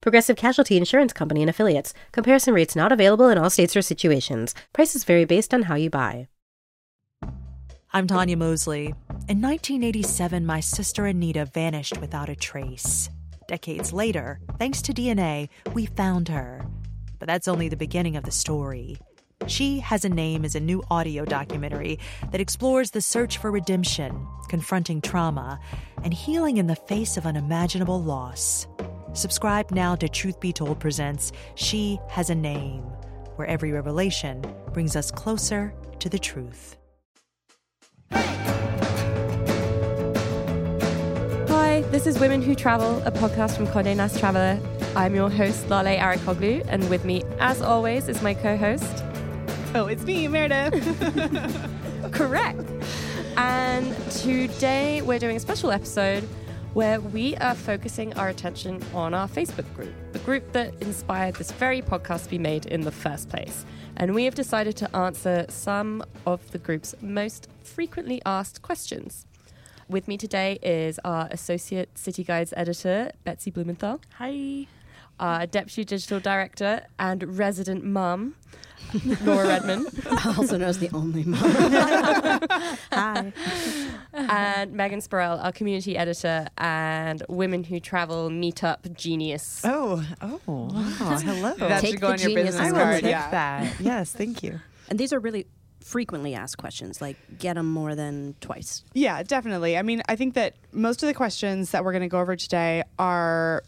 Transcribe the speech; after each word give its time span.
Progressive 0.00 0.36
Casualty 0.36 0.76
Insurance 0.76 1.12
Company 1.12 1.42
and 1.42 1.50
Affiliates. 1.50 1.94
Comparison 2.12 2.54
rates 2.54 2.76
not 2.76 2.92
available 2.92 3.28
in 3.28 3.38
all 3.38 3.50
states 3.50 3.76
or 3.76 3.82
situations. 3.82 4.54
Prices 4.72 5.04
vary 5.04 5.24
based 5.24 5.52
on 5.52 5.62
how 5.62 5.74
you 5.74 5.90
buy. 5.90 6.28
I'm 7.92 8.06
Tanya 8.06 8.36
Mosley. 8.36 8.94
In 9.28 9.40
1987, 9.40 10.44
my 10.44 10.60
sister 10.60 11.06
Anita 11.06 11.46
vanished 11.46 11.98
without 11.98 12.28
a 12.28 12.36
trace. 12.36 13.08
Decades 13.48 13.92
later, 13.92 14.38
thanks 14.58 14.82
to 14.82 14.92
DNA, 14.92 15.48
we 15.72 15.86
found 15.86 16.28
her. 16.28 16.66
But 17.18 17.26
that's 17.26 17.48
only 17.48 17.68
the 17.68 17.76
beginning 17.76 18.16
of 18.16 18.24
the 18.24 18.30
story. 18.30 18.98
She 19.46 19.78
Has 19.78 20.04
a 20.04 20.08
Name 20.08 20.44
is 20.44 20.54
a 20.54 20.60
new 20.60 20.82
audio 20.90 21.24
documentary 21.24 21.98
that 22.32 22.40
explores 22.40 22.90
the 22.90 23.00
search 23.00 23.38
for 23.38 23.50
redemption, 23.50 24.26
confronting 24.48 25.00
trauma, 25.00 25.60
and 26.02 26.12
healing 26.12 26.56
in 26.56 26.66
the 26.66 26.76
face 26.76 27.16
of 27.16 27.26
unimaginable 27.26 28.02
loss. 28.02 28.66
Subscribe 29.16 29.70
now 29.70 29.96
to 29.96 30.10
Truth 30.10 30.40
Be 30.40 30.52
Told 30.52 30.78
Presents 30.78 31.32
She 31.54 31.98
Has 32.10 32.28
a 32.28 32.34
Name, 32.34 32.82
where 33.36 33.48
every 33.48 33.72
revelation 33.72 34.44
brings 34.74 34.94
us 34.94 35.10
closer 35.10 35.72
to 36.00 36.10
the 36.10 36.18
truth. 36.18 36.76
Hi, 41.48 41.80
this 41.90 42.06
is 42.06 42.18
Women 42.20 42.42
Who 42.42 42.54
Travel, 42.54 43.02
a 43.06 43.10
podcast 43.10 43.56
from 43.56 43.66
Condé 43.68 43.96
Nast 43.96 44.18
Traveler. 44.18 44.60
I'm 44.94 45.14
your 45.14 45.30
host, 45.30 45.70
Lale 45.70 45.98
Arikoglu, 45.98 46.66
and 46.68 46.86
with 46.90 47.06
me, 47.06 47.22
as 47.40 47.62
always, 47.62 48.08
is 48.08 48.20
my 48.20 48.34
co-host. 48.34 49.02
Oh, 49.74 49.86
it's 49.86 50.04
me, 50.04 50.28
Meredith. 50.28 50.84
Correct. 52.12 52.70
And 53.38 53.96
today 54.10 55.00
we're 55.00 55.18
doing 55.18 55.36
a 55.36 55.40
special 55.40 55.70
episode 55.70 56.28
where 56.76 57.00
we 57.00 57.34
are 57.36 57.54
focusing 57.54 58.12
our 58.18 58.28
attention 58.28 58.82
on 58.92 59.14
our 59.14 59.26
Facebook 59.26 59.64
group, 59.74 59.94
the 60.12 60.18
group 60.18 60.52
that 60.52 60.74
inspired 60.82 61.34
this 61.36 61.50
very 61.52 61.80
podcast 61.80 62.24
to 62.24 62.28
be 62.28 62.38
made 62.38 62.66
in 62.66 62.82
the 62.82 62.92
first 62.92 63.30
place. 63.30 63.64
And 63.96 64.14
we 64.14 64.26
have 64.26 64.34
decided 64.34 64.76
to 64.76 64.94
answer 64.94 65.46
some 65.48 66.04
of 66.26 66.50
the 66.50 66.58
group's 66.58 66.94
most 67.00 67.48
frequently 67.62 68.20
asked 68.26 68.60
questions. 68.60 69.24
With 69.88 70.06
me 70.06 70.18
today 70.18 70.58
is 70.62 71.00
our 71.02 71.28
Associate 71.30 71.88
City 71.96 72.22
Guides 72.22 72.52
Editor, 72.54 73.10
Betsy 73.24 73.50
Blumenthal. 73.50 74.02
Hi. 74.18 74.66
Uh, 75.18 75.22
our 75.40 75.46
Deputy 75.46 75.84
Digital 75.84 76.20
Director 76.20 76.82
and 76.98 77.38
resident 77.38 77.84
mum, 77.84 78.34
Laura 79.24 79.48
Redman. 79.48 79.86
also 80.26 80.58
known 80.58 80.68
as 80.68 80.78
the 80.78 80.90
only 80.92 81.24
mom. 81.24 81.40
Hi. 82.92 83.32
and 84.12 84.72
Megan 84.72 85.00
Spurrell, 85.00 85.38
our 85.42 85.52
Community 85.52 85.96
Editor 85.96 86.48
and 86.58 87.22
Women 87.28 87.64
Who 87.64 87.80
Travel 87.80 88.28
Meetup 88.30 88.94
Genius. 88.94 89.62
Oh, 89.64 90.04
oh, 90.20 90.40
wow. 90.46 91.18
Hello. 91.18 91.54
That 91.54 91.80
Take 91.80 91.92
should 91.92 92.00
go 92.00 92.08
the 92.08 92.12
on 92.12 92.18
your 92.20 92.28
genius 92.28 92.46
business 92.56 92.72
I 92.72 92.72
will 92.72 93.00
take 93.00 93.10
Yeah. 93.10 93.30
that. 93.30 93.80
Yes, 93.80 94.12
thank 94.12 94.42
you. 94.42 94.60
And 94.88 94.98
these 94.98 95.12
are 95.12 95.18
really 95.18 95.46
frequently 95.80 96.34
asked 96.34 96.58
questions. 96.58 97.00
Like, 97.00 97.16
get 97.38 97.54
them 97.54 97.70
more 97.72 97.94
than 97.94 98.34
twice. 98.40 98.84
Yeah, 98.92 99.22
definitely. 99.22 99.78
I 99.78 99.82
mean, 99.82 100.02
I 100.08 100.16
think 100.16 100.34
that 100.34 100.54
most 100.72 101.02
of 101.02 101.06
the 101.06 101.14
questions 101.14 101.70
that 101.70 101.84
we're 101.84 101.92
going 101.92 102.02
to 102.02 102.08
go 102.08 102.20
over 102.20 102.36
today 102.36 102.82
are 102.98 103.62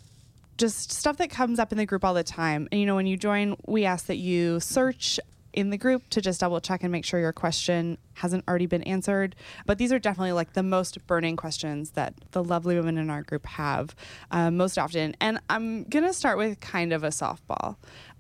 just 0.59 0.93
stuff 0.93 1.17
that 1.17 1.31
comes 1.31 1.59
up 1.59 1.73
in 1.73 1.79
the 1.79 1.87
group 1.87 2.05
all 2.05 2.15
the 2.15 2.25
time. 2.25 2.69
And, 2.71 2.81
you 2.81 2.87
know, 2.87 2.97
when 2.97 3.07
you 3.07 3.17
join, 3.17 3.57
we 3.67 3.85
ask 3.85 4.07
that 4.07 4.17
you 4.17 4.61
search 4.61 5.19
in 5.53 5.71
the 5.71 5.79
group 5.79 6.09
to 6.11 6.21
just 6.21 6.41
double 6.41 6.61
check 6.61 6.83
and 6.83 6.93
make 6.93 7.05
sure 7.05 7.19
your 7.19 7.33
question 7.33 7.97
hasn't 8.15 8.45
already 8.47 8.67
been 8.67 8.83
answered. 8.83 9.35
But 9.67 9.79
these 9.79 9.93
are 9.93 9.99
definitely 9.99 10.33
like 10.33 10.53
the 10.53 10.63
most 10.63 11.05
burning 11.07 11.37
questions 11.37 11.93
that 11.93 12.15
the 12.33 12.45
lovely 12.45 12.77
women 12.77 12.99
in 12.99 13.11
our 13.11 13.23
group 13.23 13.47
have 13.47 13.95
uh, 14.31 14.51
most 14.51 14.79
often. 14.79 15.17
And 15.21 15.41
I'm 15.49 15.85
going 15.85 16.05
to 16.05 16.13
start 16.13 16.39
with 16.39 16.61
kind 16.61 16.93
of 16.93 17.03
a 17.03 17.09
softball 17.09 17.77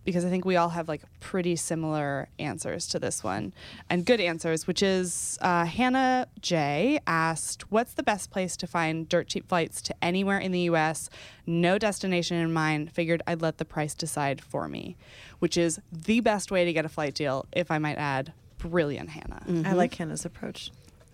because 0.08 0.24
I 0.24 0.30
think 0.30 0.46
we 0.46 0.56
all 0.56 0.70
have 0.70 0.88
like 0.88 1.02
pretty 1.20 1.54
similar 1.54 2.30
answers 2.38 2.86
to 2.86 2.98
this 2.98 3.22
one 3.22 3.52
and 3.90 4.06
good 4.06 4.22
answers, 4.22 4.66
which 4.66 4.82
is 4.82 5.36
uh, 5.42 5.66
Hannah 5.66 6.26
J 6.40 6.98
asked, 7.06 7.70
What's 7.70 7.92
the 7.92 8.02
best 8.02 8.30
place 8.30 8.56
to 8.56 8.66
find 8.66 9.06
dirt 9.06 9.28
cheap 9.28 9.46
flights 9.46 9.82
to 9.82 9.94
anywhere 10.02 10.38
in 10.38 10.50
the 10.50 10.60
US? 10.60 11.10
No 11.46 11.76
destination 11.76 12.38
in 12.38 12.54
mind. 12.54 12.90
Figured 12.90 13.20
I'd 13.26 13.42
let 13.42 13.58
the 13.58 13.66
price 13.66 13.94
decide 13.94 14.40
for 14.40 14.66
me, 14.66 14.96
which 15.40 15.58
is 15.58 15.78
the 15.92 16.20
best 16.20 16.50
way 16.50 16.64
to 16.64 16.72
get 16.72 16.86
a 16.86 16.88
flight 16.88 17.12
deal, 17.14 17.44
if 17.52 17.70
I 17.70 17.76
might 17.76 17.98
add. 17.98 18.32
Brilliant, 18.56 19.10
Hannah. 19.10 19.42
I 19.68 19.74
like 19.74 19.92
Hannah's 19.94 20.24
approach. 20.24 20.70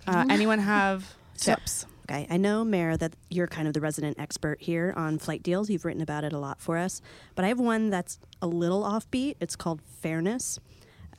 Uh, 0.06 0.25
anyone 0.31 0.60
have 0.60 1.15
So- 1.34 1.56
tips? 1.56 1.87
Okay, 2.06 2.26
I 2.28 2.37
know, 2.37 2.65
Mare, 2.65 2.98
that 2.98 3.15
you're 3.31 3.47
kind 3.47 3.66
of 3.66 3.72
the 3.72 3.81
resident 3.81 4.19
expert 4.19 4.60
here 4.60 4.92
on 4.94 5.19
flight 5.19 5.42
deals. 5.42 5.70
You've 5.70 5.87
written 5.87 6.03
about 6.03 6.22
it 6.22 6.34
a 6.34 6.38
lot 6.38 6.60
for 6.60 6.76
us. 6.76 7.00
But 7.34 7.47
I 7.47 7.48
have 7.48 7.59
one 7.59 7.88
that's 7.88 8.19
a 8.42 8.47
little 8.47 8.82
offbeat. 8.82 9.37
It's 9.41 9.56
called 9.56 9.81
Fareness. 10.03 10.59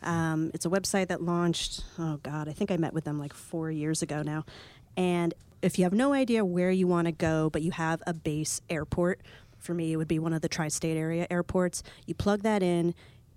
Um, 0.03 0.51
it's 0.53 0.65
a 0.65 0.69
website 0.69 1.07
that 1.07 1.23
launched, 1.23 1.83
oh 1.97 2.17
God, 2.21 2.47
I 2.47 2.53
think 2.53 2.69
I 2.69 2.77
met 2.77 2.93
with 2.93 3.05
them 3.05 3.17
like 3.17 3.33
four 3.33 3.71
years 3.71 4.03
ago 4.03 4.21
now. 4.21 4.45
And 4.95 5.33
if 5.63 5.79
you 5.79 5.85
have 5.85 5.93
no 5.93 6.13
idea 6.13 6.45
where 6.45 6.69
you 6.69 6.85
want 6.85 7.07
to 7.07 7.11
go, 7.11 7.49
but 7.49 7.63
you 7.63 7.71
have 7.71 8.03
a 8.05 8.13
base 8.13 8.61
airport, 8.69 9.21
for 9.57 9.73
me, 9.73 9.91
it 9.91 9.95
would 9.97 10.07
be 10.07 10.19
one 10.19 10.33
of 10.33 10.41
the 10.41 10.49
tri 10.49 10.67
state 10.67 10.95
area 10.95 11.25
airports, 11.31 11.81
you 12.05 12.13
plug 12.13 12.43
that 12.43 12.61
in, 12.61 12.93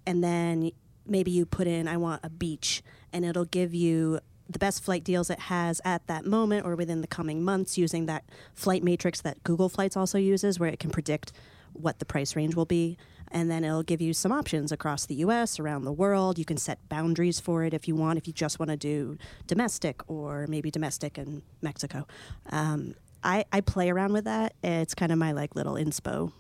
and 0.06 0.22
then 0.22 0.70
maybe 1.06 1.30
you 1.30 1.46
put 1.46 1.66
in, 1.66 1.88
I 1.88 1.96
want 1.96 2.20
a 2.22 2.28
beach, 2.28 2.82
and 3.14 3.24
it'll 3.24 3.46
give 3.46 3.72
you 3.72 4.20
the 4.48 4.58
best 4.58 4.82
flight 4.82 5.04
deals 5.04 5.30
it 5.30 5.40
has 5.40 5.80
at 5.84 6.06
that 6.06 6.24
moment 6.24 6.64
or 6.64 6.74
within 6.74 7.00
the 7.00 7.06
coming 7.06 7.44
months 7.44 7.76
using 7.76 8.06
that 8.06 8.24
flight 8.54 8.82
matrix 8.82 9.20
that 9.20 9.42
Google 9.44 9.68
Flights 9.68 9.96
also 9.96 10.18
uses, 10.18 10.58
where 10.58 10.70
it 10.70 10.78
can 10.78 10.90
predict 10.90 11.32
what 11.72 11.98
the 11.98 12.04
price 12.04 12.34
range 12.34 12.54
will 12.54 12.64
be. 12.64 12.96
And 13.30 13.50
then 13.50 13.62
it'll 13.62 13.82
give 13.82 14.00
you 14.00 14.14
some 14.14 14.32
options 14.32 14.72
across 14.72 15.04
the 15.04 15.16
US, 15.16 15.60
around 15.60 15.84
the 15.84 15.92
world. 15.92 16.38
You 16.38 16.46
can 16.46 16.56
set 16.56 16.88
boundaries 16.88 17.40
for 17.40 17.62
it 17.64 17.74
if 17.74 17.86
you 17.86 17.94
want, 17.94 18.18
if 18.18 18.26
you 18.26 18.32
just 18.32 18.58
want 18.58 18.70
to 18.70 18.76
do 18.76 19.18
domestic 19.46 20.00
or 20.08 20.46
maybe 20.48 20.70
domestic 20.70 21.18
in 21.18 21.42
Mexico. 21.60 22.06
Um, 22.50 22.94
I, 23.22 23.44
I 23.52 23.60
play 23.60 23.90
around 23.90 24.12
with 24.12 24.24
that. 24.24 24.54
It's 24.62 24.94
kind 24.94 25.12
of 25.12 25.18
my 25.18 25.32
like 25.32 25.54
little 25.54 25.74
inspo 25.74 26.32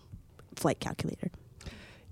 flight 0.56 0.80
calculator. 0.80 1.30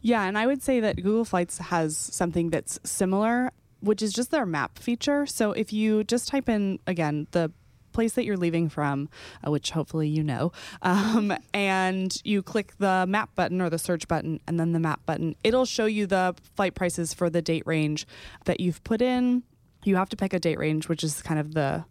Yeah, 0.02 0.24
and 0.24 0.36
I 0.36 0.46
would 0.46 0.62
say 0.62 0.80
that 0.80 0.96
Google 0.96 1.24
Flights 1.24 1.58
has 1.58 1.96
something 1.96 2.50
that's 2.50 2.78
similar, 2.84 3.52
which 3.80 4.02
is 4.02 4.12
just 4.12 4.30
their 4.30 4.46
map 4.46 4.78
feature. 4.78 5.26
So 5.26 5.52
if 5.52 5.72
you 5.72 6.04
just 6.04 6.28
type 6.28 6.48
in, 6.48 6.78
again, 6.86 7.26
the 7.32 7.52
place 7.92 8.12
that 8.12 8.26
you're 8.26 8.36
leaving 8.36 8.68
from, 8.68 9.08
uh, 9.46 9.50
which 9.50 9.70
hopefully 9.70 10.08
you 10.08 10.22
know, 10.22 10.52
um, 10.82 11.32
and 11.54 12.20
you 12.24 12.42
click 12.42 12.76
the 12.78 13.06
map 13.08 13.34
button 13.34 13.60
or 13.60 13.70
the 13.70 13.78
search 13.78 14.06
button 14.06 14.38
and 14.46 14.60
then 14.60 14.72
the 14.72 14.80
map 14.80 15.00
button, 15.06 15.34
it'll 15.42 15.64
show 15.64 15.86
you 15.86 16.06
the 16.06 16.34
flight 16.54 16.74
prices 16.74 17.14
for 17.14 17.30
the 17.30 17.40
date 17.42 17.62
range 17.66 18.06
that 18.44 18.60
you've 18.60 18.84
put 18.84 19.00
in. 19.00 19.42
You 19.84 19.96
have 19.96 20.08
to 20.10 20.16
pick 20.16 20.34
a 20.34 20.38
date 20.38 20.58
range, 20.58 20.88
which 20.88 21.02
is 21.02 21.22
kind 21.22 21.40
of 21.40 21.54
the 21.54 21.84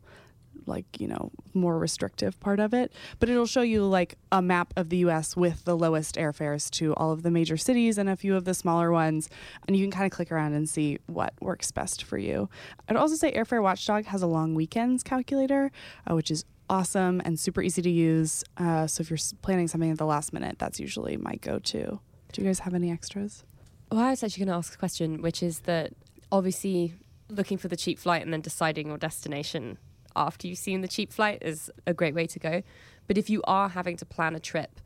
like 0.68 0.86
you 1.00 1.08
know 1.08 1.32
more 1.54 1.78
restrictive 1.78 2.40
part 2.40 2.60
of 2.60 2.74
it. 2.74 2.92
But 3.20 3.30
it'll 3.30 3.46
show 3.46 3.62
you 3.62 3.84
like 3.86 4.18
a 4.32 4.42
map 4.42 4.74
of 4.76 4.90
the 4.90 4.98
US 4.98 5.36
with 5.36 5.66
the 5.66 5.78
lowest 5.78 6.16
airfares 6.16 6.70
to 6.72 6.94
all 6.96 7.12
of 7.12 7.24
the 7.24 7.32
major 7.32 7.58
cities 7.58 7.98
and 7.98 8.10
a 8.10 8.16
few 8.16 8.36
of 8.36 8.46
the 8.46 8.54
smaller 8.54 8.92
ones. 8.92 9.30
And 9.68 9.76
you 9.76 9.84
can 9.84 9.92
kind 9.92 10.06
of 10.06 10.12
click 10.12 10.32
around 10.32 10.54
and 10.54 10.68
see 10.68 11.00
what 11.08 11.34
works 11.42 11.72
best 11.72 12.04
for 12.04 12.18
you. 12.18 12.50
I'd 12.88 12.96
also 12.96 13.16
say 13.16 13.34
airfare 13.34 13.62
watchdog 13.62 14.06
has 14.06 14.22
a 14.22 14.28
long 14.28 14.56
weekends 14.56 15.04
calculator 15.04 15.72
uh, 16.10 16.16
which 16.16 16.32
is 16.32 16.46
awesome 16.70 17.22
and 17.24 17.40
super 17.40 17.62
easy 17.62 17.82
to 17.82 17.90
use. 17.90 18.44
Uh, 18.58 18.88
so 18.88 19.02
if 19.02 19.10
you're 19.10 19.20
planning 19.42 19.68
something 19.68 19.92
at 19.92 19.98
the 19.98 20.06
last 20.06 20.34
minute 20.34 20.58
that's 20.58 20.80
usually 20.80 21.18
my 21.18 21.36
go-to. 21.36 22.00
Do 22.32 22.42
you 22.42 22.48
guys 22.48 22.60
have 22.60 22.74
any 22.74 22.92
extras? 22.92 23.44
Well, 23.92 24.02
I 24.02 24.10
was 24.10 24.24
actually 24.24 24.46
going 24.46 24.54
to 24.54 24.58
ask 24.58 24.74
a 24.74 24.78
question, 24.78 25.22
which 25.22 25.44
is 25.44 25.60
that 25.60 25.94
obviously 26.32 26.96
looking 27.30 27.58
for 27.58 27.68
the 27.68 27.78
cheap 27.78 28.00
flight 28.00 28.22
and 28.24 28.34
then 28.34 28.42
deciding 28.42 28.88
your 28.88 28.98
destination 28.98 29.78
after 30.16 30.48
you've 30.48 30.58
seen 30.58 30.82
the 30.82 30.88
cheap 30.88 31.12
flight 31.12 31.40
is 31.42 31.72
a 31.86 31.94
great 31.94 32.14
way 32.14 32.28
to 32.28 32.40
go. 32.40 32.64
But 33.08 33.18
if 33.18 33.30
you 33.30 33.42
are 33.46 33.70
having 33.70 33.98
to 33.98 34.06
plan 34.06 34.36
a 34.36 34.40
trip 34.40 34.80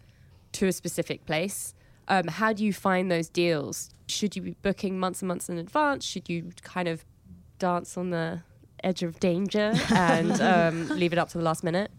to 0.53 0.67
a 0.67 0.71
specific 0.71 1.25
place, 1.25 1.73
um, 2.07 2.27
how 2.27 2.53
do 2.53 2.65
you 2.65 2.73
find 2.73 3.11
those 3.11 3.29
deals? 3.29 3.89
Should 4.07 4.35
you 4.35 4.41
be 4.41 4.55
booking 4.61 4.99
months 4.99 5.21
and 5.21 5.27
months 5.27 5.49
in 5.49 5.57
advance? 5.57 6.03
Should 6.05 6.29
you 6.29 6.51
kind 6.63 6.87
of 6.87 7.05
dance 7.59 7.97
on 7.97 8.09
the 8.09 8.41
edge 8.83 9.03
of 9.03 9.19
danger 9.19 9.73
and 9.93 10.41
um, 10.41 10.87
leave 10.89 11.13
it 11.13 11.19
up 11.19 11.29
to 11.29 11.37
the 11.37 11.43
last 11.43 11.63
minute? 11.63 11.91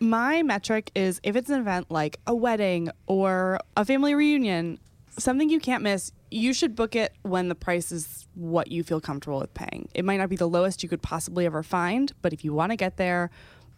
my 0.00 0.42
metric 0.42 0.90
is 0.94 1.20
if 1.22 1.36
it's 1.36 1.50
an 1.50 1.60
event 1.60 1.90
like 1.90 2.18
a 2.26 2.34
wedding 2.34 2.90
or 3.06 3.58
a 3.76 3.84
family 3.84 4.14
reunion, 4.14 4.78
something 5.18 5.48
you 5.48 5.60
can't 5.60 5.82
miss, 5.82 6.12
you 6.30 6.52
should 6.52 6.74
book 6.74 6.96
it 6.96 7.12
when 7.22 7.48
the 7.48 7.54
price 7.54 7.92
is 7.92 8.26
what 8.34 8.70
you 8.70 8.82
feel 8.82 9.00
comfortable 9.00 9.38
with 9.38 9.54
paying. 9.54 9.88
It 9.94 10.04
might 10.04 10.16
not 10.16 10.28
be 10.28 10.36
the 10.36 10.48
lowest 10.48 10.82
you 10.82 10.88
could 10.88 11.02
possibly 11.02 11.46
ever 11.46 11.62
find, 11.62 12.12
but 12.22 12.32
if 12.32 12.44
you 12.44 12.52
want 12.52 12.72
to 12.72 12.76
get 12.76 12.96
there, 12.96 13.30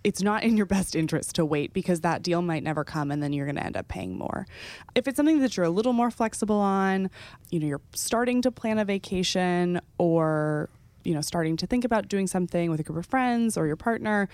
it's 0.05 0.23
not 0.23 0.45
in 0.45 0.57
your 0.57 0.65
best 0.67 0.95
interest 0.95 1.35
to 1.35 1.45
wait 1.45 1.73
because 1.73 2.01
that 2.03 2.23
deal 2.23 2.41
might 2.41 2.63
never 2.63 2.85
come 2.85 3.11
and 3.11 3.23
then 3.23 3.33
you're 3.33 3.47
going 3.47 3.57
to 3.57 3.65
end 3.65 3.77
up 3.77 3.89
paying 3.89 4.17
more. 4.17 4.47
If 4.95 5.09
it's 5.09 5.17
something 5.17 5.41
that 5.41 5.57
you're 5.57 5.67
a 5.67 5.71
little 5.71 5.93
more 5.93 6.11
flexible 6.11 6.61
on, 6.61 7.11
you 7.51 7.59
know, 7.61 7.67
you're 7.67 7.81
starting 7.95 8.41
to 8.43 8.51
plan 8.51 8.79
a 8.79 8.85
vacation 8.85 9.81
or 9.99 10.71
you 11.05 11.15
know, 11.15 11.21
starting 11.21 11.57
to 11.57 11.67
think 11.67 11.85
about 11.85 12.09
doing 12.09 12.27
something 12.27 12.71
with 12.71 12.81
a 12.81 12.83
group 12.83 12.99
of 12.99 13.07
friends 13.07 13.57
or 13.57 13.67
your 13.67 13.77
partner, 13.77 14.29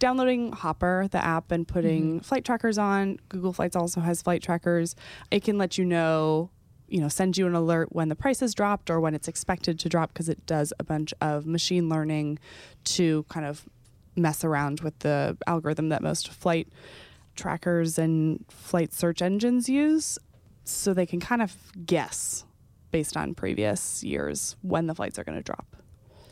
downloading 0.00 0.50
Hopper, 0.50 1.06
the 1.10 1.24
app, 1.24 1.52
and 1.52 1.68
putting 1.68 2.14
Mm-hmm. 2.16 2.18
flight 2.20 2.44
trackers 2.44 2.78
on. 2.78 3.18
Google 3.28 3.52
Flights 3.52 3.76
also 3.76 4.00
has 4.00 4.20
flight 4.20 4.42
trackers. 4.42 4.96
It 5.30 5.44
can 5.44 5.56
let 5.56 5.78
you 5.78 5.84
know, 5.84 6.50
you 6.90 7.00
know, 7.00 7.08
send 7.08 7.38
you 7.38 7.46
an 7.46 7.54
alert 7.54 7.92
when 7.92 8.08
the 8.08 8.16
price 8.16 8.40
has 8.40 8.54
dropped 8.54 8.90
or 8.90 9.00
when 9.00 9.14
it's 9.14 9.28
expected 9.28 9.78
to 9.78 9.88
drop 9.88 10.12
because 10.12 10.28
it 10.28 10.44
does 10.44 10.72
a 10.78 10.84
bunch 10.84 11.14
of 11.20 11.46
machine 11.46 11.88
learning 11.88 12.38
to 12.84 13.24
kind 13.28 13.46
of 13.46 13.68
mess 14.16 14.44
around 14.44 14.80
with 14.80 14.98
the 14.98 15.36
algorithm 15.46 15.88
that 15.88 16.02
most 16.02 16.28
flight 16.28 16.68
trackers 17.36 17.98
and 17.98 18.44
flight 18.48 18.92
search 18.92 19.22
engines 19.22 19.68
use 19.68 20.18
so 20.64 20.92
they 20.92 21.06
can 21.06 21.20
kind 21.20 21.40
of 21.40 21.54
guess 21.86 22.44
based 22.90 23.16
on 23.16 23.34
previous 23.34 24.02
years 24.02 24.56
when 24.62 24.86
the 24.86 24.94
flights 24.94 25.18
are 25.18 25.24
going 25.24 25.38
to 25.38 25.44
drop. 25.44 25.76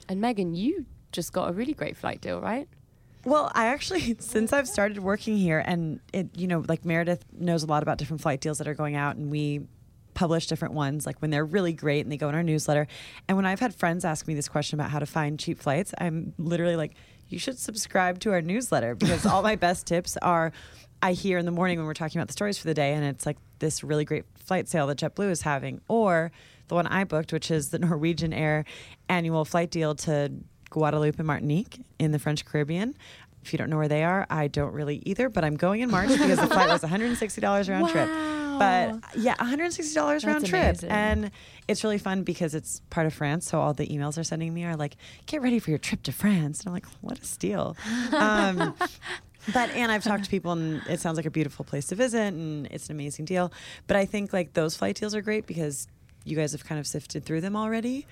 And 0.08 0.20
Megan, 0.20 0.54
you 0.54 0.86
just 1.12 1.32
got 1.32 1.48
a 1.48 1.52
really 1.52 1.72
great 1.72 1.96
flight 1.96 2.20
deal, 2.20 2.40
right? 2.40 2.68
Well, 3.24 3.50
I 3.54 3.66
actually, 3.66 4.16
since 4.20 4.52
I've 4.52 4.68
started 4.68 4.98
working 4.98 5.36
here, 5.36 5.62
and 5.64 6.00
it, 6.12 6.36
you 6.36 6.46
know, 6.46 6.64
like 6.66 6.84
Meredith 6.84 7.24
knows 7.32 7.62
a 7.62 7.66
lot 7.66 7.82
about 7.82 7.98
different 7.98 8.22
flight 8.22 8.40
deals 8.40 8.58
that 8.58 8.66
are 8.66 8.74
going 8.74 8.96
out, 8.96 9.16
and 9.16 9.30
we 9.30 9.62
publish 10.18 10.48
different 10.48 10.74
ones, 10.74 11.06
like 11.06 11.16
when 11.20 11.30
they're 11.30 11.44
really 11.44 11.72
great 11.72 12.00
and 12.00 12.10
they 12.10 12.16
go 12.16 12.28
in 12.28 12.34
our 12.34 12.42
newsletter. 12.42 12.88
And 13.28 13.36
when 13.36 13.46
I've 13.46 13.60
had 13.60 13.72
friends 13.72 14.04
ask 14.04 14.26
me 14.26 14.34
this 14.34 14.48
question 14.48 14.80
about 14.80 14.90
how 14.90 14.98
to 14.98 15.06
find 15.06 15.38
cheap 15.38 15.60
flights, 15.60 15.94
I'm 15.96 16.34
literally 16.38 16.74
like, 16.74 16.94
you 17.28 17.38
should 17.38 17.56
subscribe 17.56 18.18
to 18.20 18.32
our 18.32 18.42
newsletter 18.42 18.96
because 18.96 19.24
all 19.24 19.44
my 19.44 19.54
best 19.66 19.86
tips 19.86 20.16
are 20.16 20.50
I 21.00 21.12
hear 21.12 21.38
in 21.38 21.46
the 21.46 21.52
morning 21.52 21.78
when 21.78 21.86
we're 21.86 21.94
talking 21.94 22.18
about 22.18 22.26
the 22.26 22.32
stories 22.32 22.58
for 22.58 22.66
the 22.66 22.74
day, 22.74 22.94
and 22.94 23.04
it's 23.04 23.26
like 23.26 23.36
this 23.60 23.84
really 23.84 24.04
great 24.04 24.24
flight 24.34 24.68
sale 24.68 24.88
that 24.88 24.98
JetBlue 24.98 25.30
is 25.30 25.42
having, 25.42 25.80
or 25.86 26.32
the 26.66 26.74
one 26.74 26.88
I 26.88 27.04
booked, 27.04 27.32
which 27.32 27.52
is 27.52 27.68
the 27.68 27.78
Norwegian 27.88 28.32
Air 28.32 28.64
annual 29.08 29.44
flight 29.44 29.70
deal 29.70 29.94
to 29.94 30.32
Guadeloupe 30.70 31.18
and 31.18 31.28
Martinique 31.28 31.80
in 32.00 32.10
the 32.10 32.18
French 32.18 32.44
Caribbean. 32.44 32.96
If 33.44 33.52
you 33.52 33.56
don't 33.56 33.70
know 33.70 33.76
where 33.76 33.86
they 33.86 34.02
are, 34.02 34.26
I 34.28 34.48
don't 34.48 34.72
really 34.72 35.00
either, 35.06 35.28
but 35.28 35.44
I'm 35.44 35.56
going 35.56 35.80
in 35.80 35.92
March 35.92 36.08
because 36.08 36.40
the 36.40 36.48
flight 36.48 36.68
was 36.68 36.82
$160 36.90 37.70
round 37.70 37.88
trip. 37.90 38.37
But 38.58 39.16
yeah, 39.16 39.34
$160 39.36 40.26
round 40.26 40.46
trip. 40.46 40.62
amazing. 40.62 40.90
And 40.90 41.30
it's 41.66 41.84
really 41.84 41.98
fun 41.98 42.22
because 42.22 42.54
it's 42.54 42.80
part 42.90 43.06
of 43.06 43.14
France. 43.14 43.48
So 43.48 43.60
all 43.60 43.74
the 43.74 43.86
emails 43.86 44.14
they're 44.14 44.24
sending 44.24 44.52
me 44.54 44.64
are 44.64 44.76
like, 44.76 44.96
get 45.26 45.42
ready 45.42 45.58
for 45.58 45.70
your 45.70 45.78
trip 45.78 46.02
to 46.04 46.12
France. 46.12 46.60
And 46.60 46.68
I'm 46.68 46.74
like, 46.74 46.86
what 47.00 47.18
a 47.18 47.24
steal. 47.24 47.76
Um, 48.12 48.74
but 49.52 49.70
and 49.70 49.90
I've 49.90 50.04
talked 50.04 50.24
to 50.24 50.30
people 50.30 50.52
and 50.52 50.82
it 50.88 51.00
sounds 51.00 51.16
like 51.16 51.26
a 51.26 51.30
beautiful 51.30 51.64
place 51.64 51.86
to 51.88 51.94
visit 51.94 52.34
and 52.34 52.66
it's 52.66 52.88
an 52.88 52.96
amazing 52.96 53.24
deal. 53.24 53.52
But 53.86 53.96
I 53.96 54.04
think 54.04 54.32
like 54.32 54.54
those 54.54 54.76
flight 54.76 54.96
deals 54.96 55.14
are 55.14 55.22
great 55.22 55.46
because 55.46 55.88
you 56.24 56.36
guys 56.36 56.52
have 56.52 56.64
kind 56.64 56.78
of 56.78 56.86
sifted 56.86 57.24
through 57.24 57.40
them 57.40 57.56
already. 57.56 58.06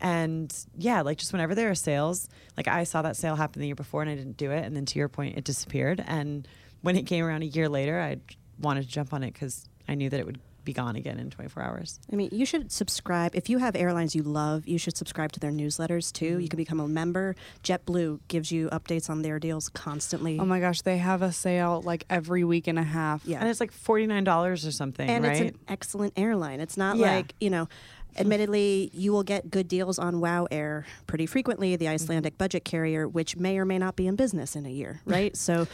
And 0.00 0.54
yeah, 0.76 1.02
like 1.02 1.18
just 1.18 1.32
whenever 1.32 1.54
there 1.54 1.70
are 1.70 1.74
sales, 1.74 2.28
like 2.56 2.68
I 2.68 2.84
saw 2.84 3.02
that 3.02 3.16
sale 3.16 3.36
happen 3.36 3.60
the 3.60 3.66
year 3.66 3.74
before 3.74 4.02
and 4.02 4.10
I 4.10 4.14
didn't 4.14 4.36
do 4.36 4.50
it. 4.50 4.64
And 4.64 4.74
then 4.74 4.86
to 4.86 4.98
your 4.98 5.08
point, 5.08 5.36
it 5.36 5.44
disappeared. 5.44 6.02
And 6.06 6.48
when 6.80 6.96
it 6.96 7.02
came 7.02 7.24
around 7.24 7.42
a 7.42 7.46
year 7.46 7.68
later, 7.68 8.00
I 8.00 8.16
wanted 8.58 8.82
to 8.82 8.88
jump 8.88 9.12
on 9.12 9.22
it 9.22 9.34
because 9.34 9.68
I 9.90 9.94
knew 9.94 10.08
that 10.08 10.20
it 10.20 10.24
would 10.24 10.40
be 10.64 10.72
gone 10.72 10.94
again 10.94 11.18
in 11.18 11.30
24 11.30 11.62
hours. 11.62 11.98
I 12.12 12.16
mean, 12.16 12.28
you 12.32 12.46
should 12.46 12.70
subscribe. 12.70 13.34
If 13.34 13.48
you 13.48 13.58
have 13.58 13.74
airlines 13.74 14.14
you 14.14 14.22
love, 14.22 14.68
you 14.68 14.78
should 14.78 14.96
subscribe 14.96 15.32
to 15.32 15.40
their 15.40 15.50
newsletters 15.50 16.12
too. 16.12 16.26
You 16.26 16.36
mm-hmm. 16.36 16.46
can 16.46 16.56
become 16.56 16.80
a 16.80 16.86
member. 16.88 17.34
JetBlue 17.64 18.20
gives 18.28 18.52
you 18.52 18.68
updates 18.68 19.10
on 19.10 19.22
their 19.22 19.38
deals 19.38 19.68
constantly. 19.68 20.38
Oh 20.38 20.44
my 20.44 20.60
gosh, 20.60 20.82
they 20.82 20.98
have 20.98 21.22
a 21.22 21.32
sale 21.32 21.82
like 21.84 22.04
every 22.08 22.44
week 22.44 22.68
and 22.68 22.78
a 22.78 22.84
half. 22.84 23.24
Yeah. 23.24 23.40
And 23.40 23.48
it's 23.48 23.60
like 23.60 23.72
$49 23.72 24.52
or 24.52 24.70
something, 24.70 25.08
and 25.08 25.24
right? 25.24 25.32
it's 25.32 25.56
an 25.56 25.60
excellent 25.66 26.14
airline. 26.16 26.60
It's 26.60 26.76
not 26.76 26.96
Yeah. 26.96 27.14
like, 27.14 27.34
you 27.40 27.50
know, 27.50 27.68
admittedly, 28.16 28.90
you 28.92 29.12
will 29.12 29.22
get 29.22 29.50
good 29.50 29.66
deals 29.66 29.98
on 29.98 30.20
WoW 30.20 30.46
Air 30.50 30.84
pretty 31.06 31.26
frequently, 31.26 31.76
the 31.76 31.86
mm-hmm. 31.86 31.94
Icelandic 31.94 32.38
budget 32.38 32.64
carrier, 32.64 33.08
which 33.08 33.36
may 33.36 33.58
or 33.58 33.64
may 33.64 33.78
not 33.78 33.96
be 33.96 34.06
in 34.06 34.16
business 34.16 34.54
in 34.54 34.66
a 34.66 34.70
year, 34.70 35.00
right? 35.04 35.36
So. 35.40 35.66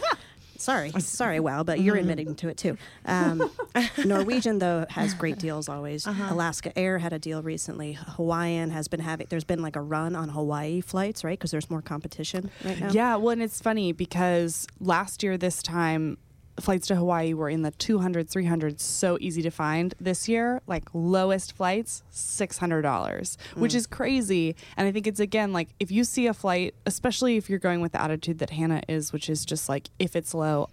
Sorry, 0.61 0.91
sorry, 0.99 1.41
wow, 1.41 1.63
but 1.63 1.81
you're 1.81 1.97
admitting 1.97 2.35
to 2.37 2.49
it 2.49 2.57
too. 2.57 2.77
Um, 3.05 3.51
Norwegian 4.05 4.59
though 4.59 4.87
has 4.91 5.15
great 5.15 5.39
deals 5.39 5.69
always. 5.69 6.07
Alaska 6.07 6.77
Air 6.79 6.99
had 6.99 7.13
a 7.13 7.19
deal 7.19 7.43
recently. 7.43 7.93
Hawaiian 7.93 8.71
has 8.71 8.89
been 8.89 9.01
having. 9.01 9.27
There's 9.31 9.45
been 9.45 9.63
like 9.63 9.77
a 9.77 9.81
run 9.81 10.15
on 10.15 10.31
Hawaii 10.31 10.81
flights, 10.81 11.25
right? 11.25 11.39
Because 11.39 11.51
there's 11.51 11.71
more 11.71 11.83
competition 11.83 12.51
right 12.65 12.79
now. 12.79 12.91
Yeah, 12.91 13.17
well, 13.17 13.31
and 13.31 13.43
it's 13.43 13.61
funny 13.61 13.93
because 13.93 14.67
last 14.81 15.23
year, 15.23 15.37
this 15.37 15.63
time, 15.63 16.19
flights 16.61 16.87
to 16.89 16.97
Hawaii 16.97 17.35
were 17.35 17.49
in 17.49 17.63
the 17.63 17.71
200, 17.73 18.29
300, 18.29 18.81
so 18.81 19.19
easy 19.21 19.43
to 19.43 19.51
find. 19.51 19.95
This 20.01 20.29
year, 20.29 20.63
like 20.67 20.85
lowest 20.93 21.57
flights, 21.57 22.03
$600, 22.13 23.37
hmm. 23.55 23.61
which 23.61 23.75
is 23.75 23.87
crazy. 23.87 24.57
And 24.77 24.89
I 24.89 24.93
think 24.93 25.07
it's 25.07 25.21
again 25.21 25.53
like 25.53 25.69
if 25.81 25.91
you 25.91 26.05
see 26.05 26.27
a 26.27 26.35
flight, 26.35 26.75
especially 26.87 27.37
if 27.37 27.51
you're 27.51 27.59
going 27.59 27.81
with 27.81 27.93
the 27.93 28.03
attitude 28.03 28.39
that 28.39 28.51
Hannah 28.51 28.83
is, 28.89 29.13
which 29.13 29.29
is 29.29 29.45
just 29.45 29.69
like, 29.69 29.89
if 29.99 30.17
it's 30.17 30.35
low, 30.35 30.69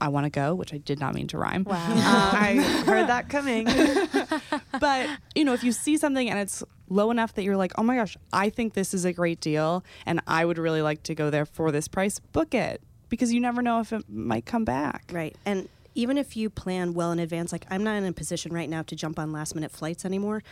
I 0.00 0.08
want 0.08 0.24
to 0.24 0.30
go, 0.30 0.54
which 0.54 0.74
I 0.74 0.78
did 0.78 1.00
not 1.00 1.14
mean 1.14 1.26
to 1.28 1.38
rhyme. 1.38 1.64
Wow. 1.64 1.74
Um, 1.74 1.98
I 1.98 2.82
heard 2.84 3.08
that 3.08 3.28
coming. 3.28 3.66
but 4.80 5.08
you 5.34 5.44
know 5.44 5.52
if 5.52 5.64
you 5.64 5.72
see 5.72 5.96
something 5.96 6.28
and 6.28 6.38
it's 6.38 6.62
low 6.88 7.10
enough 7.10 7.34
that 7.34 7.42
you're 7.42 7.56
like 7.56 7.72
oh 7.78 7.82
my 7.82 7.96
gosh 7.96 8.16
i 8.32 8.48
think 8.48 8.74
this 8.74 8.94
is 8.94 9.04
a 9.04 9.12
great 9.12 9.40
deal 9.40 9.84
and 10.04 10.20
i 10.26 10.44
would 10.44 10.58
really 10.58 10.82
like 10.82 11.02
to 11.02 11.14
go 11.14 11.30
there 11.30 11.44
for 11.44 11.72
this 11.72 11.88
price 11.88 12.18
book 12.18 12.54
it 12.54 12.80
because 13.08 13.32
you 13.32 13.40
never 13.40 13.62
know 13.62 13.80
if 13.80 13.92
it 13.92 14.08
might 14.08 14.46
come 14.46 14.64
back 14.64 15.04
Right. 15.12 15.36
And 15.44 15.68
even 15.94 16.18
if 16.18 16.36
you 16.36 16.50
plan 16.50 16.92
well 16.92 17.10
in 17.10 17.18
advance, 17.18 17.52
like 17.52 17.64
I'm 17.70 17.82
not 17.82 17.96
in 17.96 18.04
a 18.04 18.12
position 18.12 18.52
right 18.52 18.68
now 18.68 18.82
to 18.82 18.94
jump 18.94 19.18
on 19.18 19.32
last 19.32 19.54
minute 19.54 19.72
flights 19.72 20.04
anymore, 20.04 20.42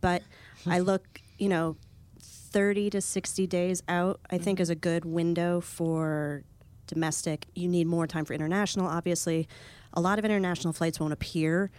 but 0.00 0.22
I 0.66 0.80
look, 0.80 1.20
you 1.38 1.48
know, 1.48 1.76
30 2.20 2.90
to 2.90 3.00
60 3.00 3.46
days 3.46 3.82
out, 3.88 4.20
I 4.30 4.38
think 4.38 4.60
is 4.60 4.70
a 4.70 4.74
good 4.74 5.04
window 5.04 5.60
for 5.60 6.44
domestic. 6.86 7.46
You 7.54 7.68
need 7.68 7.86
more 7.86 8.06
time 8.06 8.24
for 8.24 8.32
international, 8.32 8.86
obviously. 8.86 9.46
A 9.92 10.00
lot 10.00 10.18
of 10.18 10.24
international 10.24 10.72
flights 10.72 10.98
won't 10.98 11.12
appear 11.12 11.70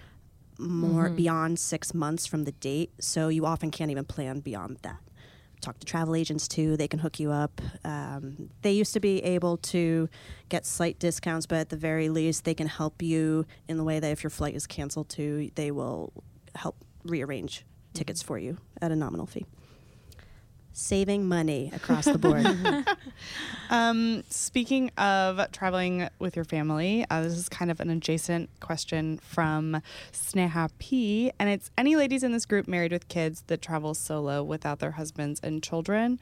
more 0.59 1.05
mm-hmm. 1.05 1.15
beyond 1.15 1.59
six 1.59 1.93
months 1.93 2.25
from 2.25 2.43
the 2.43 2.51
date, 2.51 2.91
so 2.99 3.27
you 3.29 3.45
often 3.45 3.71
can't 3.71 3.91
even 3.91 4.05
plan 4.05 4.39
beyond 4.39 4.77
that 4.83 4.99
talk 5.65 5.79
to 5.79 5.85
travel 5.85 6.15
agents 6.15 6.47
too. 6.47 6.77
They 6.77 6.87
can 6.87 6.99
hook 6.99 7.19
you 7.19 7.31
up. 7.31 7.59
Um, 7.83 8.49
they 8.61 8.71
used 8.71 8.93
to 8.93 8.99
be 8.99 9.23
able 9.23 9.57
to 9.57 10.07
get 10.49 10.65
slight 10.65 10.99
discounts, 10.99 11.45
but 11.45 11.57
at 11.57 11.69
the 11.69 11.77
very 11.77 12.09
least, 12.09 12.45
they 12.45 12.53
can 12.53 12.67
help 12.67 13.01
you 13.01 13.45
in 13.67 13.77
the 13.77 13.83
way 13.83 13.99
that 13.99 14.11
if 14.11 14.23
your 14.23 14.29
flight 14.29 14.55
is 14.55 14.67
canceled 14.67 15.09
too, 15.09 15.51
they 15.55 15.71
will 15.71 16.13
help 16.55 16.77
rearrange 17.03 17.65
tickets 17.93 18.21
for 18.21 18.37
you 18.37 18.57
at 18.81 18.91
a 18.91 18.95
nominal 18.95 19.25
fee. 19.25 19.45
Saving 20.77 21.25
money 21.25 21.71
across 21.73 22.05
the 22.05 22.17
board. 22.17 22.45
um, 23.69 24.23
speaking 24.29 24.91
of 24.97 25.51
traveling 25.51 26.09
with 26.19 26.35
your 26.35 26.45
family 26.45 27.05
uh, 27.09 27.21
this 27.21 27.33
is 27.33 27.47
kind 27.47 27.71
of 27.71 27.79
an 27.79 27.89
adjacent 27.89 28.49
question 28.59 29.17
from 29.19 29.81
sneha 30.11 30.69
p 30.77 31.31
and 31.39 31.49
it's 31.49 31.71
any 31.77 31.95
ladies 31.95 32.23
in 32.23 32.33
this 32.33 32.45
group 32.45 32.67
married 32.67 32.91
with 32.91 33.07
kids 33.07 33.43
that 33.47 33.61
travel 33.61 33.93
solo 33.93 34.43
without 34.43 34.79
their 34.79 34.91
husbands 34.91 35.39
and 35.41 35.63
children 35.63 36.19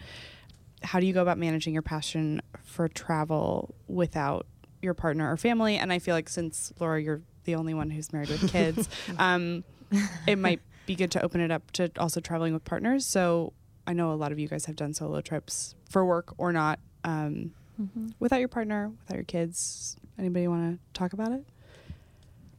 how 0.83 0.99
do 0.99 1.05
you 1.05 1.13
go 1.13 1.21
about 1.21 1.37
managing 1.37 1.73
your 1.73 1.81
passion 1.81 2.41
for 2.63 2.87
travel 2.87 3.73
without 3.87 4.45
your 4.81 4.93
partner 4.93 5.31
or 5.31 5.37
family? 5.37 5.77
And 5.77 5.91
I 5.91 5.99
feel 5.99 6.13
like 6.13 6.29
since 6.29 6.73
Laura, 6.79 7.01
you're 7.01 7.21
the 7.45 7.55
only 7.55 7.73
one 7.73 7.89
who's 7.89 8.11
married 8.13 8.29
with 8.29 8.51
kids, 8.51 8.89
um, 9.17 9.63
it 10.27 10.37
might 10.37 10.61
be 10.85 10.95
good 10.95 11.11
to 11.11 11.21
open 11.23 11.41
it 11.41 11.51
up 11.51 11.71
to 11.71 11.89
also 11.97 12.19
traveling 12.19 12.53
with 12.53 12.65
partners. 12.65 13.05
So 13.05 13.53
I 13.85 13.93
know 13.93 14.11
a 14.11 14.15
lot 14.15 14.31
of 14.31 14.39
you 14.39 14.47
guys 14.47 14.65
have 14.65 14.75
done 14.75 14.93
solo 14.93 15.21
trips 15.21 15.75
for 15.89 16.05
work 16.05 16.33
or 16.37 16.51
not, 16.53 16.79
um, 17.03 17.51
without 18.19 18.39
your 18.39 18.47
partner, 18.47 18.91
without 19.01 19.15
your 19.15 19.25
kids. 19.25 19.97
Anybody 20.17 20.47
want 20.47 20.79
to 20.79 20.99
talk 20.99 21.13
about 21.13 21.31
it? 21.31 21.43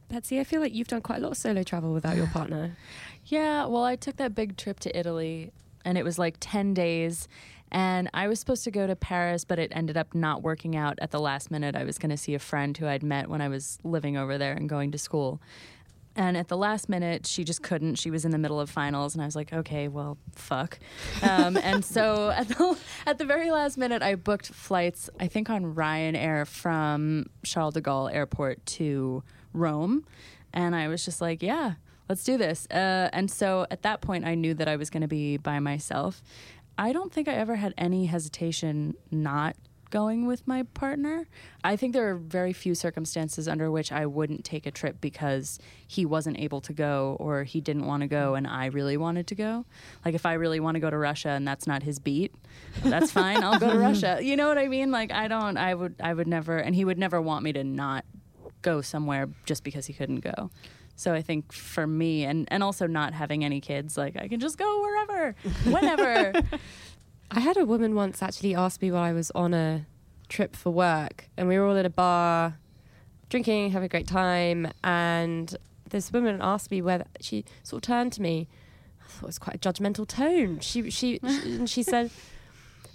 Betsy, 0.09 0.39
I 0.39 0.43
feel 0.43 0.61
like 0.61 0.73
you've 0.73 0.87
done 0.87 1.01
quite 1.01 1.19
a 1.19 1.21
lot 1.21 1.31
of 1.31 1.37
solo 1.37 1.63
travel 1.63 1.93
without 1.93 2.15
your 2.15 2.27
partner. 2.27 2.75
Yeah, 3.27 3.65
well, 3.65 3.83
I 3.83 3.95
took 3.95 4.17
that 4.17 4.35
big 4.35 4.55
trip 4.55 4.79
to 4.81 4.95
Italy 4.95 5.51
and 5.83 5.97
it 5.97 6.03
was 6.05 6.19
like 6.19 6.37
10 6.39 6.75
days. 6.75 7.27
And 7.71 8.07
I 8.13 8.27
was 8.27 8.39
supposed 8.39 8.63
to 8.65 8.71
go 8.71 8.85
to 8.85 8.95
Paris, 8.95 9.43
but 9.45 9.57
it 9.57 9.71
ended 9.73 9.97
up 9.97 10.13
not 10.13 10.43
working 10.43 10.75
out 10.75 10.99
at 11.01 11.09
the 11.09 11.19
last 11.19 11.49
minute. 11.49 11.75
I 11.75 11.83
was 11.83 11.97
going 11.97 12.11
to 12.11 12.17
see 12.17 12.35
a 12.35 12.39
friend 12.39 12.77
who 12.77 12.85
I'd 12.85 13.01
met 13.01 13.27
when 13.27 13.41
I 13.41 13.47
was 13.47 13.79
living 13.83 14.15
over 14.15 14.37
there 14.37 14.53
and 14.53 14.69
going 14.69 14.91
to 14.91 14.99
school. 14.99 15.41
And 16.15 16.37
at 16.37 16.47
the 16.47 16.55
last 16.55 16.87
minute, 16.87 17.27
she 17.27 17.43
just 17.43 17.61
couldn't. 17.61 17.95
She 17.95 18.09
was 18.09 18.23
in 18.23 18.31
the 18.31 18.37
middle 18.37 18.59
of 18.59 18.69
finals, 18.69 19.15
and 19.15 19.21
I 19.21 19.25
was 19.25 19.35
like, 19.35 19.51
okay, 19.51 19.87
well, 19.89 20.17
fuck. 20.33 20.79
Um, 21.21 21.57
and 21.57 21.83
so 21.83 22.29
at 22.35 22.47
the, 22.47 22.77
at 23.05 23.17
the 23.17 23.25
very 23.25 23.51
last 23.51 23.77
minute, 23.77 24.01
I 24.01 24.15
booked 24.15 24.47
flights, 24.47 25.09
I 25.19 25.27
think 25.27 25.49
on 25.49 25.75
Ryanair 25.75 26.47
from 26.47 27.25
Charles 27.43 27.73
de 27.73 27.81
Gaulle 27.81 28.13
Airport 28.13 28.65
to 28.67 29.23
Rome. 29.53 30.05
And 30.53 30.73
I 30.73 30.87
was 30.87 31.03
just 31.03 31.19
like, 31.19 31.43
yeah, 31.43 31.73
let's 32.07 32.23
do 32.23 32.37
this. 32.37 32.65
Uh, 32.71 33.09
and 33.11 33.29
so 33.29 33.67
at 33.69 33.81
that 33.81 33.99
point, 34.01 34.25
I 34.25 34.35
knew 34.35 34.53
that 34.53 34.69
I 34.69 34.77
was 34.77 34.89
going 34.89 35.01
to 35.01 35.07
be 35.07 35.35
by 35.37 35.59
myself. 35.59 36.21
I 36.77 36.93
don't 36.93 37.11
think 37.11 37.27
I 37.27 37.33
ever 37.33 37.55
had 37.55 37.73
any 37.77 38.05
hesitation 38.05 38.95
not 39.11 39.55
going 39.89 40.25
with 40.25 40.47
my 40.47 40.63
partner. 40.63 41.27
I 41.63 41.75
think 41.75 41.93
there 41.93 42.09
are 42.09 42.15
very 42.15 42.53
few 42.53 42.75
circumstances 42.75 43.47
under 43.47 43.71
which 43.71 43.91
I 43.91 44.05
wouldn't 44.05 44.43
take 44.43 44.65
a 44.65 44.71
trip 44.71 44.99
because 45.01 45.59
he 45.87 46.05
wasn't 46.05 46.39
able 46.39 46.61
to 46.61 46.73
go 46.73 47.17
or 47.19 47.43
he 47.43 47.61
didn't 47.61 47.85
want 47.85 48.01
to 48.01 48.07
go 48.07 48.35
and 48.35 48.47
I 48.47 48.67
really 48.67 48.97
wanted 48.97 49.27
to 49.27 49.35
go. 49.35 49.65
Like 50.03 50.15
if 50.15 50.25
I 50.25 50.33
really 50.33 50.59
want 50.59 50.75
to 50.75 50.79
go 50.79 50.89
to 50.89 50.97
Russia 50.97 51.29
and 51.29 51.47
that's 51.47 51.67
not 51.67 51.83
his 51.83 51.99
beat, 51.99 52.33
that's 52.83 53.11
fine. 53.11 53.43
I'll 53.43 53.59
go 53.59 53.71
to 53.71 53.79
Russia. 53.89 54.19
You 54.21 54.35
know 54.35 54.47
what 54.47 54.57
I 54.57 54.67
mean? 54.67 54.91
Like 54.91 55.11
I 55.11 55.27
don't 55.27 55.57
I 55.57 55.73
would 55.73 55.95
I 55.99 56.13
would 56.13 56.27
never 56.27 56.57
and 56.57 56.75
he 56.75 56.85
would 56.85 56.97
never 56.97 57.21
want 57.21 57.43
me 57.43 57.53
to 57.53 57.63
not 57.63 58.05
go 58.61 58.81
somewhere 58.81 59.29
just 59.45 59.63
because 59.63 59.85
he 59.85 59.93
couldn't 59.93 60.21
go. 60.21 60.49
So 60.97 61.13
I 61.13 61.21
think 61.21 61.51
for 61.51 61.85
me, 61.85 62.23
and 62.23 62.47
and 62.49 62.63
also 62.63 62.87
not 62.87 63.13
having 63.13 63.43
any 63.43 63.59
kids, 63.59 63.97
like 63.97 64.15
I 64.15 64.27
can 64.29 64.39
just 64.39 64.57
go 64.57 64.81
wherever, 64.81 65.35
whenever. 65.65 66.41
I 67.31 67.39
had 67.39 67.57
a 67.57 67.65
woman 67.65 67.95
once 67.95 68.21
actually 68.21 68.55
ask 68.55 68.81
me 68.81 68.91
while 68.91 69.03
I 69.03 69.13
was 69.13 69.31
on 69.31 69.53
a 69.53 69.85
trip 70.29 70.55
for 70.55 70.69
work, 70.69 71.29
and 71.37 71.47
we 71.47 71.57
were 71.57 71.65
all 71.65 71.75
in 71.75 71.85
a 71.85 71.89
bar, 71.89 72.57
drinking, 73.29 73.71
having 73.71 73.85
a 73.85 73.89
great 73.89 74.07
time, 74.07 74.71
and 74.83 75.55
this 75.89 76.11
woman 76.11 76.39
asked 76.41 76.71
me 76.71 76.81
whether 76.81 77.05
she 77.21 77.45
sort 77.63 77.83
of 77.83 77.87
turned 77.87 78.13
to 78.13 78.21
me. 78.21 78.47
I 79.01 79.07
thought 79.07 79.23
it 79.23 79.27
was 79.27 79.39
quite 79.39 79.55
a 79.55 79.59
judgmental 79.59 80.07
tone. 80.07 80.59
She 80.59 80.89
she, 80.89 81.19
she 81.27 81.55
and 81.55 81.69
she 81.69 81.83
said. 81.83 82.11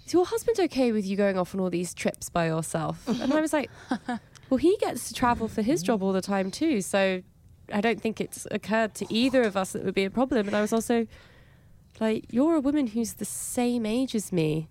Is 0.07 0.15
your 0.15 0.27
husband 0.27 0.59
okay 0.59 0.91
with 0.91 1.07
you 1.07 1.17
going 1.17 1.39
off 1.39 1.55
on 1.55 1.61
all 1.61 1.71
these 1.71 1.95
trips 1.95 2.29
by 2.29 2.47
yourself? 2.49 3.07
And 3.07 3.33
I 3.33 3.41
was 3.41 3.53
like, 3.53 3.71
well, 4.51 4.59
he 4.59 4.77
gets 4.81 5.07
to 5.07 5.15
travel 5.15 5.47
for 5.47 5.63
his 5.63 5.85
job 5.85 6.03
all 6.03 6.13
the 6.13 6.21
time 6.21 6.51
too. 6.51 6.81
So 6.81 7.23
I 7.73 7.81
don't 7.81 8.01
think 8.01 8.21
it's 8.21 8.45
occurred 8.51 8.95
to 8.97 9.07
either 9.09 9.43
of 9.43 9.57
us 9.57 9.71
that 9.71 9.83
it 9.83 9.85
would 9.85 9.95
be 9.95 10.05
a 10.05 10.11
problem. 10.11 10.49
And 10.49 10.57
I 10.57 10.63
was 10.63 10.73
also 10.73 11.07
like, 12.01 12.25
you're 12.31 12.55
a 12.57 12.61
woman 12.61 12.89
who's 12.89 13.15
the 13.15 13.25
same 13.25 13.85
age 13.87 14.15
as 14.15 14.33
me. 14.33 14.69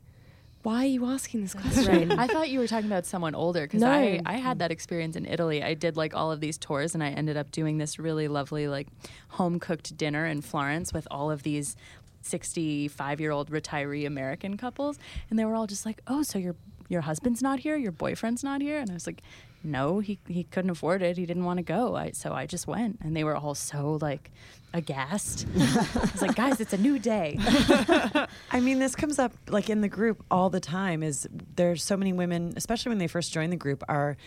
Why 0.63 0.83
are 0.83 0.88
you 0.88 1.05
asking 1.05 1.41
this 1.43 1.53
question? 1.53 2.09
Right. 2.09 2.19
I 2.19 2.27
thought 2.27 2.50
you 2.50 2.59
were 2.59 2.67
talking 2.67 2.88
about 2.88 3.05
someone 3.05 3.33
older 3.33 3.62
because 3.62 3.79
No. 3.79 3.89
I, 3.89 4.21
I 4.25 4.33
had 4.33 4.59
that 4.59 4.71
experience 4.71 5.15
in 5.15 5.25
Italy. 5.25 5.63
I 5.63 5.74
did 5.74 5.95
like 5.95 6.13
all 6.13 6.33
of 6.33 6.41
these 6.41 6.57
tours 6.57 6.93
and 6.93 7.01
I 7.01 7.09
ended 7.12 7.38
up 7.38 7.50
doing 7.51 7.77
this 7.77 7.98
really 7.98 8.27
lovely 8.27 8.67
like 8.67 8.88
home 9.29 9.59
cooked 9.59 9.95
dinner 9.95 10.25
in 10.25 10.41
Florence 10.41 10.91
with 10.91 11.07
all 11.09 11.31
of 11.31 11.43
these 11.43 11.77
65 12.24 13.21
year 13.21 13.31
old 13.31 13.50
retiree 13.50 14.05
American 14.05 14.57
couples. 14.57 15.00
And 15.29 15.39
they 15.39 15.45
were 15.45 15.55
all 15.55 15.67
just 15.67 15.86
like, 15.86 16.01
oh, 16.07 16.24
so 16.24 16.38
your, 16.39 16.55
your 16.89 17.01
husband's 17.01 17.41
not 17.41 17.60
here? 17.60 17.77
Your 17.77 17.91
boyfriend's 17.91 18.43
not 18.43 18.62
here? 18.62 18.79
And 18.79 18.89
I 18.89 18.93
was 18.93 19.08
like, 19.08 19.22
no, 19.63 20.00
he, 20.00 20.19
he 20.27 20.43
couldn't 20.43 20.72
afford 20.72 21.01
it. 21.01 21.17
He 21.17 21.25
didn't 21.25 21.46
want 21.46 21.58
to 21.58 21.63
go. 21.63 21.96
I, 21.96 22.12
so 22.12 22.34
I 22.34 22.46
just 22.46 22.67
went. 22.67 23.00
And 23.01 23.15
they 23.15 23.24
were 23.24 23.36
all 23.36 23.55
so 23.55 23.98
like 24.01 24.31
aghast. 24.74 25.46
I 25.58 26.10
was 26.12 26.22
like, 26.22 26.36
guys, 26.36 26.60
it's 26.60 26.74
a 26.74 26.77
new 26.77 26.98
day. 26.98 27.38
I 28.51 28.60
mean, 28.62 28.79
this 28.79 28.96
comes 28.96 29.19
up 29.19 29.34
like 29.48 29.69
in 29.69 29.81
the 29.81 29.89
group 29.89 30.24
all 30.31 30.50
the 30.50 30.60
time. 30.60 31.03
Is 31.03 31.27
there's 31.55 31.84
so 31.84 31.96
many 31.96 32.13
women, 32.13 32.53
especially 32.55 32.89
when 32.89 33.00
they 33.00 33.08
first 33.08 33.31
join 33.34 33.50
the 33.50 33.58
group, 33.58 33.84
are 33.88 34.17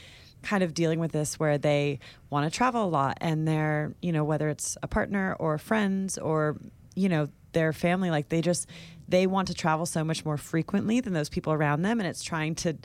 kind 0.42 0.62
of 0.62 0.74
dealing 0.74 0.98
with 0.98 1.12
this 1.12 1.38
where 1.38 1.56
they 1.56 1.98
want 2.30 2.50
to 2.50 2.56
travel 2.56 2.84
a 2.84 2.90
lot 2.90 3.16
and 3.20 3.46
they're, 3.46 3.94
you 4.02 4.12
know, 4.12 4.24
whether 4.24 4.48
it's 4.48 4.76
a 4.82 4.88
partner 4.88 5.36
or 5.38 5.56
friends 5.56 6.18
or, 6.18 6.56
you 6.94 7.08
know, 7.08 7.28
their 7.52 7.72
family, 7.72 8.10
like 8.10 8.28
they 8.28 8.40
just 8.40 8.66
they 9.12 9.26
want 9.26 9.46
to 9.48 9.54
travel 9.54 9.84
so 9.84 10.02
much 10.02 10.24
more 10.24 10.38
frequently 10.38 11.00
than 11.00 11.12
those 11.12 11.28
people 11.28 11.52
around 11.52 11.82
them, 11.82 12.00
and 12.00 12.08
it's 12.08 12.22
trying 12.24 12.54
to 12.56 12.78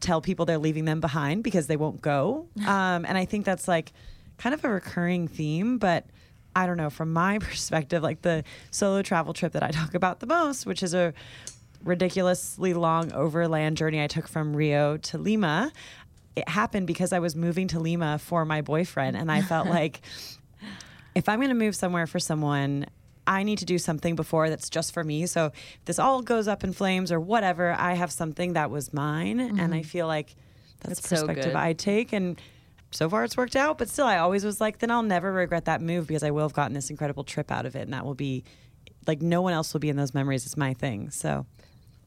tell 0.00 0.20
people 0.20 0.44
they're 0.44 0.58
leaving 0.58 0.84
them 0.84 1.00
behind 1.00 1.42
because 1.42 1.66
they 1.66 1.76
won't 1.76 2.00
go. 2.02 2.46
Um, 2.66 3.04
and 3.06 3.18
I 3.18 3.24
think 3.24 3.44
that's 3.44 3.66
like 3.66 3.92
kind 4.36 4.54
of 4.54 4.64
a 4.64 4.68
recurring 4.68 5.26
theme, 5.28 5.78
but 5.78 6.06
I 6.54 6.66
don't 6.66 6.76
know, 6.76 6.90
from 6.90 7.12
my 7.12 7.38
perspective, 7.48 8.02
like 8.02 8.22
the 8.22 8.44
solo 8.70 9.02
travel 9.02 9.32
trip 9.32 9.52
that 9.52 9.62
I 9.62 9.70
talk 9.70 9.94
about 9.94 10.20
the 10.20 10.26
most, 10.26 10.66
which 10.66 10.82
is 10.82 10.94
a 10.94 11.14
ridiculously 11.82 12.74
long 12.74 13.12
overland 13.12 13.76
journey 13.78 14.02
I 14.02 14.06
took 14.06 14.28
from 14.28 14.54
Rio 14.54 14.98
to 14.98 15.18
Lima. 15.18 15.72
It 16.36 16.48
happened 16.48 16.86
because 16.86 17.12
I 17.12 17.18
was 17.18 17.34
moving 17.34 17.66
to 17.68 17.80
Lima 17.80 18.18
for 18.18 18.44
my 18.44 18.60
boyfriend, 18.60 19.16
and 19.16 19.32
I 19.32 19.40
felt 19.40 19.66
like 19.80 20.02
if 21.14 21.28
I'm 21.28 21.38
going 21.38 21.48
to 21.48 21.54
move 21.54 21.74
somewhere 21.74 22.06
for 22.06 22.18
someone, 22.18 22.86
I 23.26 23.42
need 23.42 23.58
to 23.58 23.64
do 23.64 23.78
something 23.78 24.16
before 24.16 24.50
that's 24.50 24.68
just 24.68 24.92
for 24.92 25.04
me. 25.04 25.26
So 25.26 25.46
if 25.46 25.84
this 25.84 25.98
all 25.98 26.22
goes 26.22 26.48
up 26.48 26.64
in 26.64 26.72
flames 26.72 27.12
or 27.12 27.20
whatever, 27.20 27.72
I 27.72 27.94
have 27.94 28.10
something 28.10 28.54
that 28.54 28.70
was 28.70 28.92
mine, 28.92 29.38
and 29.40 29.60
I 29.60 29.78
mm-hmm. 29.78 29.82
feel 29.82 30.06
like 30.06 30.34
that's 30.80 31.00
That's 31.00 31.08
the 31.08 31.16
so 31.16 31.26
perspective 31.26 31.52
good. 31.52 31.56
I 31.56 31.72
take. 31.72 32.12
And 32.12 32.40
so 32.90 33.08
far, 33.08 33.24
it's 33.24 33.36
worked 33.36 33.56
out. 33.56 33.78
But 33.78 33.88
still, 33.88 34.06
I 34.06 34.18
always 34.18 34.44
was 34.44 34.60
like, 34.60 34.78
then 34.78 34.90
I'll 34.90 35.02
never 35.02 35.32
regret 35.32 35.66
that 35.66 35.80
move 35.80 36.06
because 36.06 36.22
I 36.22 36.30
will 36.30 36.42
have 36.42 36.52
gotten 36.52 36.74
this 36.74 36.90
incredible 36.90 37.24
trip 37.24 37.50
out 37.50 37.66
of 37.66 37.76
it, 37.76 37.82
and 37.82 37.92
that 37.92 38.04
will 38.04 38.14
be 38.14 38.44
like 39.06 39.22
no 39.22 39.42
one 39.42 39.52
else 39.52 39.72
will 39.72 39.80
be 39.80 39.88
in 39.88 39.96
those 39.96 40.14
memories. 40.14 40.44
It's 40.46 40.56
my 40.56 40.74
thing. 40.74 41.10
So 41.10 41.46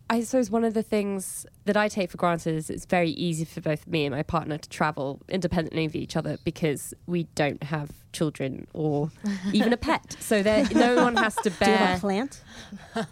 I 0.10 0.22
suppose 0.22 0.52
one 0.52 0.64
of 0.64 0.76
the 0.76 0.84
things 0.84 1.48
that 1.66 1.76
I 1.76 1.88
take 1.88 2.12
for 2.12 2.18
granted 2.18 2.56
is 2.56 2.70
it's 2.70 2.86
very 2.86 3.10
easy 3.10 3.44
for 3.44 3.62
both 3.62 3.88
me 3.88 4.06
and 4.06 4.16
my 4.16 4.22
partner 4.22 4.58
to 4.58 4.70
travel 4.70 5.20
independently 5.28 5.86
of 5.86 5.96
each 5.96 6.16
other 6.16 6.38
because 6.44 6.94
we 7.08 7.24
don't 7.34 7.64
have 7.64 7.90
children 8.14 8.68
or 8.74 9.10
even 9.54 9.74
a 9.74 9.78
pet. 9.78 10.16
So 10.20 10.44
there, 10.44 10.68
no 10.74 10.96
one 10.96 11.16
has 11.16 11.36
to 11.38 11.50
bear. 11.50 11.60
Do 11.66 11.72
you 11.72 11.78
have 11.78 11.98
a 11.98 12.02
plant? 12.02 12.44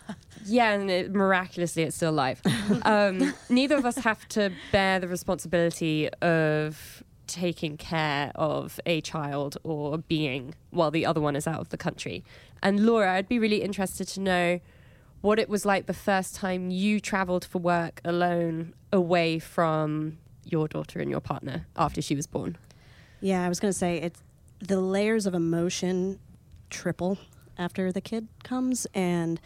Yeah, 0.46 0.74
and 0.74 0.92
it, 0.92 1.14
miraculously, 1.14 1.84
it's 1.84 1.96
still 1.96 2.10
alive. 2.10 2.42
Um, 2.82 3.34
neither 3.50 3.78
of 3.78 3.86
us 3.86 3.96
have 4.00 4.28
to 4.30 4.52
bear 4.74 5.00
the 5.00 5.08
responsibility 5.08 6.10
of 6.22 7.02
taking 7.28 7.78
care 7.78 8.32
of 8.36 8.78
a 8.86 9.00
child 9.00 9.58
or 9.64 10.00
being 10.00 10.54
while 10.72 10.92
the 10.92 11.06
other 11.06 11.22
one 11.22 11.38
is 11.38 11.48
out 11.48 11.62
of 11.62 11.70
the 11.70 11.78
country. 11.78 12.26
And 12.62 12.86
Laura, 12.86 13.14
I'd 13.14 13.30
be 13.30 13.40
really 13.40 13.62
interested 13.62 14.06
to 14.10 14.20
know 14.20 14.60
what 15.24 15.40
it 15.40 15.48
was 15.48 15.66
like 15.66 15.86
the 15.86 15.94
first 15.94 16.36
time 16.36 16.70
you 16.70 17.00
traveled 17.00 17.46
for 17.46 17.60
work 17.60 18.02
alone 18.04 18.74
away 18.92 19.40
from 19.40 20.18
your 20.44 20.68
daughter 20.68 21.00
and 21.00 21.10
your 21.10 21.22
partner 21.22 21.66
after 21.78 22.02
she 22.02 22.14
was 22.14 22.28
born. 22.28 22.58
Yeah, 23.22 23.46
I 23.46 23.48
was 23.48 23.62
going 23.62 23.72
to 23.72 23.78
say 23.78 24.02
it's 24.02 24.22
the 24.60 24.82
layers 24.82 25.26
of 25.26 25.34
emotion 25.34 26.20
triple 26.70 27.18
after 27.58 27.90
the 27.94 28.02
kid 28.02 28.28
comes 28.44 28.86
and 28.94 29.40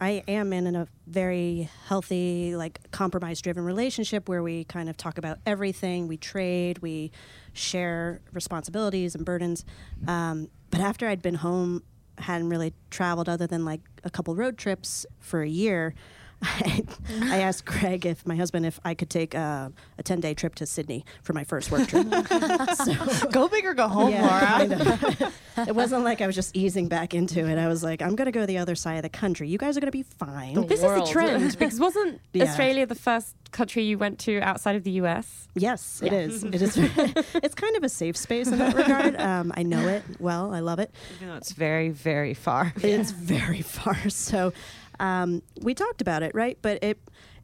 I 0.00 0.24
am 0.26 0.50
in 0.54 0.74
a 0.74 0.88
very 1.06 1.68
healthy, 1.88 2.56
like 2.56 2.90
compromise 2.90 3.42
driven 3.42 3.64
relationship 3.64 4.30
where 4.30 4.42
we 4.42 4.64
kind 4.64 4.88
of 4.88 4.96
talk 4.96 5.18
about 5.18 5.40
everything. 5.44 6.08
We 6.08 6.16
trade, 6.16 6.78
we 6.78 7.12
share 7.52 8.22
responsibilities 8.32 9.14
and 9.14 9.26
burdens. 9.26 9.66
Um, 10.08 10.48
but 10.70 10.80
after 10.80 11.06
I'd 11.06 11.20
been 11.20 11.34
home, 11.34 11.82
hadn't 12.16 12.48
really 12.48 12.72
traveled 12.90 13.28
other 13.28 13.46
than 13.46 13.66
like 13.66 13.80
a 14.04 14.10
couple 14.10 14.34
road 14.34 14.56
trips 14.58 15.06
for 15.18 15.42
a 15.42 15.48
year. 15.48 15.94
I, 16.42 16.82
I 17.22 17.38
asked 17.40 17.66
Craig 17.66 18.04
if 18.06 18.26
my 18.26 18.36
husband 18.36 18.66
if 18.66 18.80
I 18.84 18.94
could 18.94 19.10
take 19.10 19.34
a, 19.34 19.72
a 19.98 20.02
ten 20.02 20.20
day 20.20 20.34
trip 20.34 20.54
to 20.56 20.66
Sydney 20.66 21.04
for 21.22 21.32
my 21.32 21.44
first 21.44 21.70
work 21.70 21.88
trip. 21.88 22.06
so 22.74 23.28
Go 23.30 23.48
big 23.48 23.64
or 23.64 23.74
go 23.74 23.88
home, 23.88 24.10
yeah, 24.12 24.26
Laura. 24.26 24.40
kind 24.40 24.72
of. 24.72 25.34
it 25.68 25.74
wasn't 25.74 26.04
like 26.04 26.20
I 26.20 26.26
was 26.26 26.34
just 26.34 26.56
easing 26.56 26.88
back 26.88 27.14
into 27.14 27.46
it. 27.46 27.58
I 27.58 27.68
was 27.68 27.82
like, 27.84 28.02
I'm 28.02 28.16
going 28.16 28.26
to 28.26 28.32
go 28.32 28.46
the 28.46 28.58
other 28.58 28.74
side 28.74 28.96
of 28.96 29.02
the 29.02 29.08
country. 29.08 29.48
You 29.48 29.58
guys 29.58 29.76
are 29.76 29.80
going 29.80 29.90
to 29.92 29.96
be 29.96 30.02
fine. 30.02 30.66
This 30.66 30.82
World. 30.82 31.04
is 31.04 31.10
a 31.10 31.12
trend 31.12 31.50
because 31.58 31.78
wasn't 31.78 32.20
Yeah. 32.32 32.44
Australia 32.44 32.86
the 32.86 32.94
first 32.94 33.34
country 33.52 33.82
you 33.84 33.98
went 33.98 34.18
to 34.20 34.40
outside 34.40 34.76
of 34.76 34.82
the 34.82 34.92
US? 34.92 35.48
Yes, 35.54 36.00
it 36.02 36.12
is. 36.12 36.42
It 36.42 36.62
is. 36.62 36.76
it's 36.76 37.54
kind 37.54 37.76
of 37.76 37.82
a 37.84 37.88
safe 37.88 38.16
space 38.16 38.48
in 38.48 38.58
that 38.58 38.74
regard. 38.74 39.20
Um, 39.20 39.52
I 39.56 39.62
know 39.62 39.86
it 39.88 40.02
well. 40.18 40.52
I 40.54 40.60
love 40.60 40.78
it. 40.78 40.90
even 41.16 41.28
though 41.28 41.36
it's 41.36 41.52
very, 41.52 41.90
very 41.90 42.34
far. 42.34 42.72
It's 42.82 43.10
very 43.10 43.60
far. 43.62 44.08
So 44.08 44.52
um, 45.02 45.42
we 45.60 45.74
talked 45.74 46.00
about 46.00 46.22
it, 46.22 46.34
right? 46.34 46.56
But 46.62 46.82
it 46.82 46.98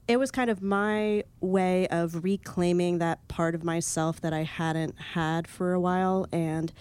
it 0.06 0.18
was 0.18 0.30
kind 0.30 0.48
of 0.48 0.62
my 0.62 1.24
way 1.40 1.86
of 1.88 2.24
reclaiming 2.24 2.96
that 2.98 3.28
part 3.28 3.54
of 3.54 3.62
myself 3.62 4.22
that 4.22 4.32
I 4.32 4.44
hadn't 4.44 4.98
had 5.12 5.46
for 5.46 5.74
a 5.74 5.80
while, 5.80 6.26
and 6.32 6.72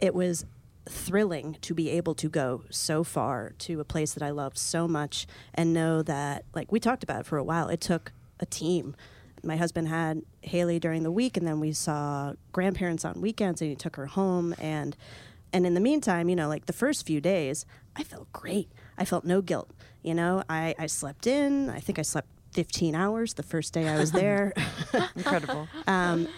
it 0.00 0.14
was 0.14 0.44
thrilling 0.88 1.56
to 1.60 1.74
be 1.74 1.90
able 1.90 2.14
to 2.16 2.28
go 2.28 2.64
so 2.70 3.04
far 3.04 3.52
to 3.58 3.78
a 3.78 3.84
place 3.84 4.14
that 4.14 4.22
I 4.24 4.30
love 4.30 4.58
so 4.58 4.88
much 4.88 5.28
and 5.54 5.72
know 5.72 6.02
that, 6.02 6.44
like 6.52 6.72
we 6.72 6.80
talked 6.80 7.04
about 7.04 7.20
it 7.20 7.26
for 7.26 7.36
a 7.38 7.44
while, 7.44 7.68
it 7.68 7.80
took 7.80 8.10
a 8.40 8.46
team. 8.46 8.96
My 9.44 9.56
husband 9.56 9.86
had 9.86 10.22
Haley 10.42 10.80
during 10.80 11.04
the 11.04 11.12
week, 11.12 11.36
and 11.36 11.46
then 11.46 11.60
we 11.60 11.72
saw 11.72 12.32
grandparents 12.52 13.04
on 13.04 13.20
weekends, 13.20 13.60
and 13.60 13.70
he 13.70 13.76
took 13.76 13.94
her 13.96 14.06
home. 14.06 14.54
And 14.58 14.96
and 15.52 15.66
in 15.66 15.74
the 15.74 15.80
meantime, 15.80 16.28
you 16.28 16.36
know, 16.36 16.48
like 16.48 16.66
the 16.66 16.72
first 16.72 17.06
few 17.06 17.20
days, 17.20 17.66
I 17.94 18.02
felt 18.02 18.32
great. 18.32 18.70
I 18.98 19.04
felt 19.04 19.24
no 19.24 19.40
guilt. 19.40 19.70
You 20.02 20.14
know, 20.14 20.42
I, 20.48 20.74
I 20.78 20.86
slept 20.86 21.26
in. 21.26 21.70
I 21.70 21.80
think 21.80 21.98
I 21.98 22.02
slept 22.02 22.28
15 22.52 22.94
hours 22.94 23.34
the 23.34 23.42
first 23.42 23.72
day 23.72 23.88
I 23.88 23.98
was 23.98 24.12
there. 24.12 24.52
Incredible. 25.16 25.68
um, 25.86 26.28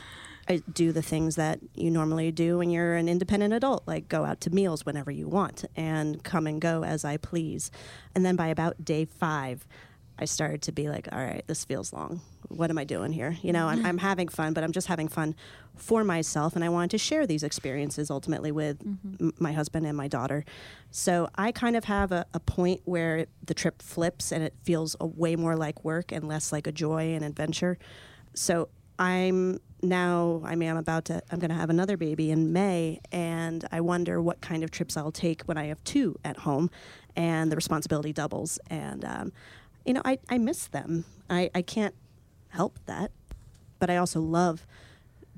I 0.48 0.62
do 0.72 0.90
the 0.92 1.02
things 1.02 1.36
that 1.36 1.60
you 1.74 1.90
normally 1.90 2.32
do 2.32 2.58
when 2.58 2.68
you're 2.68 2.94
an 2.96 3.08
independent 3.08 3.54
adult, 3.54 3.84
like 3.86 4.08
go 4.08 4.24
out 4.24 4.40
to 4.42 4.50
meals 4.50 4.84
whenever 4.84 5.10
you 5.10 5.28
want 5.28 5.64
and 5.76 6.22
come 6.24 6.46
and 6.48 6.60
go 6.60 6.84
as 6.84 7.04
I 7.04 7.16
please. 7.16 7.70
And 8.14 8.26
then 8.26 8.34
by 8.34 8.48
about 8.48 8.84
day 8.84 9.04
five, 9.04 9.66
I 10.18 10.24
started 10.26 10.62
to 10.62 10.72
be 10.72 10.88
like, 10.88 11.08
all 11.10 11.18
right, 11.18 11.42
this 11.46 11.64
feels 11.64 11.92
long. 11.92 12.20
What 12.48 12.70
am 12.70 12.78
I 12.78 12.84
doing 12.84 13.12
here? 13.12 13.36
You 13.42 13.52
know, 13.52 13.66
I'm, 13.66 13.84
I'm 13.84 13.98
having 13.98 14.28
fun, 14.28 14.52
but 14.52 14.62
I'm 14.62 14.72
just 14.72 14.86
having 14.86 15.08
fun 15.08 15.34
for 15.74 16.04
myself. 16.04 16.54
And 16.54 16.62
I 16.62 16.68
wanted 16.68 16.90
to 16.90 16.98
share 16.98 17.26
these 17.26 17.42
experiences 17.42 18.10
ultimately 18.10 18.52
with 18.52 18.80
m- 18.82 19.32
my 19.38 19.52
husband 19.52 19.86
and 19.86 19.96
my 19.96 20.08
daughter. 20.08 20.44
So 20.90 21.28
I 21.36 21.50
kind 21.50 21.76
of 21.76 21.84
have 21.84 22.12
a, 22.12 22.26
a 22.34 22.40
point 22.40 22.82
where 22.84 23.26
the 23.46 23.54
trip 23.54 23.80
flips 23.80 24.32
and 24.32 24.44
it 24.44 24.54
feels 24.62 24.94
a 25.00 25.06
way 25.06 25.34
more 25.34 25.56
like 25.56 25.82
work 25.82 26.12
and 26.12 26.28
less 26.28 26.52
like 26.52 26.66
a 26.66 26.72
joy 26.72 27.14
and 27.14 27.24
adventure. 27.24 27.78
So 28.34 28.68
I'm 28.98 29.58
now, 29.82 30.42
I 30.44 30.54
mean, 30.54 30.68
I'm 30.70 30.76
about 30.76 31.06
to, 31.06 31.22
I'm 31.30 31.38
going 31.38 31.48
to 31.50 31.56
have 31.56 31.70
another 31.70 31.96
baby 31.96 32.30
in 32.30 32.52
May, 32.52 33.00
and 33.10 33.66
I 33.72 33.80
wonder 33.80 34.20
what 34.22 34.40
kind 34.40 34.62
of 34.62 34.70
trips 34.70 34.96
I'll 34.96 35.10
take 35.10 35.42
when 35.42 35.56
I 35.56 35.64
have 35.66 35.82
two 35.82 36.16
at 36.24 36.36
home 36.36 36.70
and 37.16 37.50
the 37.50 37.56
responsibility 37.56 38.12
doubles. 38.12 38.60
And, 38.68 39.04
um, 39.04 39.32
you 39.84 39.92
know, 39.92 40.02
I, 40.04 40.18
I 40.28 40.38
miss 40.38 40.66
them. 40.66 41.04
I, 41.28 41.50
I 41.54 41.62
can't 41.62 41.94
help 42.48 42.78
that. 42.86 43.10
But 43.78 43.90
I 43.90 43.96
also 43.96 44.20
love 44.20 44.66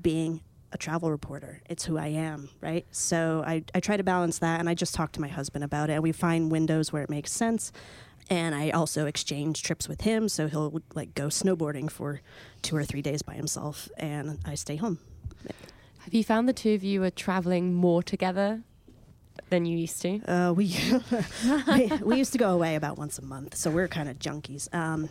being 0.01 0.41
a 0.71 0.77
travel 0.77 1.09
reporter. 1.09 1.61
It's 1.69 1.85
who 1.85 1.97
I 1.97 2.07
am, 2.07 2.49
right? 2.61 2.85
So 2.91 3.43
I, 3.45 3.63
I 3.73 3.79
try 3.79 3.97
to 3.97 4.03
balance 4.03 4.39
that, 4.39 4.59
and 4.59 4.69
I 4.69 4.73
just 4.73 4.93
talk 4.93 5.11
to 5.13 5.21
my 5.21 5.29
husband 5.29 5.63
about 5.63 5.89
it, 5.89 5.93
and 5.93 6.03
we 6.03 6.11
find 6.11 6.51
windows 6.51 6.91
where 6.91 7.01
it 7.01 7.09
makes 7.09 7.31
sense. 7.31 7.71
And 8.29 8.53
I 8.53 8.71
also 8.71 9.05
exchange 9.05 9.63
trips 9.63 9.87
with 9.87 10.01
him, 10.01 10.27
so 10.29 10.47
he'll 10.47 10.81
like 10.93 11.15
go 11.15 11.27
snowboarding 11.27 11.89
for 11.89 12.21
two 12.61 12.75
or 12.75 12.83
three 12.83 13.01
days 13.01 13.21
by 13.21 13.33
himself, 13.33 13.87
and 13.97 14.39
I 14.45 14.55
stay 14.55 14.75
home. 14.75 14.99
Have 15.99 16.13
you 16.13 16.23
found 16.23 16.47
the 16.47 16.53
two 16.53 16.73
of 16.73 16.83
you 16.83 17.03
are 17.03 17.09
traveling 17.09 17.73
more 17.73 18.03
together 18.03 18.61
than 19.49 19.65
you 19.65 19.77
used 19.77 20.01
to? 20.01 20.19
Uh, 20.27 20.53
we, 20.53 20.75
we 21.67 21.87
we 22.03 22.17
used 22.17 22.31
to 22.33 22.37
go 22.37 22.51
away 22.53 22.75
about 22.75 22.97
once 22.97 23.19
a 23.19 23.23
month, 23.23 23.55
so 23.55 23.69
we're 23.71 23.87
kind 23.87 24.09
of 24.09 24.19
junkies. 24.19 24.73
Um, 24.73 25.09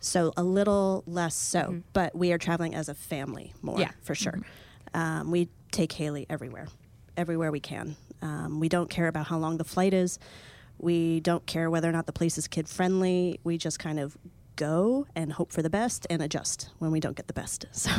so 0.00 0.32
a 0.36 0.42
little 0.42 1.02
less 1.06 1.34
so, 1.34 1.82
but 1.92 2.14
we 2.16 2.32
are 2.32 2.38
traveling 2.38 2.74
as 2.74 2.88
a 2.88 2.94
family 2.94 3.52
more 3.62 3.78
Yeah. 3.78 3.90
for 4.02 4.14
sure. 4.14 4.38
Um, 4.94 5.30
we 5.30 5.48
take 5.72 5.92
Haley 5.92 6.26
everywhere, 6.30 6.68
everywhere 7.16 7.50
we 7.52 7.60
can. 7.60 7.96
Um, 8.22 8.60
we 8.60 8.68
don't 8.68 8.88
care 8.90 9.08
about 9.08 9.26
how 9.26 9.38
long 9.38 9.58
the 9.58 9.64
flight 9.64 9.92
is. 9.94 10.18
We 10.78 11.20
don't 11.20 11.44
care 11.46 11.68
whether 11.70 11.88
or 11.88 11.92
not 11.92 12.06
the 12.06 12.12
place 12.12 12.38
is 12.38 12.48
kid 12.48 12.66
friendly. 12.68 13.40
We 13.44 13.58
just 13.58 13.78
kind 13.78 14.00
of 14.00 14.16
go 14.56 15.06
and 15.14 15.32
hope 15.32 15.52
for 15.52 15.60
the 15.62 15.70
best 15.70 16.06
and 16.10 16.20
adjust 16.22 16.70
when 16.78 16.90
we 16.90 17.00
don't 17.00 17.16
get 17.16 17.26
the 17.26 17.34
best. 17.34 17.66
So 17.72 17.90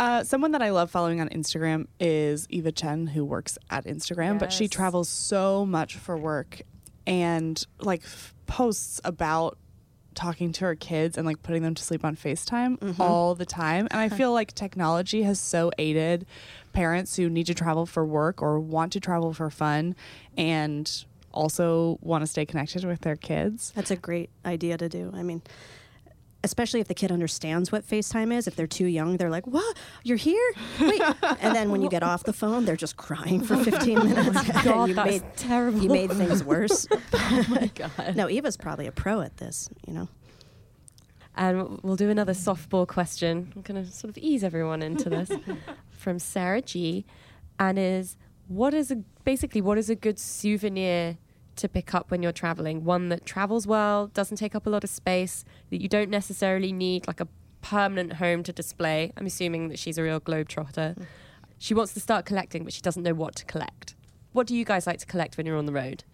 Uh, 0.00 0.24
someone 0.24 0.52
that 0.52 0.62
I 0.62 0.70
love 0.70 0.90
following 0.90 1.20
on 1.20 1.28
Instagram 1.28 1.86
is 2.00 2.46
Eva 2.48 2.72
Chen, 2.72 3.06
who 3.08 3.22
works 3.22 3.58
at 3.68 3.84
Instagram, 3.84 4.38
but 4.38 4.50
she 4.50 4.66
travels 4.66 5.10
so 5.10 5.66
much 5.66 5.96
for 5.96 6.16
work 6.16 6.62
and 7.06 7.62
like 7.80 8.00
f- 8.02 8.34
posts 8.46 9.02
about 9.04 9.58
talking 10.14 10.52
to 10.52 10.64
her 10.64 10.74
kids 10.74 11.18
and 11.18 11.26
like 11.26 11.42
putting 11.42 11.62
them 11.62 11.74
to 11.74 11.82
sleep 11.82 12.02
on 12.02 12.16
FaceTime 12.16 12.98
all 12.98 13.34
the 13.34 13.44
time. 13.44 13.88
And 13.90 14.00
I 14.00 14.08
feel 14.08 14.32
like 14.32 14.54
technology 14.54 15.22
has 15.24 15.38
so 15.38 15.70
aided 15.76 16.24
parents 16.72 17.16
who 17.16 17.28
need 17.28 17.44
to 17.48 17.54
travel 17.54 17.84
for 17.84 18.02
work 18.02 18.40
or 18.40 18.58
want 18.58 18.94
to 18.94 19.00
travel 19.00 19.34
for 19.34 19.50
fun 19.50 19.94
and 20.34 21.04
also 21.32 21.98
want 22.00 22.22
to 22.22 22.26
stay 22.26 22.46
connected 22.46 22.84
with 22.84 23.02
their 23.02 23.16
kids. 23.16 23.70
That's 23.76 23.90
a 23.90 23.96
great 23.96 24.30
idea 24.46 24.78
to 24.78 24.88
do. 24.88 25.12
I 25.14 25.22
mean, 25.22 25.42
especially 26.42 26.80
if 26.80 26.88
the 26.88 26.94
kid 26.94 27.12
understands 27.12 27.70
what 27.70 27.86
FaceTime 27.86 28.34
is. 28.34 28.46
If 28.46 28.56
they're 28.56 28.66
too 28.66 28.86
young, 28.86 29.16
they're 29.16 29.30
like, 29.30 29.46
"What? 29.46 29.76
You're 30.02 30.16
here? 30.16 30.52
Wait!" 30.80 31.00
and 31.40 31.54
then 31.54 31.70
when 31.70 31.82
you 31.82 31.88
get 31.88 32.02
off 32.02 32.24
the 32.24 32.32
phone, 32.32 32.64
they're 32.64 32.76
just 32.76 32.96
crying 32.96 33.42
for 33.42 33.56
15 33.56 33.94
minutes. 34.08 34.48
God, 34.64 34.88
you 34.88 34.94
that's 34.94 35.10
made 35.10 35.36
terrible. 35.36 35.80
you 35.82 35.88
made 35.88 36.12
things 36.12 36.42
worse. 36.44 36.86
Oh 37.12 37.44
my 37.48 37.70
god. 37.74 38.16
no, 38.16 38.28
Eva's 38.28 38.56
probably 38.56 38.86
a 38.86 38.92
pro 38.92 39.20
at 39.20 39.36
this. 39.38 39.68
You 39.86 39.94
know. 39.94 40.08
And 41.36 41.80
we'll 41.82 41.96
do 41.96 42.10
another 42.10 42.32
softball 42.32 42.86
question. 42.86 43.52
I'm 43.54 43.62
going 43.62 43.82
to 43.82 43.90
sort 43.90 44.10
of 44.10 44.18
ease 44.18 44.42
everyone 44.44 44.82
into 44.82 45.08
this 45.08 45.30
from 45.90 46.18
Sarah 46.18 46.60
G. 46.60 47.06
And 47.58 47.78
is 47.78 48.16
what 48.48 48.74
is 48.74 48.90
a 48.90 48.96
basically 49.24 49.60
what 49.60 49.78
is 49.78 49.88
a 49.88 49.94
good 49.94 50.18
souvenir 50.18 51.18
to 51.60 51.68
pick 51.68 51.94
up 51.94 52.10
when 52.10 52.22
you're 52.22 52.32
traveling? 52.32 52.84
One 52.84 53.08
that 53.08 53.24
travels 53.24 53.66
well, 53.66 54.08
doesn't 54.08 54.36
take 54.36 54.54
up 54.54 54.66
a 54.66 54.70
lot 54.70 54.84
of 54.84 54.90
space, 54.90 55.44
that 55.70 55.80
you 55.80 55.88
don't 55.88 56.10
necessarily 56.10 56.72
need 56.72 57.06
like 57.06 57.20
a 57.20 57.28
permanent 57.62 58.14
home 58.14 58.42
to 58.42 58.52
display. 58.52 59.12
I'm 59.16 59.26
assuming 59.26 59.68
that 59.68 59.78
she's 59.78 59.98
a 59.98 60.02
real 60.02 60.20
globetrotter. 60.20 60.96
Mm. 60.96 61.06
She 61.58 61.74
wants 61.74 61.92
to 61.94 62.00
start 62.00 62.24
collecting, 62.24 62.64
but 62.64 62.72
she 62.72 62.80
doesn't 62.80 63.02
know 63.02 63.14
what 63.14 63.34
to 63.36 63.44
collect. 63.44 63.94
What 64.32 64.46
do 64.46 64.56
you 64.56 64.64
guys 64.64 64.86
like 64.86 64.98
to 65.00 65.06
collect 65.06 65.36
when 65.36 65.46
you're 65.46 65.58
on 65.58 65.66
the 65.66 65.72
road? 65.72 66.04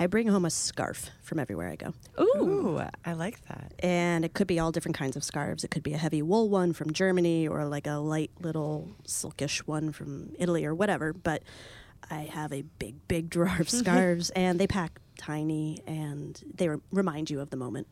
I 0.00 0.06
bring 0.06 0.28
home 0.28 0.44
a 0.44 0.50
scarf 0.50 1.10
from 1.22 1.40
everywhere 1.40 1.68
I 1.68 1.74
go. 1.74 1.92
Ooh, 2.20 2.80
I 3.04 3.14
like 3.14 3.44
that. 3.48 3.74
And 3.80 4.24
it 4.24 4.32
could 4.32 4.46
be 4.46 4.60
all 4.60 4.70
different 4.70 4.96
kinds 4.96 5.16
of 5.16 5.24
scarves. 5.24 5.64
It 5.64 5.72
could 5.72 5.82
be 5.82 5.92
a 5.92 5.98
heavy 5.98 6.22
wool 6.22 6.48
one 6.48 6.72
from 6.72 6.92
Germany 6.92 7.48
or 7.48 7.64
like 7.64 7.88
a 7.88 7.94
light 7.94 8.30
little 8.40 8.92
silkish 9.04 9.58
one 9.66 9.90
from 9.90 10.30
Italy 10.38 10.64
or 10.64 10.72
whatever. 10.72 11.12
But 11.12 11.42
I 12.10 12.22
have 12.32 12.52
a 12.52 12.62
big, 12.62 13.06
big 13.08 13.30
drawer 13.30 13.56
of 13.60 13.68
scarves 13.80 14.30
and 14.30 14.58
they 14.58 14.66
pack 14.66 15.00
tiny 15.18 15.82
and 15.86 16.40
they 16.54 16.68
re- 16.68 16.78
remind 16.92 17.30
you 17.30 17.40
of 17.40 17.50
the 17.50 17.56
moment. 17.56 17.86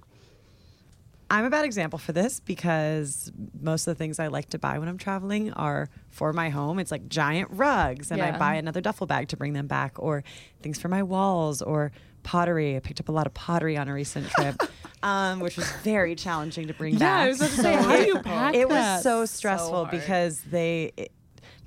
I'm 1.29 1.45
a 1.45 1.51
bad 1.51 1.65
example 1.65 1.99
for 1.99 2.13
this 2.13 2.39
because 2.39 3.33
most 3.61 3.89
of 3.89 3.91
the 3.97 3.99
things 3.99 4.21
I 4.21 4.29
like 4.29 4.49
to 4.51 4.61
buy 4.61 4.79
when 4.79 4.89
I'm 4.89 4.97
traveling 4.97 5.53
are 5.55 5.89
for 6.09 6.33
my 6.33 6.51
home. 6.51 6.79
It's 6.79 6.93
like 6.93 7.09
giant 7.09 7.49
rugs, 7.51 8.13
and 8.13 8.23
I 8.23 8.39
buy 8.39 8.55
another 8.55 8.81
duffel 8.81 9.09
bag 9.09 9.27
to 9.31 9.37
bring 9.37 9.53
them 9.53 9.67
back, 9.67 9.95
or 9.99 10.23
things 10.63 10.79
for 10.79 10.87
my 10.87 11.03
walls, 11.03 11.63
or 11.63 11.91
pottery. 12.23 12.77
I 12.77 12.79
picked 12.79 13.01
up 13.01 13.09
a 13.09 13.13
lot 13.13 13.27
of 13.27 13.35
pottery 13.35 13.77
on 13.77 13.89
a 13.89 13.93
recent 13.93 14.29
trip, 14.39 14.55
um, 15.03 15.41
which 15.41 15.57
was 15.57 15.69
very 15.83 16.15
challenging 16.15 16.69
to 16.69 16.75
bring 16.75 16.93
Yeah, 16.93 16.99
back. 17.01 17.25
I 17.25 17.27
was 17.27 17.39
about 17.39 17.51
to 17.51 17.57
say, 17.57 17.73
how 17.75 17.97
do 17.97 18.03
you 18.05 18.19
pack 18.21 18.55
It 18.55 18.69
that? 18.69 18.95
was 18.95 19.03
so 19.03 19.23
So 19.25 19.27
stressful 19.27 19.87
hard. 19.87 19.91
because 20.01 20.43
they. 20.43 20.93
It, 20.97 21.11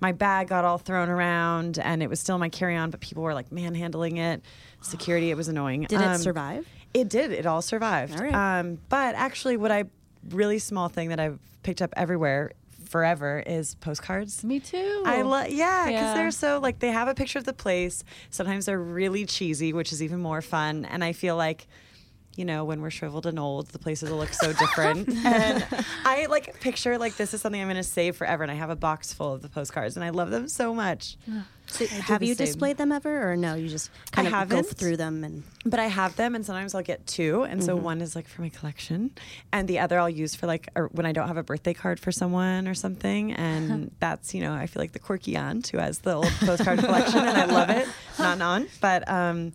my 0.01 0.11
bag 0.11 0.47
got 0.47 0.63
all 0.65 0.77
thrown 0.77 1.09
around 1.09 1.77
and 1.79 2.01
it 2.01 2.09
was 2.09 2.19
still 2.19 2.37
my 2.37 2.49
carry-on 2.49 2.89
but 2.89 2.99
people 3.01 3.23
were 3.23 3.33
like 3.33 3.51
manhandling 3.51 4.17
it 4.17 4.41
security 4.81 5.29
it 5.29 5.35
was 5.37 5.47
annoying 5.47 5.81
Did 5.89 6.01
Um, 6.01 6.11
it 6.13 6.19
survive? 6.19 6.67
it 6.93 7.09
did. 7.09 7.31
It 7.31 7.45
all 7.45 7.61
survived. 7.61 8.15
All 8.17 8.23
right. 8.25 8.33
Um, 8.59 8.79
but 8.89 9.13
actually, 9.15 9.57
what 9.57 9.71
I 9.71 9.83
really 10.29 10.57
small 10.57 10.89
thing 10.89 11.09
that 11.09 11.19
I've 11.19 11.37
picked 11.61 11.81
up 11.83 11.93
everywhere 11.95 12.51
forever 12.85 13.43
is 13.45 13.75
postcards. 13.75 14.43
Me 14.43 14.59
too. 14.59 15.03
I 15.05 15.21
love, 15.21 15.49
yeah, 15.49 15.85
because 15.85 16.01
Yeah. 16.01 16.13
they're 16.15 16.31
so 16.31 16.59
like 16.59 16.79
they 16.79 16.89
have 16.91 17.07
a 17.07 17.13
picture 17.13 17.37
of 17.37 17.45
the 17.45 17.53
place. 17.53 18.03
Sometimes 18.31 18.65
they're 18.65 18.79
really 18.81 19.25
cheesy, 19.25 19.71
which 19.73 19.91
is 19.93 20.01
even 20.01 20.19
more 20.19 20.41
fun. 20.41 20.85
And 20.85 21.03
I 21.03 21.13
feel 21.13 21.35
like, 21.35 21.67
you 22.39 22.45
know, 22.45 22.63
when 22.63 22.81
we're 22.81 22.89
shriveled 22.89 23.25
and 23.25 23.37
old, 23.37 23.67
the 23.67 23.79
places 23.79 24.09
will 24.09 24.17
look 24.17 24.31
so 24.33 24.53
different. 24.63 25.09
and 25.25 25.65
I 26.05 26.25
like 26.27 26.59
picture 26.61 26.97
like 26.97 27.17
this 27.17 27.33
is 27.33 27.41
something 27.41 27.59
I'm 27.61 27.67
going 27.67 27.75
to 27.75 27.83
save 27.83 28.15
forever. 28.15 28.43
And 28.43 28.51
I 28.51 28.55
have 28.55 28.69
a 28.69 28.77
box 28.77 29.11
full 29.11 29.33
of 29.33 29.41
the 29.41 29.49
postcards, 29.49 29.97
and 29.97 30.05
I 30.05 30.09
love 30.11 30.29
them 30.31 30.47
so 30.47 30.73
much. 30.73 31.17
So 31.67 31.85
have 31.85 32.23
you 32.23 32.33
same. 32.33 32.47
displayed 32.47 32.77
them 32.77 32.91
ever 32.93 33.29
or 33.31 33.35
no? 33.35 33.53
You 33.55 33.67
just 33.67 33.91
kind 34.11 34.27
I 34.27 34.41
of 34.41 34.49
go 34.49 34.55
haven't. 34.55 34.77
through 34.77 34.97
them 34.97 35.23
and 35.23 35.43
But 35.65 35.79
I 35.81 35.85
have 35.87 36.15
them, 36.15 36.33
and 36.33 36.45
sometimes 36.45 36.73
I'll 36.73 36.81
get 36.81 37.05
two, 37.05 37.43
and 37.43 37.61
so 37.63 37.75
one 37.75 37.99
is 38.01 38.15
like 38.15 38.27
for 38.27 38.41
my 38.41 38.49
collection, 38.49 39.11
and 39.51 39.67
the 39.67 39.79
other 39.79 39.99
I'll 39.99 40.09
use 40.09 40.33
for 40.33 40.47
like 40.47 40.69
or 40.75 40.87
when 40.93 41.05
I 41.05 41.11
don't 41.11 41.27
have 41.27 41.37
a 41.37 41.43
birthday 41.43 41.73
card 41.73 41.99
for 41.99 42.11
someone 42.11 42.67
or 42.69 42.73
something, 42.73 43.33
and 43.33 43.91
that's 43.99 44.33
you 44.33 44.41
know 44.41 44.53
I 44.53 44.65
feel 44.65 44.81
like 44.81 44.93
the 44.93 44.99
quirky 44.99 45.35
aunt 45.35 45.67
who 45.67 45.77
has 45.77 45.99
the 45.99 46.13
old 46.13 46.31
postcard 46.39 46.79
collection, 46.79 47.19
and 47.19 47.37
I 47.37 47.45
love 47.45 47.69
it, 47.69 47.87
not 48.19 48.41
on, 48.41 48.67
but 48.81 49.07
um, 49.09 49.51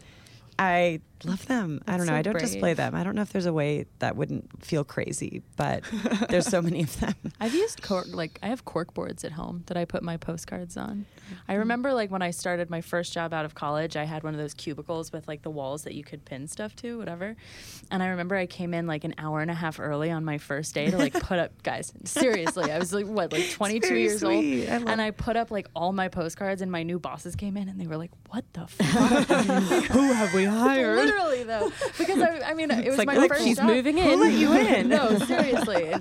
I 0.59 1.01
love 1.25 1.47
them. 1.47 1.83
I 1.87 1.97
don't 1.97 2.07
know. 2.07 2.13
so 2.13 2.17
I 2.17 2.23
don't 2.23 2.33
brave. 2.33 2.45
display 2.45 2.75
them. 2.75 2.95
I 2.95 3.05
don't 3.05 3.15
know 3.15 3.23
if 3.23 3.33
there's 3.33 3.47
a 3.47 3.53
way 3.53 3.87
that 3.99 4.17
wouldn't 4.17 4.65
feel 4.65 4.85
crazy, 4.85 5.43
but 5.57 5.83
there's 6.29 6.47
so 6.47 6.63
many 6.63 6.83
of 6.83 6.99
them. 7.01 7.15
I've 7.41 7.55
used 7.55 7.83
cork 7.83 8.07
like 8.09 8.39
I 8.43 8.49
have 8.49 8.65
cork 8.65 8.95
boards 8.95 9.25
at 9.25 9.33
home 9.33 9.65
that 9.67 9.77
I 9.77 9.85
put 9.85 10.03
my 10.03 10.17
postcards 10.17 10.77
on. 10.77 11.07
I 11.49 11.53
mm-hmm. 11.53 11.61
remember 11.61 11.93
like 11.93 12.11
when 12.11 12.23
I 12.23 12.31
started 12.31 12.71
my 12.71 12.81
first 12.81 13.13
job 13.13 13.33
out 13.33 13.45
of 13.45 13.55
college, 13.55 13.97
I 13.97 14.05
had 14.05 14.23
one 14.23 14.35
of 14.35 14.41
those 14.41 14.55
cubicles 14.55 15.13
with 15.13 15.27
like 15.29 15.43
the 15.43 15.51
walls 15.51 15.85
that 15.85 15.95
you 15.95 16.05
could 16.05 16.25
pin 16.25 16.47
stuff 16.47 16.77
to, 16.77 16.99
whatever. 16.99 17.37
And 17.91 18.03
I 18.03 18.09
remember 18.09 18.37
I 18.37 18.47
came 18.47 18.75
in 18.75 18.87
like 18.87 19.05
an 19.05 19.15
hour 19.19 19.41
and 19.41 19.51
a 19.51 19.55
half 19.55 19.81
early 19.81 20.11
on 20.11 20.25
my 20.25 20.39
first 20.39 20.75
day 20.75 20.91
to 20.91 20.99
like 20.99 21.13
put 21.15 21.39
up 21.39 21.51
guys, 21.63 21.93
seriously. 22.05 22.71
I 22.71 22.79
was 22.79 22.93
like 22.93 23.07
what, 23.07 23.33
like 23.33 23.51
22 23.51 23.95
years 23.95 24.21
sweet. 24.21 24.69
I 24.69 24.75
old. 24.75 24.83
love- 24.83 24.93
and 24.93 25.03
I 25.03 25.11
put 25.11 25.37
up 25.37 25.51
like 25.51 25.69
all 25.75 25.93
my 25.93 26.09
postcards 26.09 26.63
and 26.63 26.71
my 26.71 26.83
new 26.83 26.99
bosses 26.99 27.37
came 27.37 27.57
in 27.57 27.69
and 27.69 27.81
they 27.81 27.87
were 27.87 27.97
like, 27.97 28.11
"What 28.31 28.45
the 28.53 28.67
fuck?" 28.67 29.29
Who 29.93 30.13
have 30.13 30.35
we 30.35 30.45
hired? 30.45 31.09
Literally 31.15 31.45
though, 31.45 31.73
because 31.99 32.21
I, 32.21 32.41
I 32.51 32.55
mean, 32.55 32.71
it 32.71 32.89
was 32.89 32.99
like, 32.99 33.07
my 33.07 33.17
like, 33.17 33.31
first 33.31 33.45
she's 33.45 33.57
job. 33.57 33.67
moving 33.67 33.99
in. 33.99 34.05
Who 34.05 34.17
let 34.17 34.33
you 34.33 34.53
in? 34.57 34.89
no, 34.89 35.19
seriously. 35.19 35.95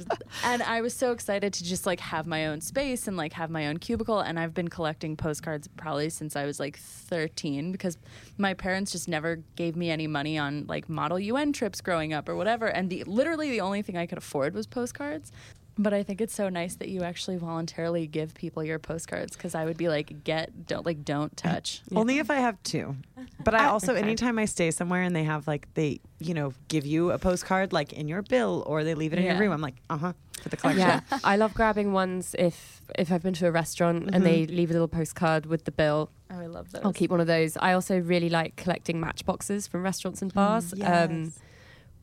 And 0.43 0.63
I 0.63 0.81
was 0.81 0.93
so 0.93 1.11
excited 1.11 1.53
to 1.53 1.63
just 1.63 1.85
like 1.85 1.99
have 1.99 2.25
my 2.27 2.47
own 2.47 2.61
space 2.61 3.07
and 3.07 3.15
like 3.17 3.33
have 3.33 3.49
my 3.49 3.67
own 3.67 3.77
cubicle. 3.77 4.19
And 4.19 4.39
I've 4.39 4.53
been 4.53 4.67
collecting 4.69 5.15
postcards 5.15 5.67
probably 5.77 6.09
since 6.09 6.35
I 6.35 6.45
was 6.45 6.59
like 6.59 6.77
13 6.77 7.71
because 7.71 7.97
my 8.37 8.53
parents 8.53 8.91
just 8.91 9.07
never 9.07 9.37
gave 9.55 9.75
me 9.75 9.89
any 9.89 10.07
money 10.07 10.37
on 10.37 10.65
like 10.67 10.89
model 10.89 11.19
UN 11.19 11.53
trips 11.53 11.81
growing 11.81 12.13
up 12.13 12.27
or 12.27 12.35
whatever. 12.35 12.67
And 12.67 12.89
the 12.89 13.03
literally 13.05 13.49
the 13.49 13.61
only 13.61 13.81
thing 13.81 13.97
I 13.97 14.05
could 14.05 14.17
afford 14.17 14.53
was 14.53 14.67
postcards. 14.67 15.31
But 15.77 15.93
I 15.93 16.03
think 16.03 16.21
it's 16.21 16.35
so 16.35 16.49
nice 16.49 16.75
that 16.75 16.89
you 16.89 17.01
actually 17.01 17.37
voluntarily 17.37 18.05
give 18.05 18.35
people 18.35 18.63
your 18.63 18.77
postcards 18.77 19.35
because 19.35 19.55
I 19.55 19.65
would 19.65 19.77
be 19.77 19.89
like, 19.89 20.23
get, 20.23 20.67
don't, 20.67 20.85
like, 20.85 21.03
don't 21.03 21.35
touch. 21.47 21.81
Only 21.95 22.19
if 22.19 22.29
I 22.29 22.35
have 22.35 22.61
two. 22.63 22.95
But 23.43 23.55
I 23.55 23.65
also, 23.65 23.93
anytime 23.93 24.39
I 24.39 24.45
stay 24.45 24.71
somewhere 24.71 25.01
and 25.01 25.13
they 25.15 25.23
have 25.25 25.47
like 25.47 25.67
they, 25.73 25.99
you 26.19 26.33
know, 26.33 26.53
give 26.69 26.85
you 26.85 27.11
a 27.11 27.17
postcard 27.19 27.73
like 27.73 27.91
in 27.91 28.07
your 28.07 28.21
bill 28.21 28.63
or 28.67 28.83
they 28.85 28.95
leave 28.95 29.11
it 29.11 29.19
in 29.19 29.25
your 29.25 29.37
room, 29.37 29.51
I'm 29.51 29.59
like, 29.61 29.75
uh 29.89 29.97
huh, 29.97 30.13
for 30.41 30.49
the 30.49 30.55
collection. 30.57 30.81
Yeah, 30.81 31.01
I 31.23 31.35
love 31.35 31.53
grabbing 31.53 31.91
ones 31.91 32.35
if 32.39 32.81
if 32.97 33.11
I've 33.11 33.21
been 33.23 33.33
to 33.35 33.47
a 33.47 33.51
restaurant 33.51 34.09
and 34.13 34.25
they 34.25 34.45
leave 34.45 34.69
a 34.69 34.73
little 34.73 34.87
postcard 34.87 35.45
with 35.45 35.65
the 35.65 35.71
bill. 35.71 36.09
Oh, 36.31 36.39
I 36.39 36.45
love 36.47 36.71
those. 36.71 36.83
I'll 36.85 36.93
keep 36.93 37.11
one 37.11 37.19
of 37.19 37.27
those. 37.27 37.57
I 37.57 37.73
also 37.73 37.99
really 37.99 38.29
like 38.29 38.55
collecting 38.55 38.99
matchboxes 38.99 39.67
from 39.67 39.83
restaurants 39.83 40.21
and 40.21 40.33
bars. 40.33 40.73
Um, 40.81 41.33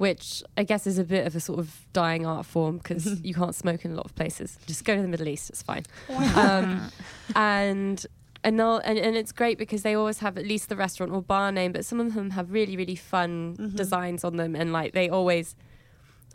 which 0.01 0.43
I 0.57 0.65
guess 0.65 0.87
is 0.87 0.99
a 0.99 1.05
bit 1.05 1.27
of 1.27 1.37
a 1.37 1.41
sort 1.41 1.59
of 1.59 1.85
dying 1.93 2.25
art 2.25 2.47
form 2.47 2.79
because 2.79 3.21
you 3.23 3.35
can't 3.35 3.55
smoke 3.55 3.85
in 3.85 3.93
a 3.93 3.95
lot 3.95 4.07
of 4.07 4.15
places. 4.15 4.57
Just 4.67 4.87
go 4.87 4.97
to 4.97 5.03
the 5.03 5.09
Middle 5.09 5.29
East; 5.29 5.51
it's 5.51 5.61
fine. 5.61 5.85
Um, 6.35 6.91
and 7.37 8.07
and 8.43 8.59
they'll 8.59 8.79
and, 8.79 8.99
and 8.99 9.15
it's 9.15 9.31
great 9.31 9.59
because 9.59 9.83
they 9.83 9.95
always 9.95 10.21
have 10.21 10.39
at 10.39 10.47
least 10.47 10.71
the 10.71 10.77
restaurant 10.77 11.13
or 11.13 11.21
bar 11.21 11.53
name, 11.53 11.73
but 11.73 11.85
some 11.85 12.01
of 12.01 12.15
them 12.15 12.31
have 12.31 12.51
really 12.51 12.79
really 12.79 12.97
fun 12.97 13.73
designs 13.75 14.25
on 14.25 14.37
them, 14.37 14.57
and 14.57 14.73
like 14.73 14.95
they 14.95 15.11
always. 15.11 15.55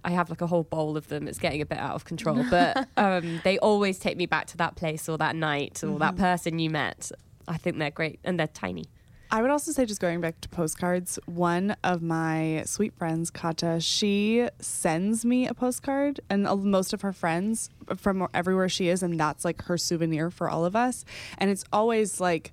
I 0.04 0.12
have 0.12 0.30
like 0.30 0.42
a 0.42 0.46
whole 0.46 0.62
bowl 0.62 0.96
of 0.98 1.08
them. 1.08 1.28
It's 1.28 1.40
getting 1.40 1.64
a 1.64 1.66
bit 1.66 1.80
out 1.80 1.96
of 1.96 2.06
control, 2.06 2.46
but 2.52 2.88
um, 2.98 3.42
they 3.44 3.58
always 3.58 3.98
take 3.98 4.16
me 4.16 4.28
back 4.28 4.46
to 4.48 4.58
that 4.58 4.76
place 4.76 5.10
or 5.10 5.18
that 5.18 5.36
night 5.36 5.84
or 5.84 5.98
that 5.98 6.16
person 6.18 6.60
you 6.60 6.70
met. 6.70 7.12
I 7.48 7.58
think 7.58 7.80
they're 7.80 7.90
great 7.90 8.20
and 8.24 8.40
they're 8.40 8.46
tiny. 8.46 8.86
I 9.32 9.42
would 9.42 9.52
also 9.52 9.72
say, 9.72 9.86
just 9.86 10.02
going 10.02 10.22
back 10.22 10.40
to 10.42 10.50
postcards, 10.50 11.20
one 11.26 11.76
of 11.84 12.02
my 12.02 12.64
sweet 12.66 12.94
friends, 12.94 13.30
Kata, 13.30 13.80
she 13.80 14.48
sends 14.60 15.26
me 15.26 15.48
a 15.48 15.54
postcard, 15.54 16.20
and 16.30 16.44
most 16.64 16.94
of 16.94 17.02
her 17.02 17.14
friends 17.14 17.70
from 17.98 18.28
everywhere 18.34 18.70
she 18.70 18.88
is, 18.88 19.04
and 19.04 19.20
that's 19.20 19.44
like 19.44 19.64
her 19.64 19.78
souvenir 19.78 20.30
for 20.30 20.50
all 20.50 20.66
of 20.66 20.76
us. 20.76 21.06
And 21.38 21.50
it's 21.50 21.66
always 21.74 22.20
like 22.20 22.52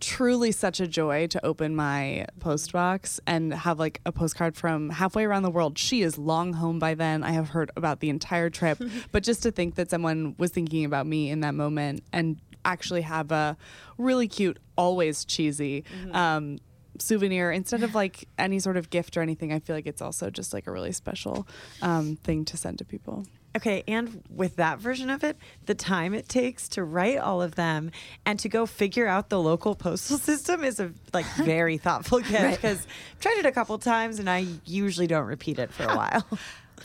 truly 0.00 0.50
such 0.50 0.80
a 0.80 0.86
joy 0.86 1.26
to 1.28 1.44
open 1.44 1.76
my 1.76 2.26
post 2.40 2.72
box 2.72 3.20
and 3.26 3.52
have 3.52 3.78
like 3.78 4.00
a 4.06 4.12
postcard 4.12 4.56
from 4.56 4.90
halfway 4.90 5.24
around 5.24 5.42
the 5.42 5.50
world. 5.50 5.78
She 5.78 6.02
is 6.02 6.18
long 6.18 6.54
home 6.54 6.78
by 6.78 6.94
then. 6.94 7.22
I 7.22 7.32
have 7.32 7.50
heard 7.50 7.70
about 7.76 8.00
the 8.00 8.08
entire 8.08 8.50
trip, 8.50 8.80
but 9.12 9.22
just 9.22 9.42
to 9.44 9.50
think 9.50 9.74
that 9.76 9.90
someone 9.90 10.34
was 10.38 10.50
thinking 10.50 10.84
about 10.84 11.06
me 11.06 11.30
in 11.30 11.40
that 11.40 11.54
moment 11.54 12.02
and 12.12 12.40
actually 12.64 13.02
have 13.02 13.32
a 13.32 13.56
really 13.98 14.28
cute, 14.28 14.58
always 14.76 15.24
cheesy 15.24 15.84
um, 16.12 16.58
souvenir 16.98 17.50
instead 17.50 17.82
of 17.82 17.94
like 17.94 18.28
any 18.38 18.58
sort 18.58 18.76
of 18.76 18.90
gift 18.90 19.16
or 19.16 19.22
anything. 19.22 19.52
I 19.52 19.58
feel 19.58 19.76
like 19.76 19.86
it's 19.86 20.02
also 20.02 20.30
just 20.30 20.52
like 20.52 20.66
a 20.66 20.72
really 20.72 20.92
special 20.92 21.46
um, 21.82 22.16
thing 22.16 22.44
to 22.46 22.56
send 22.56 22.78
to 22.78 22.84
people. 22.84 23.24
Okay, 23.56 23.82
and 23.88 24.22
with 24.30 24.56
that 24.56 24.78
version 24.78 25.10
of 25.10 25.24
it, 25.24 25.36
the 25.66 25.74
time 25.74 26.14
it 26.14 26.28
takes 26.28 26.68
to 26.70 26.84
write 26.84 27.18
all 27.18 27.42
of 27.42 27.56
them 27.56 27.90
and 28.24 28.38
to 28.38 28.48
go 28.48 28.64
figure 28.64 29.08
out 29.08 29.28
the 29.28 29.40
local 29.40 29.74
postal 29.74 30.18
system 30.30 30.62
is 30.62 30.78
a 30.78 30.92
like 31.12 31.26
very 31.36 31.76
thoughtful 31.76 32.20
gift 32.20 32.62
because 32.62 32.86
I've 32.86 33.20
tried 33.20 33.38
it 33.38 33.46
a 33.46 33.52
couple 33.52 33.76
times 33.78 34.20
and 34.20 34.30
I 34.30 34.46
usually 34.64 35.08
don't 35.08 35.26
repeat 35.26 35.58
it 35.58 35.72
for 35.72 35.82
a 35.82 35.96
while. 35.96 36.26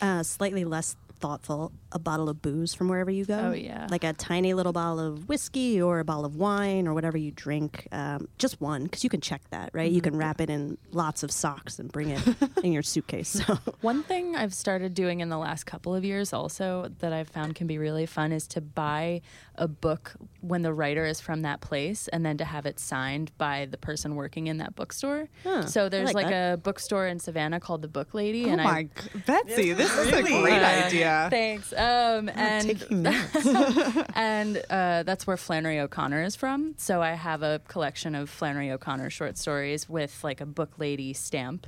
uh, 0.01 0.23
slightly 0.23 0.65
less 0.65 0.95
thoughtful, 1.19 1.71
a 1.95 1.99
bottle 1.99 2.27
of 2.27 2.41
booze 2.41 2.73
from 2.73 2.89
wherever 2.89 3.09
you 3.09 3.23
go. 3.25 3.39
Oh, 3.39 3.51
yeah. 3.53 3.87
Like 3.89 4.03
a 4.03 4.11
tiny 4.11 4.53
little 4.53 4.73
bottle 4.73 4.99
of 4.99 5.29
whiskey 5.29 5.81
or 5.81 5.99
a 5.99 6.03
bottle 6.03 6.25
of 6.25 6.35
wine 6.35 6.87
or 6.89 6.93
whatever 6.93 7.17
you 7.17 7.31
drink. 7.31 7.87
Um, 7.93 8.27
just 8.37 8.59
one, 8.59 8.83
because 8.83 9.03
you 9.05 9.09
can 9.09 9.21
check 9.21 9.41
that, 9.51 9.69
right? 9.73 9.89
You 9.89 10.01
can 10.01 10.17
wrap 10.17 10.41
it 10.41 10.49
in 10.49 10.77
lots 10.91 11.23
of 11.23 11.31
socks 11.31 11.79
and 11.79 11.89
bring 11.89 12.09
it 12.09 12.21
in 12.63 12.73
your 12.73 12.83
suitcase. 12.83 13.29
So 13.29 13.57
One 13.79 14.03
thing 14.03 14.35
I've 14.35 14.53
started 14.53 14.93
doing 14.93 15.21
in 15.21 15.29
the 15.29 15.37
last 15.37 15.63
couple 15.65 15.95
of 15.95 16.03
years 16.03 16.33
also 16.33 16.91
that 16.99 17.13
I've 17.13 17.29
found 17.29 17.55
can 17.55 17.65
be 17.65 17.77
really 17.77 18.05
fun 18.05 18.33
is 18.33 18.45
to 18.49 18.61
buy 18.61 19.21
a 19.55 19.69
book 19.69 20.15
when 20.41 20.63
the 20.63 20.73
writer 20.73 21.05
is 21.05 21.21
from 21.21 21.43
that 21.43 21.61
place 21.61 22.09
and 22.09 22.25
then 22.25 22.37
to 22.37 22.43
have 22.45 22.65
it 22.65 22.77
signed 22.77 23.31
by 23.37 23.67
the 23.71 23.77
person 23.77 24.15
working 24.15 24.47
in 24.47 24.57
that 24.57 24.75
bookstore. 24.75 25.29
Huh, 25.43 25.65
so 25.65 25.85
I 25.85 25.89
there's 25.89 26.13
like 26.13 26.25
like, 26.25 26.33
a 26.33 26.59
bookstore 26.61 27.07
in 27.07 27.19
Savannah 27.19 27.61
called 27.61 27.81
the 27.81 27.87
Book 27.87 28.13
Lady 28.13 28.47
Oh 28.47 28.49
and 28.49 28.63
my, 28.63 28.69
I 28.69 28.83
g- 28.83 28.89
Betsy, 29.25 29.71
this 29.71 29.95
is 29.97 30.07
a 30.11 30.21
great 30.21 30.61
idea. 30.61 31.27
Thanks. 31.29 31.71
Um, 31.85 32.29
and 32.29 32.67
Taking 32.67 33.03
notes. 33.03 33.45
and 34.15 34.57
uh, 34.69 35.03
that's 35.03 35.27
where 35.27 35.37
Flannery 35.37 35.79
O'Connor 35.79 36.23
is 36.23 36.35
from. 36.35 36.73
So 36.77 37.01
I 37.01 37.11
have 37.11 37.43
a 37.43 37.61
collection 37.67 38.15
of 38.15 38.29
Flannery 38.29 38.71
O'Connor 38.71 39.09
short 39.09 39.37
stories 39.37 39.87
with 39.89 40.23
like 40.23 40.41
a 40.41 40.45
book 40.45 40.71
lady 40.77 41.13
stamp 41.13 41.67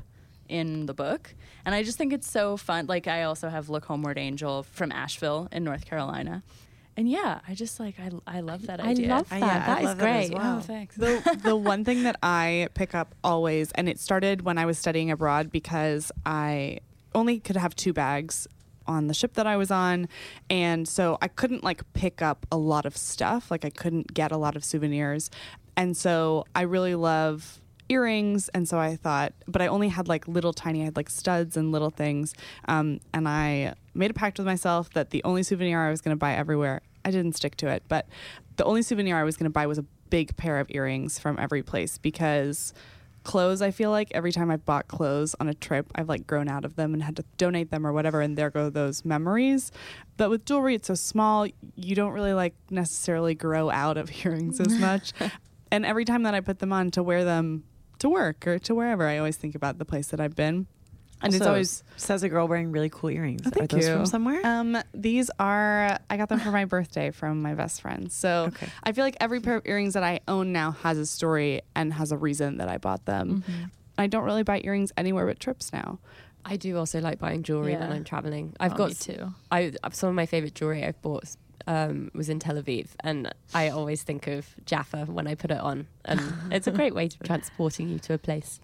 in 0.50 0.86
the 0.86 0.94
book. 0.94 1.34
And 1.66 1.76
I 1.76 1.84
just 1.84 1.98
think 1.98 2.14
it's 2.14 2.30
so 2.30 2.58
fun. 2.58 2.88
Like 2.88 3.08
I 3.08 3.24
also 3.24 3.50
have 3.50 3.70
Look 3.70 3.86
Homeward 3.86 4.18
Angel 4.18 4.64
from 4.64 4.92
Asheville 4.92 5.50
in 5.52 5.64
North 5.64 5.86
Carolina. 5.86 6.42
And 6.96 7.08
yeah, 7.08 7.42
I 7.48 7.54
just 7.54 7.80
like 7.80 7.96
I, 8.00 8.10
I 8.26 8.40
love 8.40 8.66
that 8.68 8.80
I 8.84 8.90
idea. 8.90 9.10
love 9.10 9.28
I- 9.30 9.40
that. 9.40 9.70
I 9.70 9.74
that 9.74 9.80
is 9.82 9.86
love 9.86 9.98
that 10.00 10.08
as 10.08 10.30
great. 10.30 10.38
well. 10.40 10.58
Oh, 10.58 10.62
thanks. 10.62 10.96
the 10.96 11.40
the 11.44 11.56
one 11.56 11.84
thing 11.86 12.04
that 12.04 12.16
I 12.24 12.70
pick 12.74 12.96
up 12.96 13.14
always, 13.24 13.72
and 13.74 13.88
it 13.88 14.00
started 14.00 14.42
when 14.42 14.58
I 14.58 14.66
was 14.66 14.80
studying 14.80 15.12
abroad 15.12 15.52
because 15.52 16.12
I 16.26 16.80
only 17.14 17.40
could 17.40 17.56
have 17.56 17.76
two 17.76 17.94
bags 17.94 18.48
on 18.88 19.08
the 19.08 19.14
ship 19.14 19.34
that 19.34 19.48
I 19.48 19.58
was 19.58 19.72
on, 19.72 20.08
and 20.50 20.88
so 20.88 21.18
I 21.22 21.28
couldn't 21.28 21.64
like 21.64 21.82
pick 21.94 22.22
up 22.22 22.46
a 22.52 22.58
lot 22.58 22.86
of 22.86 22.96
stuff. 22.96 23.52
Like 23.52 23.66
I 23.66 23.70
couldn't 23.70 24.14
get 24.14 24.32
a 24.32 24.38
lot 24.38 24.56
of 24.56 24.64
souvenirs, 24.64 25.30
and 25.76 25.96
so 25.96 26.46
I 26.56 26.62
really 26.62 26.96
love 26.96 27.60
earrings. 27.90 28.50
And 28.50 28.68
so 28.68 28.78
i 28.80 28.96
thought 28.96 29.34
but 29.48 29.62
i 29.62 29.68
only 29.68 29.90
had 29.90 30.08
like 30.08 30.28
little 30.28 30.54
tiny 30.54 30.82
i 30.82 30.86
had 30.86 30.98
like 30.98 31.10
studs 31.10 31.56
and 31.56 31.72
little 31.72 31.90
things. 31.90 32.34
Um, 32.68 33.00
and 33.14 33.28
i 33.28 33.74
made 33.94 34.12
a 34.12 34.14
pact 34.14 34.38
with 34.38 34.46
myself 34.46 34.90
that 34.92 35.12
the 35.12 35.24
only 35.24 35.44
souvenir 35.44 35.86
i 35.86 35.90
was 35.90 36.02
going 36.02 36.12
to 36.12 36.20
buy 36.20 36.34
everywhere 36.34 36.82
i 37.06 37.12
didn't 37.12 37.34
stick 37.34 37.56
to 37.58 37.68
it 37.68 37.84
but 37.88 38.08
the 38.58 38.66
only 38.66 38.82
souvenir 38.82 39.18
i 39.18 39.24
was 39.24 39.38
going 39.38 39.46
to 39.46 39.54
buy 39.54 39.66
was 39.66 39.78
a 39.78 39.86
big 40.10 40.36
pair 40.38 40.60
of 40.60 40.68
earrings 40.70 41.20
from 41.20 41.38
every 41.40 41.64
place 41.64 41.98
because 41.98 42.74
clothes 43.28 43.62
i 43.62 43.70
feel 43.72 43.92
like. 43.92 44.10
Every 44.12 44.32
time 44.32 44.50
i've 44.50 44.66
bought 44.66 44.88
clothes 44.88 45.36
on 45.40 45.48
a 45.50 45.54
trip 45.54 45.92
i've 45.96 46.08
like 46.08 46.26
grown 46.26 46.48
out 46.48 46.64
of 46.64 46.78
them 46.78 46.94
and 46.94 47.04
had 47.04 47.18
to 47.18 47.26
donate 47.38 47.70
them 47.72 47.86
or 47.86 47.92
whatever 47.92 48.22
and 48.22 48.38
there 48.38 48.50
go 48.50 48.70
those 48.70 49.04
memories. 49.04 49.72
But 50.16 50.30
with 50.30 50.46
jewelry 50.46 50.76
it's 50.76 50.88
so 50.88 50.96
small 50.96 51.46
you 51.76 51.94
don't 51.94 52.14
really 52.14 52.34
like 52.34 52.56
necessarily 52.72 53.36
grow 53.36 53.70
out 53.70 53.98
of 53.98 54.10
earrings 54.26 54.60
as 54.60 54.74
much. 54.80 55.14
And 55.70 55.86
every 55.86 56.06
time 56.06 56.24
that 56.24 56.34
i 56.34 56.40
put 56.40 56.60
them 56.60 56.72
on 56.72 56.92
to 56.92 57.04
wear 57.04 57.26
them 57.26 57.66
to 58.00 58.08
work 58.08 58.48
or 58.48 58.58
to 58.60 58.74
wherever 58.74 59.06
i 59.06 59.18
always 59.18 59.36
think 59.36 59.54
about 59.54 59.80
the 59.80 59.84
place 59.84 60.08
that 60.08 60.22
i've 60.22 60.34
been 60.34 60.66
and 61.22 61.34
it's 61.34 61.46
always 61.46 61.84
says 61.96 62.24
a 62.24 62.30
girl 62.30 62.48
wearing 62.48 62.72
really 62.72 62.90
cool 62.90 63.10
earrings. 63.10 63.42
Oh, 63.46 63.50
thank 63.50 63.74
Are 63.74 63.78
those 63.78 63.86
you. 63.88 63.94
from 63.94 64.06
somewhere? 64.06 64.40
Um, 64.46 64.78
these 64.94 65.30
are 65.40 65.98
I 66.10 66.18
got 66.18 66.30
them 66.30 66.40
for 66.40 66.52
my 66.52 66.66
birthday 66.76 67.12
from 67.12 67.42
my 67.42 67.54
best 67.54 67.82
friend. 67.82 68.12
So 68.12 68.46
Okay. 68.50 68.68
I 68.84 68.92
feel 68.92 69.04
like 69.04 69.18
every 69.20 69.40
pair 69.40 69.56
of 69.56 69.66
earrings 69.66 69.94
that 69.96 70.04
I 70.04 70.20
own 70.28 70.52
now 70.54 70.72
has 70.72 70.98
a 70.98 71.06
story 71.06 71.62
and 71.76 71.94
has 71.94 72.12
a 72.12 72.18
reason 72.18 72.58
that 72.58 72.70
I 72.70 72.78
bought 72.78 73.06
them. 73.06 73.44
I 73.98 74.08
don't 74.08 74.24
really 74.24 74.44
buy 74.44 74.62
earrings 74.64 74.92
anywhere 74.96 75.26
but 75.26 75.40
trips 75.40 75.74
now. 75.74 76.00
I 76.46 76.56
do 76.56 76.78
also 76.78 77.02
like 77.02 77.20
buying 77.20 77.44
jewelry 77.44 77.76
when 77.76 77.92
I'm 77.92 78.04
traveling. 78.04 78.56
I've 78.60 78.74
Oh, 78.74 78.78
got 78.78 78.90
me 78.90 78.94
too. 78.96 79.34
I 79.52 79.74
some 79.92 80.10
of 80.10 80.16
my 80.16 80.26
favorite 80.26 80.56
jewelry 80.56 80.86
I've 80.86 81.02
bought 81.02 81.36
um, 81.66 82.10
was 82.14 82.30
in 82.30 82.40
Tel 82.40 82.56
Aviv, 82.56 82.88
and 83.02 83.34
I 83.54 83.68
always 83.70 84.02
think 84.04 84.28
of 84.28 84.48
Jaffa 84.66 85.06
when 85.08 85.28
I 85.28 85.36
put 85.36 85.52
it 85.52 85.60
on, 85.60 85.88
and 86.06 86.22
it's 86.52 86.66
a 86.68 86.72
great 86.72 86.96
way 86.96 87.10
to 87.10 87.18
transporting 87.24 87.90
you 87.90 88.00
to 88.00 88.14
a 88.14 88.18
place. 88.18 88.62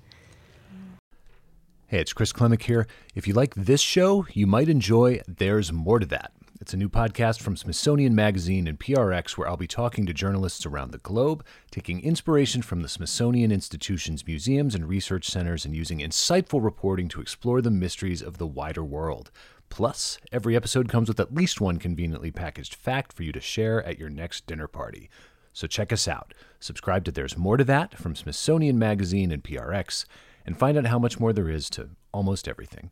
Hey, 1.93 1.99
it's 1.99 2.12
Chris 2.12 2.34
Klimek 2.34 2.63
here. 2.63 2.88
If 3.13 3.27
you 3.27 3.36
like 3.36 3.53
this 3.53 3.79
show, 3.79 4.25
you 4.34 4.47
might 4.47 4.67
enjoy 4.67 5.21
There's 5.27 5.71
More 5.71 5.99
to 5.99 6.08
That. 6.08 6.32
It's 6.60 6.73
a 6.73 6.77
new 6.77 6.89
podcast 6.89 7.39
from 7.39 7.56
Smithsonian 7.56 8.15
Magazine 8.15 8.65
and 8.65 8.79
PRX 8.79 9.38
where 9.38 9.47
I'll 9.47 9.58
be 9.58 9.67
talking 9.67 10.08
to 10.08 10.12
journalists 10.12 10.65
around 10.65 10.89
the 10.89 10.97
globe, 10.97 11.45
taking 11.69 12.01
inspiration 12.01 12.63
from 12.63 12.82
the 12.82 12.89
Smithsonian 12.89 13.51
Institution's 13.51 14.25
museums 14.25 14.73
and 14.73 14.89
research 14.89 15.29
centers 15.29 15.65
and 15.65 15.75
using 15.75 15.99
insightful 15.99 16.63
reporting 16.63 17.10
to 17.10 17.21
explore 17.21 17.62
the 17.62 17.69
mysteries 17.69 18.23
of 18.23 18.39
the 18.39 18.47
wider 18.47 18.84
world. 18.84 19.29
Plus, 19.69 20.17
every 20.32 20.56
episode 20.56 20.89
comes 20.89 21.10
with 21.10 21.19
at 21.19 21.36
least 21.36 21.62
one 21.62 21.77
conveniently 21.77 22.32
packaged 22.32 22.73
fact 22.73 23.13
for 23.13 23.21
you 23.21 23.32
to 23.32 23.39
share 23.39 23.86
at 23.86 23.99
your 23.99 24.10
next 24.10 24.47
dinner 24.47 24.67
party. 24.67 25.12
So 25.53 25.67
check 25.67 25.93
us 25.93 26.08
out. 26.08 26.34
Subscribe 26.60 27.06
to 27.06 27.12
There's 27.12 27.38
More 27.38 27.58
to 27.58 27.63
That 27.63 27.95
from 27.99 28.15
Smithsonian 28.15 28.79
Magazine 28.79 29.32
and 29.32 29.43
PRX 29.43 30.06
and 30.45 30.58
find 30.58 30.77
out 30.77 30.86
how 30.86 30.99
much 30.99 31.19
more 31.19 31.34
there 31.34 31.49
is 31.49 31.69
to 31.71 31.89
almost 32.12 32.47
everything. 32.47 32.91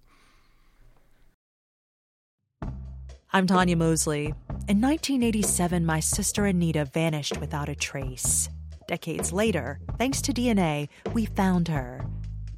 I'm 3.33 3.47
Tanya 3.47 3.77
Mosley. 3.77 4.33
In 4.67 4.81
1987, 4.81 5.85
my 5.85 6.01
sister 6.01 6.45
Anita 6.45 6.83
vanished 6.85 7.37
without 7.39 7.69
a 7.69 7.75
trace. 7.75 8.49
Decades 8.87 9.31
later, 9.31 9.79
thanks 9.97 10.21
to 10.23 10.33
DNA, 10.33 10.89
we 11.13 11.25
found 11.25 11.69
her. 11.69 12.05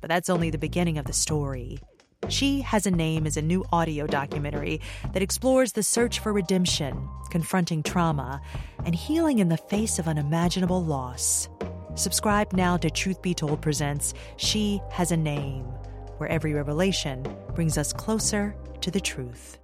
But 0.01 0.10
that's 0.10 0.29
only 0.29 0.49
the 0.49 0.58
beginning 0.58 0.97
of 0.97 1.06
the 1.06 1.13
story. 1.13 1.77
She 2.27 2.62
Has 2.62 2.88
a 2.88 2.91
Name 2.91 3.27
is 3.27 3.38
a 3.38 3.41
new 3.41 3.63
audio 3.71 4.08
documentary 4.08 4.82
that 5.12 5.21
explores 5.21 5.73
the 5.73 5.84
search 5.84 6.19
for 6.19 6.34
redemption, 6.34 7.08
confronting 7.29 7.84
trauma, 7.84 8.41
and 8.86 8.95
healing 8.95 9.39
in 9.39 9.49
the 9.49 9.58
face 9.58 9.99
of 9.99 10.08
unimaginable 10.08 10.84
loss. 10.84 11.49
Subscribe 11.95 12.53
now 12.53 12.75
to 12.77 12.89
Truth 12.89 13.21
Be 13.21 13.36
Told 13.36 13.62
Presents 13.62 14.15
She 14.38 14.82
Has 14.89 15.12
a 15.12 15.17
Name, 15.17 15.63
where 16.17 16.27
every 16.27 16.51
revelation 16.51 17.23
brings 17.53 17.77
us 17.77 17.93
closer 17.93 18.56
to 18.82 18.89
the 18.89 18.99
truth. 18.99 19.60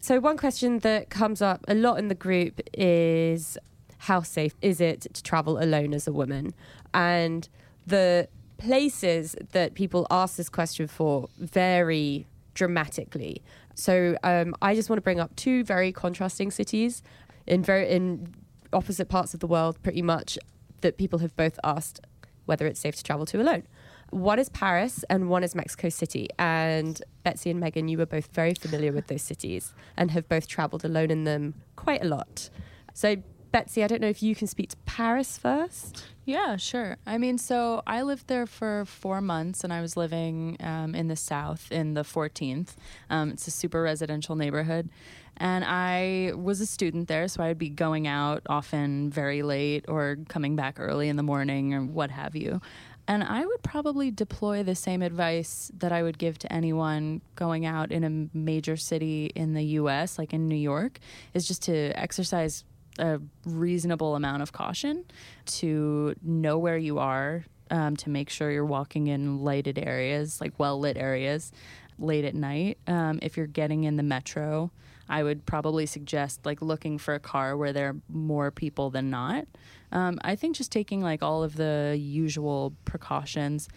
So, 0.00 0.18
one 0.18 0.38
question 0.38 0.78
that 0.78 1.10
comes 1.10 1.42
up 1.42 1.66
a 1.68 1.74
lot 1.74 1.98
in 1.98 2.08
the 2.08 2.14
group 2.14 2.62
is 2.72 3.58
how 3.98 4.22
safe 4.22 4.54
is 4.62 4.80
it 4.80 5.02
to 5.12 5.22
travel 5.22 5.62
alone 5.62 5.92
as 5.92 6.06
a 6.08 6.12
woman? 6.12 6.54
And 6.94 7.46
the 7.86 8.28
places 8.56 9.36
that 9.52 9.74
people 9.74 10.06
ask 10.10 10.36
this 10.36 10.48
question 10.48 10.86
for 10.86 11.28
vary 11.36 12.26
dramatically. 12.54 13.42
So, 13.74 14.16
um, 14.24 14.54
I 14.62 14.74
just 14.74 14.88
want 14.88 14.96
to 14.96 15.02
bring 15.02 15.20
up 15.20 15.36
two 15.36 15.64
very 15.64 15.92
contrasting 15.92 16.50
cities 16.50 17.02
in 17.46 17.62
very 17.62 17.90
in 17.90 18.34
opposite 18.72 19.10
parts 19.10 19.34
of 19.34 19.40
the 19.40 19.46
world, 19.46 19.82
pretty 19.82 20.02
much, 20.02 20.38
that 20.80 20.96
people 20.96 21.20
have 21.20 21.36
both 21.36 21.58
asked 21.64 22.00
whether 22.46 22.66
it's 22.66 22.80
safe 22.80 22.96
to 22.96 23.04
travel 23.04 23.26
to 23.26 23.40
alone. 23.40 23.64
One 24.10 24.38
is 24.38 24.48
Paris 24.48 25.04
and 25.10 25.28
one 25.28 25.44
is 25.44 25.54
Mexico 25.54 25.90
City. 25.90 26.28
And 26.38 27.00
Betsy 27.24 27.50
and 27.50 27.60
Megan, 27.60 27.88
you 27.88 27.98
were 27.98 28.06
both 28.06 28.28
very 28.32 28.54
familiar 28.54 28.90
with 28.90 29.08
those 29.08 29.22
cities 29.22 29.74
and 29.96 30.10
have 30.12 30.28
both 30.28 30.48
traveled 30.48 30.84
alone 30.84 31.10
in 31.10 31.24
them 31.24 31.54
quite 31.76 32.02
a 32.02 32.08
lot. 32.08 32.48
So, 32.94 33.16
Betsy, 33.52 33.82
I 33.82 33.86
don't 33.86 34.00
know 34.00 34.08
if 34.08 34.22
you 34.22 34.34
can 34.34 34.46
speak 34.46 34.70
to 34.70 34.76
Paris 34.84 35.38
first. 35.38 36.04
Yeah, 36.24 36.56
sure. 36.56 36.98
I 37.06 37.16
mean, 37.16 37.38
so 37.38 37.82
I 37.86 38.02
lived 38.02 38.28
there 38.28 38.46
for 38.46 38.84
four 38.84 39.22
months 39.22 39.64
and 39.64 39.72
I 39.72 39.80
was 39.80 39.96
living 39.96 40.58
um, 40.60 40.94
in 40.94 41.08
the 41.08 41.16
South 41.16 41.70
in 41.72 41.94
the 41.94 42.02
14th. 42.02 42.74
Um, 43.08 43.30
it's 43.30 43.46
a 43.46 43.50
super 43.50 43.80
residential 43.80 44.36
neighborhood. 44.36 44.90
And 45.38 45.64
I 45.64 46.32
was 46.34 46.60
a 46.60 46.66
student 46.66 47.08
there, 47.08 47.28
so 47.28 47.42
I'd 47.42 47.58
be 47.58 47.68
going 47.68 48.06
out 48.06 48.42
often 48.48 49.08
very 49.08 49.42
late 49.42 49.84
or 49.88 50.18
coming 50.28 50.56
back 50.56 50.78
early 50.78 51.08
in 51.08 51.16
the 51.16 51.22
morning 51.22 51.74
or 51.74 51.82
what 51.82 52.10
have 52.10 52.34
you. 52.34 52.60
And 53.06 53.24
I 53.24 53.46
would 53.46 53.62
probably 53.62 54.10
deploy 54.10 54.62
the 54.62 54.74
same 54.74 55.00
advice 55.00 55.70
that 55.78 55.92
I 55.92 56.02
would 56.02 56.18
give 56.18 56.38
to 56.40 56.52
anyone 56.52 57.22
going 57.36 57.64
out 57.64 57.90
in 57.90 58.04
a 58.04 58.36
major 58.36 58.76
city 58.76 59.30
in 59.34 59.54
the 59.54 59.64
US, 59.64 60.18
like 60.18 60.34
in 60.34 60.46
New 60.46 60.56
York, 60.56 60.98
is 61.32 61.48
just 61.48 61.62
to 61.62 61.98
exercise 61.98 62.64
a 62.98 63.20
reasonable 63.46 64.14
amount 64.16 64.42
of 64.42 64.52
caution 64.52 65.04
to 65.46 66.14
know 66.20 66.58
where 66.58 66.76
you 66.76 66.98
are, 66.98 67.46
um, 67.70 67.96
to 67.96 68.10
make 68.10 68.28
sure 68.28 68.50
you're 68.50 68.66
walking 68.66 69.06
in 69.06 69.42
lighted 69.42 69.78
areas, 69.78 70.40
like 70.40 70.52
well 70.58 70.78
lit 70.78 70.98
areas, 70.98 71.52
late 71.98 72.24
at 72.24 72.34
night. 72.34 72.76
Um, 72.86 73.20
if 73.22 73.36
you're 73.36 73.46
getting 73.46 73.84
in 73.84 73.96
the 73.96 74.02
metro, 74.02 74.70
I 75.08 75.22
would 75.22 75.46
probably 75.46 75.86
suggest 75.86 76.44
like 76.44 76.60
looking 76.60 76.98
for 76.98 77.14
a 77.14 77.20
car 77.20 77.56
where 77.56 77.72
there 77.72 77.90
are 77.90 77.96
more 78.08 78.50
people 78.50 78.90
than 78.90 79.10
not. 79.10 79.46
Um, 79.90 80.18
I 80.22 80.36
think 80.36 80.56
just 80.56 80.70
taking 80.70 81.00
like 81.00 81.22
all 81.22 81.42
of 81.42 81.56
the 81.56 81.96
usual 81.98 82.74
precautions. 82.84 83.68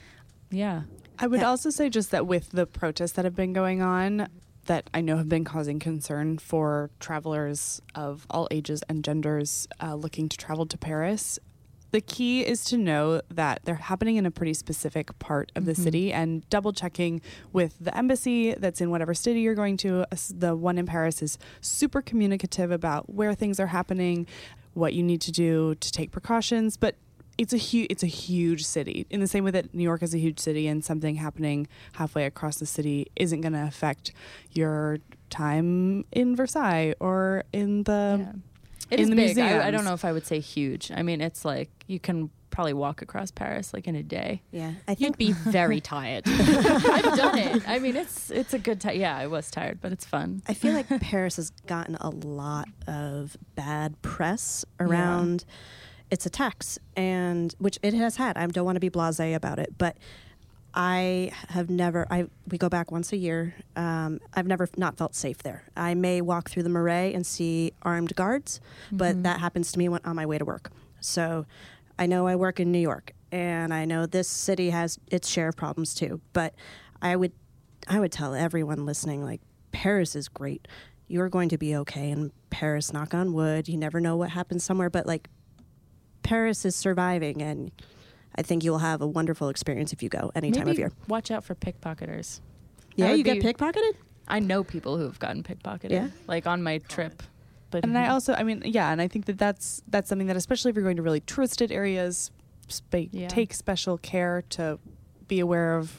Yeah. 0.50 0.84
I 1.17 1.28
would 1.28 1.44
also 1.44 1.70
say 1.70 1.89
just 1.89 2.12
that 2.12 2.28
with 2.28 2.52
the 2.52 2.65
protests 2.65 3.13
that 3.13 3.26
have 3.26 3.36
been 3.36 3.54
going 3.54 3.82
on, 3.82 4.28
that 4.65 4.89
I 4.94 5.02
know 5.02 5.17
have 5.17 5.30
been 5.30 5.44
causing 5.44 5.80
concern 5.80 6.38
for 6.38 6.91
travelers 7.00 7.82
of 7.96 8.28
all 8.30 8.48
ages 8.52 8.84
and 8.88 9.04
genders 9.04 9.67
uh, 9.82 9.96
looking 9.96 10.30
to 10.30 10.38
travel 10.38 10.65
to 10.67 10.78
Paris. 10.78 11.39
The 11.91 12.01
key 12.01 12.41
is 12.45 12.63
to 12.65 12.77
know 12.77 13.21
that 13.30 13.62
they're 13.65 13.75
happening 13.75 14.15
in 14.15 14.25
a 14.25 14.32
pretty 14.32 14.54
specific 14.54 15.17
part 15.19 15.51
of 15.56 15.65
the 15.65 15.73
Mhm. 15.73 15.84
city 15.84 16.13
and 16.13 16.49
double 16.49 16.71
checking 16.71 17.21
with 17.51 17.75
the 17.80 17.95
embassy 17.97 18.54
that's 18.54 18.80
in 18.82 18.89
whatever 18.89 19.13
city 19.13 19.41
you're 19.41 19.56
going 19.56 19.77
to. 19.77 20.06
The 20.34 20.56
one 20.56 20.77
in 20.77 20.86
Paris 20.86 21.21
is 21.21 21.38
super 21.60 22.01
communicative 22.01 22.71
about 22.71 23.13
where 23.13 23.34
things 23.34 23.60
are 23.60 23.67
happening, 23.67 24.25
what 24.73 24.93
you 24.93 25.04
need 25.04 25.19
to 25.21 25.32
do 25.34 25.75
to 25.75 25.91
take 25.91 26.12
precautions, 26.12 26.77
but 26.77 26.95
it's 27.38 27.54
a 27.54 27.58
huge 27.58 27.88
it's 27.89 28.04
a 28.04 28.08
huge 28.08 28.63
city 28.65 29.06
in 29.10 29.19
the 29.19 29.27
same 29.27 29.43
way 29.43 29.51
that 29.51 29.73
New 29.73 29.84
York 29.84 30.04
is 30.04 30.13
a 30.13 30.17
huge 30.19 30.38
city 30.38 30.67
and 30.67 30.84
something 30.86 31.15
happening 31.15 31.67
halfway 31.93 32.25
across 32.25 32.58
the 32.58 32.65
city 32.65 33.08
isn't 33.15 33.41
going 33.41 33.54
to 33.54 33.63
affect 33.65 34.12
your 34.51 34.99
time 35.30 36.04
in 36.12 36.36
Versailles 36.36 36.93
or 36.99 37.43
in 37.51 37.84
the 37.84 38.17
yeah. 38.19 38.32
It 38.89 39.00
in 39.00 39.04
is 39.04 39.10
the 39.10 39.15
big. 39.15 39.39
I, 39.39 39.67
I 39.67 39.72
don't 39.72 39.86
know 39.86 39.94
if 39.94 40.06
I 40.06 40.12
would 40.12 40.26
say 40.26 40.39
huge. 40.39 40.91
I 40.94 41.02
mean, 41.04 41.22
it's 41.22 41.46
like 41.46 41.70
you 41.88 42.00
can 42.00 42.30
probably 42.50 42.74
walk 42.74 43.02
across 43.02 43.32
Paris 43.32 43.74
like 43.74 43.88
in 43.88 43.96
a 43.96 44.04
day. 44.04 44.41
Yeah, 44.52 44.74
I 44.88 44.91
You'd 44.91 44.98
think 44.98 45.17
be 45.17 45.32
very 45.32 45.80
tired. 45.82 46.24
I've 46.28 47.17
done 47.17 47.38
it. 47.38 47.67
I 47.67 47.80
mean, 47.80 47.96
it's 47.96 48.30
it's 48.30 48.54
a 48.54 48.60
good 48.60 48.82
time. 48.82 49.00
Yeah, 49.00 49.15
I 49.17 49.28
was 49.28 49.50
tired, 49.50 49.80
but 49.82 49.91
it's 49.91 50.06
fun. 50.06 50.44
I 50.48 50.54
feel 50.54 50.74
like 50.74 50.88
Paris 51.02 51.38
has 51.38 51.50
gotten 51.67 51.96
a 51.96 52.10
lot 52.10 52.67
of 52.88 53.38
bad 53.56 54.02
press 54.02 54.65
around 54.80 55.46
its 56.12 56.26
attacks, 56.26 56.78
and 56.96 57.56
which 57.58 57.80
it 57.82 57.94
has 57.94 58.17
had. 58.17 58.38
I 58.38 58.46
don't 58.48 58.65
want 58.65 58.76
to 58.76 58.82
be 58.82 58.89
blasé 58.89 59.34
about 59.34 59.58
it, 59.58 59.78
but 59.78 59.98
I 60.73 61.31
have 61.49 61.69
never. 61.69 62.07
I 62.10 62.27
we 62.49 62.57
go 62.57 62.69
back 62.69 62.91
once 62.91 63.12
a 63.12 63.17
year. 63.17 63.53
Um, 63.75 64.19
I've 64.34 64.47
never 64.47 64.69
not 64.77 64.97
felt 64.97 65.15
safe 65.15 65.39
there. 65.39 65.63
I 65.75 65.95
may 65.95 66.21
walk 66.21 66.49
through 66.49 66.63
the 66.63 66.69
Marais 66.69 67.13
and 67.13 67.25
see 67.25 67.73
armed 67.81 68.15
guards, 68.15 68.62
but 68.91 69.17
Mhm. 69.17 69.23
that 69.23 69.39
happens 69.41 69.71
to 69.73 69.79
me 69.79 69.89
when, 69.89 69.99
on 70.05 70.15
my 70.15 70.25
way 70.25 70.38
to 70.38 70.45
work. 70.45 70.71
So 71.01 71.45
I 71.99 72.05
know 72.05 72.25
I 72.27 72.36
work 72.38 72.60
in 72.60 72.71
New 72.71 72.79
York, 72.79 73.12
and 73.31 73.73
I 73.73 73.84
know 73.86 74.05
this 74.05 74.29
city 74.29 74.69
has 74.69 74.97
its 75.07 75.27
share 75.27 75.49
of 75.49 75.57
problems 75.57 75.93
too. 75.93 76.21
But 76.31 76.55
I 77.01 77.15
would, 77.17 77.34
I 77.88 77.99
would 77.99 78.12
tell 78.13 78.34
everyone 78.34 78.86
listening, 78.86 79.23
like 79.25 79.41
Paris 79.73 80.15
is 80.15 80.29
great. 80.29 80.67
You're 81.10 81.29
going 81.29 81.49
to 81.49 81.57
be 81.57 81.75
okay 81.77 82.10
in 82.12 82.31
Paris. 82.49 82.93
Knock 82.93 83.13
on 83.13 83.34
wood. 83.34 83.67
You 83.67 83.75
never 83.77 83.99
know 83.99 84.15
what 84.15 84.29
happens 84.29 84.63
somewhere, 84.63 84.89
but 84.89 85.05
like 85.05 85.27
Paris 86.23 86.63
is 86.63 86.75
surviving, 86.77 87.41
and 87.41 87.71
I 88.36 88.41
think 88.41 88.63
you'll 88.63 88.80
have 88.80 89.02
a 89.02 89.08
wonderful 89.08 89.50
experience 89.50 89.91
if 89.94 90.02
you 90.02 90.10
go 90.10 90.32
any 90.36 90.52
time 90.52 90.67
of 90.67 90.78
year. 90.78 90.91
Watch 91.08 91.32
out 91.32 91.44
for 91.44 91.56
pickpocketers. 91.56 92.39
Yeah, 92.96 93.10
would 93.10 93.17
you 93.17 93.24
get 93.24 93.41
be- 93.41 93.54
pickpocketed. 93.54 93.94
I 94.28 94.39
know 94.39 94.63
people 94.63 94.98
who 94.98 95.04
have 95.04 95.20
gotten 95.20 95.44
pickpocketed. 95.44 95.91
Yeah? 95.91 96.08
like 96.28 96.48
on 96.48 96.63
my 96.63 96.78
trip. 96.80 97.24
But 97.72 97.84
And 97.84 97.98
I 97.98 98.06
mhm. 98.08 98.12
also, 98.12 98.34
I 98.34 98.44
mean, 98.44 98.62
yeah, 98.65 98.91
and 98.91 99.02
I 99.02 99.08
think 99.08 99.26
that 99.26 99.38
that's 99.38 99.82
that's 99.88 100.10
something 100.10 100.28
that, 100.28 100.36
especially 100.38 100.70
if 100.70 100.76
you're 100.76 100.84
going 100.84 100.98
to 100.98 101.02
really 101.04 101.22
touristed 101.22 101.72
areas, 101.72 102.32
spe- 102.67 103.10
Yeah. 103.12 103.28
take 103.28 103.54
special 103.54 103.98
care 103.98 104.44
to 104.52 104.78
be 105.28 105.39
aware 105.39 105.78
of 105.78 105.98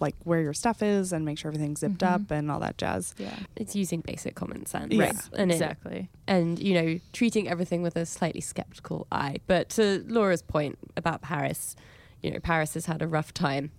like 0.00 0.16
where 0.24 0.40
your 0.40 0.52
stuff 0.54 0.82
is 0.82 1.12
and 1.12 1.24
make 1.24 1.38
sure 1.38 1.50
everything's 1.50 1.80
zipped 1.80 1.98
Mhm. 2.00 2.10
up 2.14 2.30
and 2.30 2.50
all 2.50 2.58
that 2.60 2.78
jazz. 2.78 3.14
yeah, 3.18 3.38
it's 3.56 3.76
using 3.76 4.00
basic 4.00 4.34
common 4.34 4.64
sense. 4.66 4.92
Yeah, 4.92 5.12
And 5.34 5.50
it- 5.50 5.54
exactly. 5.54 6.08
and 6.26 6.58
you 6.58 6.74
know 6.74 6.98
treating 7.12 7.48
everything 7.48 7.82
with 7.82 7.96
a 7.96 8.06
slightly 8.06 8.40
skeptical 8.40 9.06
eye 9.12 9.36
but 9.46 9.68
to 9.70 10.04
laura's 10.08 10.42
point 10.42 10.78
about 10.96 11.20
paris 11.22 11.76
you 12.22 12.30
know 12.30 12.38
paris 12.40 12.74
has 12.74 12.86
had 12.86 13.02
a 13.02 13.06
rough 13.06 13.32
time 13.34 13.70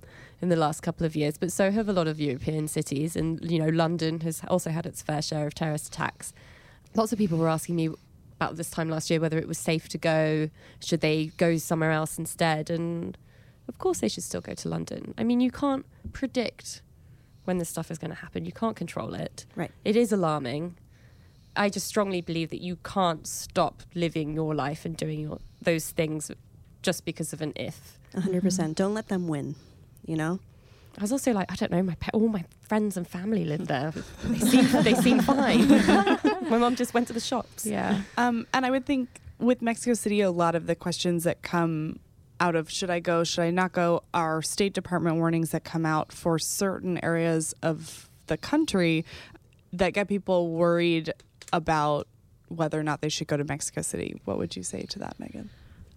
in 0.42 0.50
the 0.50 0.56
last 0.56 0.82
couple 0.82 1.06
of 1.06 1.16
years 1.16 1.38
but 1.38 1.52
so 1.52 1.72
have 1.72 1.88
a 1.90 1.94
lot 1.94 2.08
of 2.08 2.20
european 2.20 2.68
cities 2.68 3.16
and 3.16 3.50
you 3.52 3.58
know 3.60 3.70
london 3.70 4.20
has 4.22 4.42
also 4.48 4.70
had 4.70 4.86
its 4.86 5.02
fair 5.02 5.22
share 5.22 5.48
of 5.48 5.54
terrorist 5.56 5.88
attacks 5.88 6.34
lots 6.96 7.12
of 7.14 7.18
people 7.18 7.38
were 7.38 7.50
asking 7.50 7.76
me 7.76 7.90
about 8.40 8.56
this 8.58 8.70
time 8.72 8.90
last 8.90 9.10
year 9.10 9.20
whether 9.20 9.38
it 9.38 9.48
was 9.48 9.58
safe 9.58 9.88
to 9.88 9.98
go 9.98 10.50
should 10.84 11.02
they 11.02 11.28
go 11.38 11.58
somewhere 11.58 11.92
else 11.92 12.18
instead 12.20 12.70
and 12.70 13.18
of 13.72 13.78
course 13.84 14.00
they 14.04 14.08
should 14.14 14.24
still 14.24 14.42
go 14.50 14.54
to 14.54 14.68
london 14.76 15.02
i 15.18 15.24
mean 15.24 15.40
you 15.48 15.52
can't 15.64 15.86
predict 16.14 16.82
when 17.46 17.58
this 17.60 17.70
stuff 17.70 17.90
is 17.94 17.98
going 17.98 18.12
to 18.12 18.22
happen 18.26 18.46
you 18.46 18.52
can't 18.62 18.76
control 18.76 19.14
it 19.26 19.46
Right. 19.56 19.72
it 19.84 19.96
is 19.96 20.12
alarming 20.12 20.64
I 21.54 21.68
just 21.78 21.86
strongly 21.86 22.22
believe 22.22 22.50
that 22.52 22.62
you 22.62 22.78
can't 22.78 23.28
stop 23.28 23.84
living 23.94 24.34
your 24.34 24.56
life 24.56 24.86
and 24.86 24.96
doing 24.96 25.20
your, 25.20 25.40
those 25.62 25.90
things 25.90 26.32
just 26.82 27.04
because 27.04 27.34
of 27.34 27.42
an 27.42 27.52
if. 27.58 28.00
100. 28.14 28.42
percent 28.42 28.78
Don't 28.78 28.94
let 28.94 29.10
them 29.10 29.28
win. 29.28 29.56
You 30.06 30.16
know. 30.16 30.40
I 30.98 31.02
was 31.02 31.12
also 31.12 31.34
like, 31.34 31.52
I 31.52 31.56
don't 31.56 31.70
know, 31.70 31.84
my 31.84 31.96
pa- 31.96 32.12
all 32.14 32.30
my 32.30 32.46
friends 32.62 32.96
and 32.96 33.06
family 33.06 33.44
live 33.44 33.68
there. 33.68 33.92
They 34.24 34.40
seem, 34.40 34.84
they 34.84 34.94
seem 34.94 35.20
fine. 35.34 35.68
my 36.50 36.58
mum 36.58 36.78
just 36.78 36.94
went 36.94 37.08
to 37.08 37.14
the 37.14 37.20
shops. 37.20 37.66
Yeah, 37.66 38.04
Um, 38.18 38.48
and 38.54 38.66
I 38.66 38.70
would 38.72 38.86
think 38.86 39.10
with 39.38 39.62
Mexico 39.62 39.94
City, 39.94 40.22
a 40.22 40.32
lot 40.32 40.56
of 40.56 40.68
the 40.68 40.76
questions 40.76 41.26
that 41.26 41.42
come 41.42 42.00
out 42.42 42.56
of 42.56 42.70
should 42.70 42.90
I 42.90 43.00
go, 43.00 43.24
should 43.24 43.44
I 43.44 43.52
not 43.52 43.72
go, 43.72 44.04
are 44.14 44.42
State 44.42 44.74
Department 44.74 45.18
warnings 45.18 45.52
that 45.52 45.64
come 45.64 45.86
out 45.86 46.12
for 46.12 46.40
certain 46.40 47.00
areas 47.04 47.54
of 47.62 48.10
the 48.26 48.36
country 48.36 49.06
that 49.72 49.94
get 49.94 50.08
people 50.08 50.50
worried 50.50 51.14
about 51.54 52.08
whether 52.48 52.80
or 52.80 52.84
not 52.84 53.02
they 53.02 53.10
should 53.10 53.28
go 53.28 53.38
to 53.38 53.44
Mexico 53.44 53.82
City. 53.82 54.20
What 54.26 54.38
would 54.40 54.56
you 54.56 54.64
say 54.64 54.82
to 54.84 55.00
that, 55.00 55.20
Megan? 55.20 55.50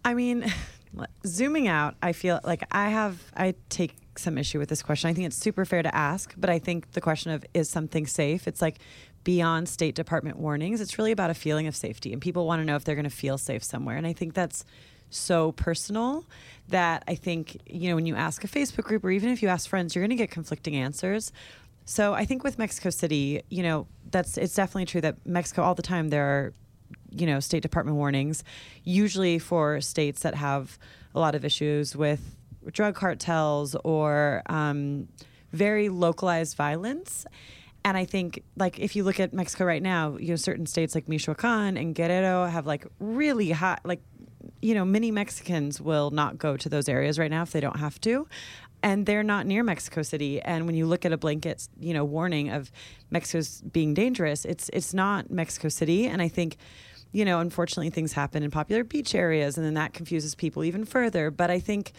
I 0.05 0.13
mean, 0.13 0.53
zooming 1.27 1.67
out, 1.67 1.95
I 2.03 2.13
feel 2.13 2.39
like 2.45 2.63
I 2.71 2.91
have, 2.91 3.21
I 3.35 3.55
take 3.71 3.95
some 4.17 4.37
issue 4.37 4.59
with 4.59 4.69
this 4.69 4.83
question. 4.83 5.09
I 5.09 5.15
think 5.15 5.27
it's 5.27 5.37
super 5.37 5.65
fair 5.65 5.83
to 5.83 5.95
ask, 5.95 6.35
but 6.37 6.51
I 6.51 6.59
think 6.59 6.93
the 6.93 7.01
question 7.01 7.33
of 7.33 7.45
is 7.55 7.71
something 7.71 8.07
safe? 8.07 8.47
It's 8.47 8.61
like 8.61 8.79
beyond 9.25 9.69
State 9.69 9.95
Department 9.95 10.39
warnings. 10.39 10.83
It's 10.83 10.99
really 10.99 11.11
about 11.11 11.31
a 11.31 11.35
feeling 11.35 11.67
of 11.67 11.75
safety, 11.75 12.13
and 12.13 12.21
people 12.21 12.47
want 12.47 12.61
to 12.61 12.67
know 12.67 12.77
if 12.77 12.85
they're 12.85 12.95
going 12.95 13.05
to 13.05 13.11
feel 13.11 13.39
safe 13.39 13.65
somewhere. 13.65 13.97
And 13.97 14.07
I 14.07 14.13
think 14.13 14.35
that's 14.35 14.65
so 15.11 15.53
personal 15.53 16.25
that 16.69 17.05
I 17.07 17.15
think, 17.15 17.61
you 17.67 17.89
know, 17.89 17.95
when 17.95 18.07
you 18.07 18.17
ask 18.17 18.43
a 18.45 18.49
Facebook 18.49 18.85
group 18.85 19.05
or 19.05 19.11
even 19.11 19.31
if 19.31 19.43
you 19.43 19.49
ask 19.49 19.69
friends, 19.69 19.95
you're 19.95 20.03
going 20.03 20.11
to 20.11 20.17
get 20.17 20.31
conflicting 20.31 20.77
answers. 20.77 21.33
So 21.85 22.15
I 22.15 22.25
think 22.25 22.43
with 22.43 22.59
Mexico 22.59 22.91
City, 22.91 23.43
you 23.51 23.63
know, 23.63 23.87
that's 24.11 24.39
it's 24.39 24.55
definitely 24.55 24.87
true 24.87 25.01
that 25.03 25.27
Mexico 25.27 25.63
all 25.63 25.75
the 25.75 25.83
time 25.83 26.09
there 26.09 26.25
are 26.25 26.53
you 27.11 27.27
know 27.27 27.41
State 27.41 27.63
Department 27.63 27.97
warnings, 27.97 28.45
usually 28.85 29.39
for 29.39 29.81
states 29.81 30.23
that 30.23 30.35
have 30.35 30.79
a 31.15 31.21
lot 31.21 31.35
of 31.35 31.45
issues 31.45 31.95
with 31.95 32.37
drug 32.73 32.95
cartels 32.95 33.77
or 33.85 34.43
um, 34.47 35.09
very 35.53 35.89
localized 35.89 36.57
violence. 36.57 37.27
And 37.87 37.99
I 37.99 38.07
think, 38.07 38.43
like, 38.57 38.79
if 38.79 38.97
you 38.97 39.05
look 39.05 39.21
at 39.21 39.35
Mexico 39.35 39.67
right 39.67 39.83
now, 39.83 40.17
you 40.17 40.29
know, 40.29 40.37
certain 40.37 40.65
states 40.65 40.95
like 40.95 41.07
Michoacan 41.07 41.77
and 41.77 41.95
Guerrero 41.95 42.47
have 42.47 42.67
like 42.67 42.87
really 42.99 43.51
hot, 43.51 43.81
like, 43.85 44.01
you 44.63 44.75
know, 44.75 44.85
many 44.85 45.11
Mexicans 45.11 45.81
will 45.81 46.11
not 46.11 46.39
go 46.39 46.57
to 46.57 46.69
those 46.69 46.89
areas 46.89 47.19
right 47.19 47.31
now 47.31 47.43
if 47.43 47.53
they 47.53 47.61
don't 47.61 47.79
have 47.79 48.01
to. 48.03 48.27
And 48.83 49.07
they're 49.07 49.23
not 49.23 49.47
near 49.47 49.63
Mexico 49.63 50.03
City. 50.03 50.43
And 50.43 50.67
when 50.67 50.75
you 50.75 50.85
look 50.85 51.07
at 51.07 51.13
a 51.13 51.17
blanket, 51.17 51.69
you 51.81 51.95
know, 51.95 52.05
warning 52.05 52.51
of 52.51 52.71
Mexico's 53.11 53.63
being 53.63 53.95
dangerous, 53.95 54.45
it's 54.45 54.69
it's 54.75 54.93
not 54.93 55.31
Mexico 55.31 55.69
City. 55.69 56.07
And 56.07 56.21
I 56.21 56.29
think, 56.29 56.59
you 57.11 57.25
know, 57.25 57.41
unfortunately, 57.41 57.89
things 57.89 58.13
happen 58.13 58.43
in 58.43 58.51
popular 58.51 58.85
beach 58.85 59.15
areas, 59.15 59.57
and 59.57 59.65
then 59.65 59.75
that 59.75 59.95
confuses 59.95 60.35
people 60.35 60.65
even 60.65 60.85
further. 60.85 61.31
But 61.31 61.51
I 61.51 61.61
think 61.61 61.93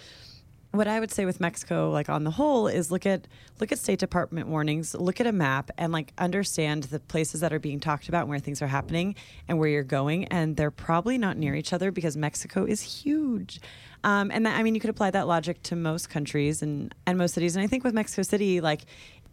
what 0.77 0.87
I 0.87 0.99
would 0.99 1.11
say 1.11 1.25
with 1.25 1.39
Mexico, 1.39 1.89
like 1.89 2.09
on 2.09 2.23
the 2.23 2.31
whole, 2.31 2.67
is 2.67 2.91
look 2.91 3.05
at 3.05 3.27
look 3.59 3.71
at 3.71 3.79
State 3.79 3.99
Department 3.99 4.47
warnings, 4.47 4.93
look 4.95 5.19
at 5.19 5.27
a 5.27 5.31
map, 5.31 5.71
and 5.77 5.91
like 5.91 6.13
understand 6.17 6.83
the 6.85 6.99
places 6.99 7.41
that 7.41 7.53
are 7.53 7.59
being 7.59 7.79
talked 7.79 8.07
about, 8.09 8.21
and 8.21 8.29
where 8.29 8.39
things 8.39 8.61
are 8.61 8.67
happening, 8.67 9.15
and 9.47 9.59
where 9.59 9.69
you're 9.69 9.83
going. 9.83 10.25
And 10.25 10.57
they're 10.57 10.71
probably 10.71 11.17
not 11.17 11.37
near 11.37 11.55
each 11.55 11.73
other 11.73 11.91
because 11.91 12.17
Mexico 12.17 12.65
is 12.65 12.81
huge. 12.81 13.59
Um, 14.03 14.29
and 14.31 14.45
that, 14.45 14.57
I 14.57 14.63
mean, 14.63 14.75
you 14.75 14.81
could 14.81 14.91
apply 14.91 15.11
that 15.11 15.27
logic 15.27 15.63
to 15.63 15.75
most 15.75 16.09
countries 16.09 16.61
and 16.61 16.93
and 17.07 17.17
most 17.17 17.33
cities. 17.33 17.55
And 17.55 17.63
I 17.63 17.67
think 17.67 17.83
with 17.83 17.93
Mexico 17.93 18.21
City, 18.21 18.61
like 18.61 18.81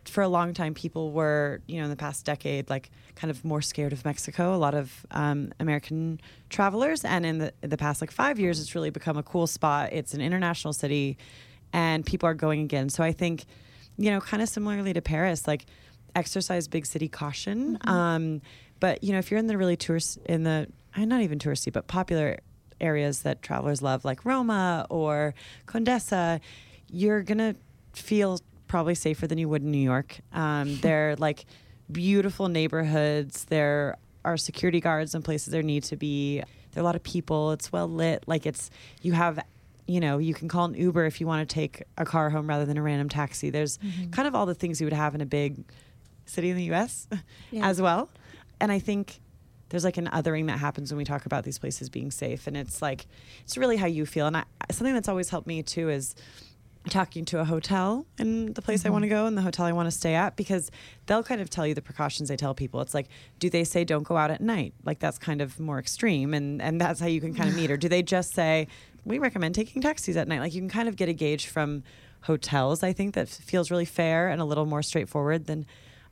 for 0.04 0.22
a 0.22 0.28
long 0.28 0.54
time, 0.54 0.74
people 0.74 1.12
were, 1.12 1.60
you 1.66 1.78
know, 1.78 1.84
in 1.84 1.90
the 1.90 1.96
past 1.96 2.24
decade, 2.24 2.68
like 2.68 2.90
kind 3.14 3.30
of 3.30 3.44
more 3.44 3.62
scared 3.62 3.92
of 3.92 4.04
Mexico. 4.04 4.54
A 4.54 4.56
lot 4.56 4.74
of 4.74 5.06
um, 5.10 5.52
American 5.60 6.20
travelers, 6.50 7.04
and 7.04 7.24
in 7.24 7.38
the 7.38 7.52
in 7.62 7.70
the 7.70 7.76
past 7.76 8.00
like 8.00 8.10
five 8.10 8.38
years, 8.38 8.60
it's 8.60 8.74
really 8.74 8.90
become 8.90 9.16
a 9.16 9.22
cool 9.22 9.46
spot. 9.46 9.90
It's 9.92 10.14
an 10.14 10.20
international 10.20 10.72
city, 10.72 11.18
and 11.72 12.04
people 12.04 12.28
are 12.28 12.34
going 12.34 12.62
again. 12.62 12.88
So 12.88 13.02
I 13.02 13.12
think, 13.12 13.44
you 13.96 14.10
know, 14.10 14.20
kind 14.20 14.42
of 14.42 14.48
similarly 14.48 14.92
to 14.92 15.02
Paris, 15.02 15.46
like 15.46 15.66
exercise 16.14 16.68
big 16.68 16.86
city 16.86 17.08
caution. 17.08 17.78
Um, 17.82 18.42
but 18.80 19.02
you 19.04 19.12
know, 19.12 19.18
if 19.18 19.30
you're 19.30 19.40
in 19.40 19.46
the 19.46 19.56
really 19.56 19.76
tourist 19.76 20.18
in 20.26 20.42
the, 20.42 20.66
uh, 20.96 21.04
not 21.04 21.22
even 21.22 21.38
touristy, 21.38 21.72
but 21.72 21.86
popular 21.86 22.38
areas 22.80 23.22
that 23.22 23.42
travelers 23.42 23.80
love, 23.80 24.04
like 24.04 24.24
Roma 24.24 24.86
or 24.90 25.34
Condesa, 25.66 26.40
you're 26.90 27.22
gonna 27.22 27.54
feel 27.92 28.40
probably 28.72 28.94
safer 28.94 29.26
than 29.26 29.36
you 29.36 29.50
would 29.50 29.60
in 29.62 29.70
New 29.70 29.76
York. 29.76 30.18
Um, 30.32 30.76
they're 30.80 31.14
like 31.16 31.44
beautiful 31.92 32.48
neighborhoods. 32.48 33.44
There 33.44 33.98
are 34.24 34.38
security 34.38 34.80
guards 34.80 35.14
in 35.14 35.20
places 35.22 35.52
there 35.52 35.62
need 35.62 35.84
to 35.84 35.96
be. 35.96 36.38
There 36.72 36.80
are 36.80 36.80
a 36.80 36.84
lot 36.84 36.96
of 36.96 37.02
people. 37.02 37.52
It's 37.52 37.70
well 37.70 37.86
lit. 37.86 38.24
Like 38.26 38.46
it's 38.46 38.70
you 39.02 39.12
have, 39.12 39.38
you 39.86 40.00
know, 40.00 40.16
you 40.16 40.32
can 40.32 40.48
call 40.48 40.64
an 40.64 40.74
Uber 40.74 41.04
if 41.04 41.20
you 41.20 41.26
want 41.26 41.46
to 41.46 41.54
take 41.54 41.82
a 41.98 42.06
car 42.06 42.30
home 42.30 42.48
rather 42.48 42.64
than 42.64 42.78
a 42.78 42.82
random 42.82 43.10
taxi. 43.10 43.50
There's 43.50 43.78
kind 44.10 44.26
of 44.26 44.34
all 44.34 44.46
the 44.46 44.54
things 44.54 44.80
you 44.80 44.86
would 44.86 44.94
have 44.94 45.14
in 45.14 45.20
a 45.20 45.26
big 45.26 45.62
city 46.24 46.48
in 46.48 46.56
the 46.56 46.64
U.S. 46.64 47.06
Yeah. 47.50 47.68
as 47.68 47.78
well. 47.82 48.08
And 48.58 48.72
I 48.72 48.78
think 48.78 49.20
there's 49.68 49.84
like 49.84 49.98
an 49.98 50.08
othering 50.14 50.46
that 50.46 50.58
happens 50.58 50.90
when 50.90 50.96
we 50.96 51.04
talk 51.04 51.26
about 51.26 51.44
these 51.44 51.58
places 51.58 51.90
being 51.90 52.10
safe, 52.10 52.46
and 52.46 52.56
it's 52.56 52.80
like 52.80 53.06
it's 53.44 53.58
really 53.58 53.76
how 53.76 53.86
you 53.86 54.06
feel. 54.06 54.26
And 54.26 54.38
I, 54.38 54.44
something 54.70 54.94
that's 54.94 55.08
always 55.08 55.28
helped 55.28 55.46
me 55.46 55.62
too 55.62 55.90
is 55.90 56.14
talking 56.88 57.24
to 57.26 57.38
a 57.38 57.44
hotel 57.44 58.06
in 58.18 58.54
the 58.54 58.62
place 58.62 58.84
I 58.84 58.90
want 58.90 59.04
to 59.04 59.08
mm-hmm. 59.08 59.16
go 59.16 59.26
and 59.26 59.36
the 59.36 59.42
hotel 59.42 59.66
I 59.66 59.72
want 59.72 59.86
to 59.86 59.90
stay 59.90 60.14
at 60.14 60.36
because 60.36 60.70
they'll 61.06 61.22
kind 61.22 61.40
of 61.40 61.48
tell 61.48 61.66
you 61.66 61.74
the 61.74 61.82
precautions 61.82 62.28
they 62.28 62.36
tell 62.36 62.54
people. 62.54 62.80
It's 62.80 62.94
like, 62.94 63.08
do 63.38 63.48
they 63.48 63.64
say 63.64 63.84
don't 63.84 64.02
go 64.02 64.16
out 64.16 64.30
at 64.30 64.40
night? 64.40 64.74
Like 64.84 64.98
that's 64.98 65.18
kind 65.18 65.40
of 65.40 65.60
more 65.60 65.78
extreme 65.78 66.34
and 66.34 66.60
and 66.60 66.80
that's 66.80 67.00
how 67.00 67.06
you 67.06 67.20
can 67.20 67.34
kind 67.34 67.48
of 67.48 67.56
meet 67.56 67.70
or 67.70 67.76
do 67.76 67.88
they 67.88 68.02
just 68.02 68.34
say 68.34 68.66
we 69.04 69.18
recommend 69.18 69.54
taking 69.54 69.80
taxis 69.80 70.16
at 70.16 70.26
night? 70.26 70.40
Like 70.40 70.54
you 70.54 70.60
can 70.60 70.70
kind 70.70 70.88
of 70.88 70.96
get 70.96 71.08
a 71.08 71.12
gauge 71.12 71.46
from 71.46 71.82
hotels, 72.22 72.82
I 72.82 72.92
think 72.92 73.14
that 73.14 73.28
feels 73.28 73.70
really 73.70 73.84
fair 73.84 74.28
and 74.28 74.40
a 74.40 74.44
little 74.44 74.66
more 74.66 74.82
straightforward 74.82 75.46
than 75.46 75.66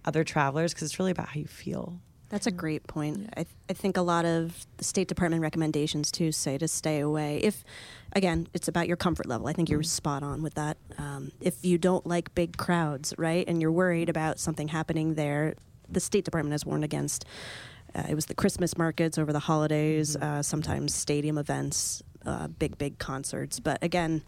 other 0.04 0.24
travelers 0.24 0.72
because 0.72 0.86
it's 0.90 0.98
really 0.98 1.12
about 1.12 1.28
how 1.28 1.40
you 1.40 1.46
feel. 1.46 2.00
That's 2.30 2.46
a 2.46 2.52
great 2.52 2.86
point. 2.86 3.28
I, 3.32 3.42
th- 3.42 3.56
I 3.68 3.72
think 3.72 3.96
a 3.96 4.02
lot 4.02 4.24
of 4.24 4.64
the 4.76 4.84
State 4.84 5.08
Department 5.08 5.42
recommendations 5.42 6.12
too 6.12 6.30
say 6.30 6.58
to 6.58 6.68
stay 6.68 7.00
away. 7.00 7.38
If, 7.38 7.64
again, 8.12 8.46
it's 8.54 8.68
about 8.68 8.86
your 8.86 8.96
comfort 8.96 9.26
level. 9.26 9.48
I 9.48 9.52
think 9.52 9.68
you're 9.68 9.82
spot 9.82 10.22
on 10.22 10.40
with 10.40 10.54
that. 10.54 10.76
Um, 10.96 11.32
if 11.40 11.64
you 11.64 11.76
don't 11.76 12.06
like 12.06 12.32
big 12.36 12.56
crowds, 12.56 13.12
right, 13.18 13.44
and 13.48 13.60
you're 13.60 13.72
worried 13.72 14.08
about 14.08 14.38
something 14.38 14.68
happening 14.68 15.14
there, 15.14 15.54
the 15.88 15.98
State 15.98 16.24
Department 16.24 16.52
has 16.52 16.64
warned 16.64 16.84
against. 16.84 17.24
Uh, 17.96 18.04
it 18.08 18.14
was 18.14 18.26
the 18.26 18.34
Christmas 18.34 18.78
markets 18.78 19.18
over 19.18 19.32
the 19.32 19.40
holidays, 19.40 20.14
uh, 20.14 20.40
sometimes 20.40 20.94
stadium 20.94 21.36
events, 21.36 22.00
uh, 22.24 22.46
big 22.46 22.78
big 22.78 22.98
concerts. 22.98 23.58
But 23.58 23.82
again, 23.82 24.22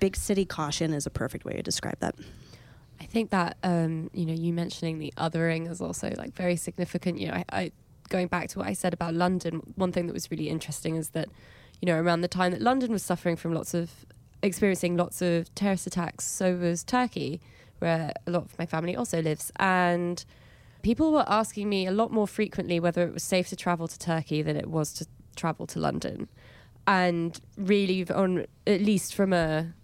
big 0.00 0.16
city 0.16 0.46
caution 0.46 0.94
is 0.94 1.04
a 1.04 1.10
perfect 1.10 1.44
way 1.44 1.52
to 1.52 1.62
describe 1.62 1.98
that. 2.00 2.14
I 3.02 3.06
think 3.06 3.30
that 3.30 3.56
um, 3.64 4.10
you 4.14 4.24
know 4.24 4.32
you 4.32 4.52
mentioning 4.52 4.98
the 4.98 5.12
othering 5.16 5.68
is 5.68 5.80
also 5.80 6.12
like 6.16 6.34
very 6.34 6.54
significant. 6.54 7.18
You 7.18 7.28
know, 7.28 7.34
I, 7.34 7.44
I 7.52 7.72
going 8.08 8.28
back 8.28 8.48
to 8.50 8.58
what 8.60 8.68
I 8.68 8.74
said 8.74 8.94
about 8.94 9.12
London. 9.14 9.60
One 9.74 9.90
thing 9.90 10.06
that 10.06 10.12
was 10.12 10.30
really 10.30 10.48
interesting 10.48 10.94
is 10.94 11.10
that 11.10 11.28
you 11.80 11.86
know 11.86 12.00
around 12.00 12.20
the 12.20 12.28
time 12.28 12.52
that 12.52 12.62
London 12.62 12.92
was 12.92 13.02
suffering 13.02 13.34
from 13.34 13.54
lots 13.54 13.74
of 13.74 13.90
experiencing 14.42 14.96
lots 14.96 15.20
of 15.20 15.52
terrorist 15.56 15.86
attacks, 15.86 16.24
so 16.24 16.54
was 16.54 16.84
Turkey, 16.84 17.40
where 17.80 18.12
a 18.26 18.30
lot 18.30 18.44
of 18.44 18.56
my 18.56 18.66
family 18.66 18.94
also 18.94 19.20
lives, 19.20 19.50
and 19.56 20.24
people 20.82 21.12
were 21.12 21.24
asking 21.26 21.68
me 21.68 21.86
a 21.86 21.92
lot 21.92 22.12
more 22.12 22.28
frequently 22.28 22.78
whether 22.78 23.02
it 23.04 23.12
was 23.12 23.24
safe 23.24 23.48
to 23.48 23.56
travel 23.56 23.88
to 23.88 23.98
Turkey 23.98 24.42
than 24.42 24.56
it 24.56 24.68
was 24.68 24.92
to 24.92 25.06
travel 25.34 25.66
to 25.66 25.80
London, 25.80 26.28
and 26.86 27.40
really 27.56 28.08
on 28.10 28.46
at 28.64 28.80
least 28.80 29.12
from 29.12 29.32
a 29.32 29.74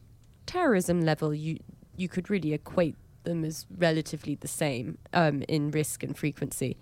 terrorism 0.47 1.01
level, 1.01 1.35
you 1.35 1.59
you 1.97 2.09
could 2.09 2.31
really 2.31 2.53
equate 2.53 2.95
them 3.29 3.45
as 3.45 3.67
relatively 3.77 4.35
the 4.35 4.49
same 4.49 4.99
um, 5.13 5.43
in 5.49 5.71
risk 5.71 6.03
and 6.03 6.17
frequency 6.17 6.77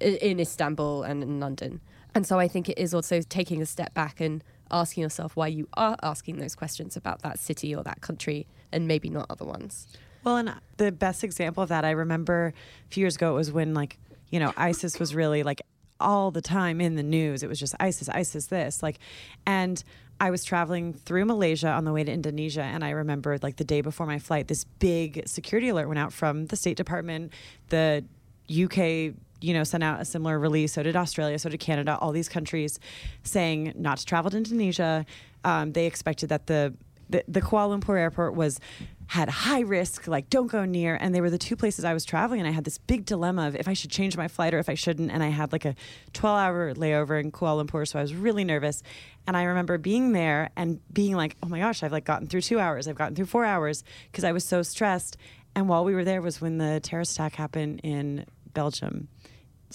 in 0.00 0.38
Istanbul 0.38 1.02
and 1.02 1.22
in 1.22 1.40
London. 1.40 1.80
And 2.14 2.26
so 2.26 2.38
I 2.38 2.48
think 2.48 2.68
it 2.68 2.78
is 2.78 2.94
also 2.94 3.20
taking 3.22 3.60
a 3.60 3.66
step 3.66 3.92
back 3.94 4.20
and 4.20 4.42
asking 4.70 5.02
yourself 5.02 5.36
why 5.36 5.48
you 5.48 5.68
are 5.74 5.96
asking 6.02 6.38
those 6.38 6.54
questions 6.54 6.96
about 6.96 7.22
that 7.22 7.38
city 7.38 7.74
or 7.74 7.82
that 7.84 8.00
country 8.00 8.46
and 8.72 8.86
maybe 8.86 9.08
not 9.08 9.26
other 9.30 9.44
ones. 9.44 9.86
Well, 10.24 10.36
and 10.36 10.54
the 10.76 10.92
best 10.92 11.22
example 11.22 11.62
of 11.62 11.68
that 11.68 11.84
I 11.84 11.90
remember 11.90 12.52
a 12.84 12.92
few 12.92 13.02
years 13.02 13.16
ago 13.16 13.32
it 13.32 13.36
was 13.36 13.52
when 13.52 13.74
like, 13.74 13.98
you 14.30 14.40
know, 14.40 14.52
ISIS 14.56 14.98
was 14.98 15.14
really 15.14 15.42
like 15.42 15.62
all 16.00 16.30
the 16.30 16.42
time 16.42 16.80
in 16.80 16.96
the 16.96 17.02
news. 17.02 17.42
It 17.42 17.48
was 17.48 17.60
just 17.60 17.74
ISIS, 17.80 18.08
ISIS 18.08 18.46
this, 18.46 18.82
like 18.82 18.98
and 19.46 19.82
I 20.18 20.30
was 20.30 20.44
traveling 20.44 20.94
through 20.94 21.26
Malaysia 21.26 21.68
on 21.68 21.84
the 21.84 21.92
way 21.92 22.02
to 22.02 22.10
Indonesia 22.10 22.62
and 22.62 22.82
I 22.82 22.90
remember 22.90 23.38
like 23.42 23.56
the 23.56 23.64
day 23.64 23.82
before 23.82 24.06
my 24.06 24.18
flight 24.18 24.48
this 24.48 24.64
big 24.64 25.22
security 25.26 25.68
alert 25.68 25.88
went 25.88 25.98
out 25.98 26.12
from 26.12 26.46
the 26.46 26.56
State 26.56 26.76
Department, 26.76 27.32
the 27.68 28.04
UK 28.50 29.14
you 29.40 29.52
know, 29.52 29.64
sent 29.64 29.84
out 29.84 30.00
a 30.00 30.04
similar 30.04 30.38
release. 30.38 30.72
So 30.72 30.82
did 30.82 30.96
Australia, 30.96 31.38
so 31.38 31.48
did 31.48 31.60
Canada, 31.60 31.98
all 32.00 32.12
these 32.12 32.28
countries 32.28 32.78
saying 33.22 33.72
not 33.76 33.98
to 33.98 34.06
travel 34.06 34.30
to 34.30 34.36
Indonesia. 34.36 35.04
Um, 35.44 35.72
they 35.72 35.86
expected 35.86 36.30
that 36.30 36.46
the, 36.46 36.74
the 37.10 37.22
the 37.28 37.40
Kuala 37.40 37.78
Lumpur 37.78 37.98
airport 37.98 38.34
was 38.34 38.58
had 39.08 39.28
high 39.28 39.60
risk, 39.60 40.08
like 40.08 40.28
don't 40.30 40.48
go 40.48 40.64
near. 40.64 40.96
And 41.00 41.14
they 41.14 41.20
were 41.20 41.30
the 41.30 41.38
two 41.38 41.54
places 41.56 41.84
I 41.84 41.94
was 41.94 42.04
traveling, 42.04 42.40
and 42.40 42.48
I 42.48 42.52
had 42.52 42.64
this 42.64 42.78
big 42.78 43.04
dilemma 43.04 43.46
of 43.48 43.54
if 43.56 43.68
I 43.68 43.72
should 43.72 43.90
change 43.90 44.16
my 44.16 44.26
flight 44.28 44.52
or 44.52 44.58
if 44.58 44.68
I 44.68 44.74
shouldn't. 44.74 45.10
And 45.12 45.22
I 45.22 45.28
had 45.28 45.52
like 45.52 45.64
a 45.64 45.74
12 46.12 46.38
hour 46.38 46.74
layover 46.74 47.20
in 47.20 47.30
Kuala 47.32 47.64
Lumpur, 47.64 47.86
so 47.86 47.98
I 47.98 48.02
was 48.02 48.14
really 48.14 48.44
nervous. 48.44 48.82
And 49.26 49.36
I 49.36 49.44
remember 49.44 49.78
being 49.78 50.12
there 50.12 50.50
and 50.56 50.80
being 50.92 51.14
like, 51.14 51.36
oh 51.42 51.48
my 51.48 51.58
gosh, 51.60 51.82
I've 51.82 51.92
like 51.92 52.04
gotten 52.04 52.26
through 52.26 52.42
two 52.42 52.58
hours, 52.58 52.88
I've 52.88 52.96
gotten 52.96 53.14
through 53.14 53.26
four 53.26 53.44
hours 53.44 53.84
because 54.10 54.24
I 54.24 54.32
was 54.32 54.44
so 54.44 54.62
stressed. 54.62 55.16
And 55.54 55.68
while 55.68 55.84
we 55.84 55.94
were 55.94 56.04
there 56.04 56.20
was 56.20 56.40
when 56.40 56.58
the 56.58 56.80
terrorist 56.80 57.12
attack 57.14 57.34
happened 57.34 57.80
in 57.82 58.26
Belgium, 58.52 59.08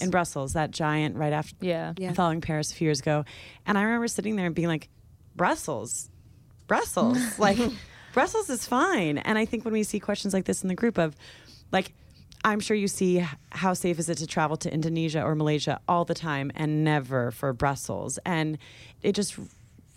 in 0.00 0.10
Brussels, 0.10 0.52
that 0.54 0.70
giant 0.70 1.16
right 1.16 1.32
after 1.32 1.54
Yeah. 1.60 1.92
Yeah. 1.96 2.12
following 2.12 2.40
Paris 2.40 2.70
a 2.72 2.74
few 2.74 2.86
years 2.86 3.00
ago. 3.00 3.24
And 3.66 3.76
I 3.78 3.82
remember 3.82 4.08
sitting 4.08 4.36
there 4.36 4.46
and 4.46 4.54
being 4.54 4.68
like, 4.68 4.88
Brussels, 5.36 6.08
Brussels, 6.66 7.18
like 7.38 7.58
Brussels 8.12 8.50
is 8.50 8.66
fine. 8.66 9.18
And 9.18 9.38
I 9.38 9.44
think 9.44 9.64
when 9.64 9.72
we 9.72 9.82
see 9.82 10.00
questions 10.00 10.34
like 10.34 10.44
this 10.44 10.62
in 10.62 10.68
the 10.68 10.74
group 10.74 10.98
of 10.98 11.16
like, 11.70 11.92
I'm 12.44 12.60
sure 12.60 12.76
you 12.76 12.88
see 12.88 13.26
how 13.50 13.72
safe 13.72 13.98
is 13.98 14.08
it 14.08 14.18
to 14.18 14.26
travel 14.26 14.56
to 14.58 14.72
Indonesia 14.72 15.22
or 15.22 15.34
Malaysia 15.34 15.80
all 15.88 16.04
the 16.04 16.14
time 16.14 16.50
and 16.54 16.84
never 16.84 17.30
for 17.30 17.52
Brussels. 17.52 18.18
And 18.26 18.58
it 19.02 19.12
just 19.12 19.38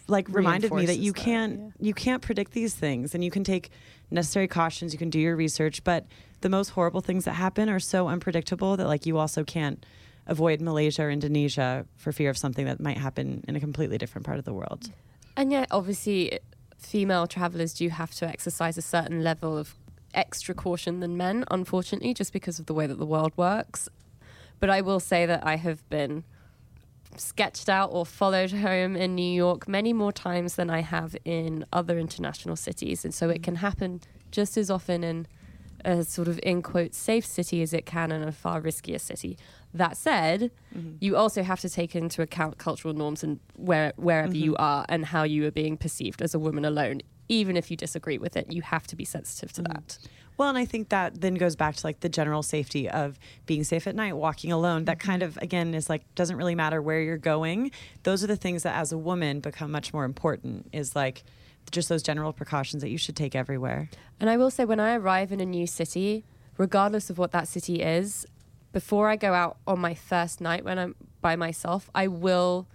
like 0.07 0.29
reminded 0.29 0.71
me 0.71 0.85
that 0.85 0.97
you 0.97 1.11
that, 1.11 1.19
can't 1.19 1.59
yeah. 1.59 1.69
you 1.79 1.93
can't 1.93 2.21
predict 2.21 2.51
these 2.51 2.75
things 2.75 3.15
and 3.15 3.23
you 3.23 3.31
can 3.31 3.43
take 3.43 3.71
necessary 4.11 4.47
cautions, 4.47 4.93
you 4.93 4.99
can 4.99 5.09
do 5.09 5.19
your 5.19 5.35
research, 5.35 5.83
but 5.83 6.05
the 6.41 6.49
most 6.49 6.69
horrible 6.69 7.01
things 7.01 7.25
that 7.25 7.33
happen 7.33 7.69
are 7.69 7.79
so 7.79 8.07
unpredictable 8.07 8.77
that 8.77 8.87
like 8.87 9.07
you 9.07 9.17
also 9.17 9.43
can't 9.43 9.83
avoid 10.27 10.61
Malaysia 10.61 11.03
or 11.03 11.09
Indonesia 11.09 11.85
for 11.97 12.11
fear 12.11 12.29
of 12.29 12.37
something 12.37 12.65
that 12.65 12.79
might 12.79 12.97
happen 12.97 13.43
in 13.47 13.55
a 13.55 13.59
completely 13.59 13.97
different 13.97 14.25
part 14.25 14.37
of 14.37 14.45
the 14.45 14.53
world. 14.53 14.91
And 15.37 15.51
yet, 15.51 15.67
obviously, 15.71 16.39
female 16.85 17.27
travelers 17.27 17.73
do 17.73 17.89
have 17.89 18.11
to 18.15 18.27
exercise 18.27 18.77
a 18.77 18.81
certain 18.81 19.23
level 19.23 19.57
of 19.57 19.75
extra 20.13 20.55
caution 20.55 20.99
than 21.01 21.17
men, 21.17 21.43
unfortunately, 21.51 22.13
just 22.13 22.31
because 22.31 22.59
of 22.59 22.67
the 22.67 22.73
way 22.73 22.87
that 22.87 22.97
the 22.97 23.05
world 23.05 23.33
works. 23.35 23.89
But 24.59 24.69
I 24.69 24.81
will 24.81 24.99
say 24.99 25.25
that 25.25 25.45
I 25.45 25.57
have 25.57 25.87
been 25.89 26.23
sketched 27.17 27.69
out 27.69 27.89
or 27.91 28.05
followed 28.05 28.51
home 28.67 28.95
in 28.95 29.15
New 29.15 29.33
York 29.33 29.67
many 29.67 29.93
more 29.93 30.11
times 30.11 30.55
than 30.55 30.69
I 30.69 30.81
have 30.81 31.15
in 31.25 31.65
other 31.73 31.99
international 31.99 32.55
cities. 32.55 33.03
And 33.03 33.13
so 33.13 33.29
it 33.29 33.43
can 33.43 33.55
happen 33.55 34.01
just 34.31 34.57
as 34.57 34.69
often 34.69 35.03
in 35.03 35.27
a 35.83 36.03
sort 36.03 36.27
of 36.27 36.39
in 36.41 36.61
quote 36.61 36.95
safe 36.95 37.25
city 37.25 37.61
as 37.61 37.73
it 37.73 37.85
can 37.85 38.11
in 38.11 38.23
a 38.23 38.31
far 38.31 38.61
riskier 38.61 38.99
city. 38.99 39.37
That 39.75 39.97
said, 39.97 40.51
mm-hmm. 40.73 40.95
you 41.01 41.17
also 41.17 41.43
have 41.43 41.59
to 41.59 41.69
take 41.69 41.97
into 41.97 42.21
account 42.21 42.57
cultural 42.57 42.93
norms 42.93 43.23
and 43.25 43.41
where 43.57 43.91
wherever 43.97 44.35
you 44.35 44.53
mm-hmm. 44.53 44.63
are 44.63 44.85
and 44.87 45.05
how 45.05 45.23
you 45.23 45.45
are 45.45 45.51
being 45.51 45.75
perceived 45.75 46.21
as 46.21 46.33
a 46.33 46.39
woman 46.39 46.63
alone. 46.63 47.01
Even 47.27 47.57
if 47.57 47.69
you 47.69 47.75
disagree 47.75 48.17
with 48.17 48.37
it, 48.37 48.51
you 48.51 48.61
have 48.61 48.87
to 48.87 48.95
be 48.95 49.03
sensitive 49.03 49.51
to 49.53 49.61
mm-hmm. 49.61 49.73
that. 49.73 49.97
Well, 50.37 50.47
and 50.47 50.57
I 50.57 50.65
think 50.65 50.89
that 50.89 51.21
then 51.21 51.35
goes 51.35 51.55
back 51.55 51.75
to 51.75 51.87
like 51.87 51.99
the 51.99 52.09
general 52.09 52.41
safety 52.41 52.89
of 52.89 53.19
being 53.45 53.63
safe 53.63 53.85
at 53.85 53.95
night, 53.95 54.15
walking 54.15 54.51
alone. 54.51 54.85
That 54.85 54.99
kind 54.99 55.23
of, 55.23 55.37
again, 55.37 55.73
is 55.73 55.89
like, 55.89 56.03
doesn't 56.15 56.37
really 56.37 56.55
matter 56.55 56.81
where 56.81 57.01
you're 57.01 57.17
going. 57.17 57.71
Those 58.03 58.23
are 58.23 58.27
the 58.27 58.35
things 58.35 58.63
that 58.63 58.75
as 58.75 58.91
a 58.91 58.97
woman 58.97 59.39
become 59.39 59.71
much 59.71 59.93
more 59.93 60.05
important, 60.05 60.69
is 60.71 60.95
like 60.95 61.23
just 61.71 61.89
those 61.89 62.03
general 62.03 62.31
precautions 62.31 62.81
that 62.81 62.89
you 62.89 62.97
should 62.97 63.15
take 63.15 63.35
everywhere. 63.35 63.89
And 64.19 64.29
I 64.29 64.37
will 64.37 64.51
say, 64.51 64.65
when 64.65 64.79
I 64.79 64.95
arrive 64.95 65.31
in 65.31 65.39
a 65.41 65.45
new 65.45 65.67
city, 65.67 66.25
regardless 66.57 67.09
of 67.09 67.17
what 67.17 67.31
that 67.31 67.47
city 67.47 67.81
is, 67.81 68.25
before 68.75 69.07
I 69.07 69.15
go 69.15 69.33
out 69.33 69.55
on 69.65 69.79
my 69.79 69.93
first 69.93 70.41
night 70.41 70.65
when 70.65 70.77
I'm 70.77 70.95
by 71.21 71.37
myself, 71.37 71.89
I 71.95 72.09
will 72.09 72.67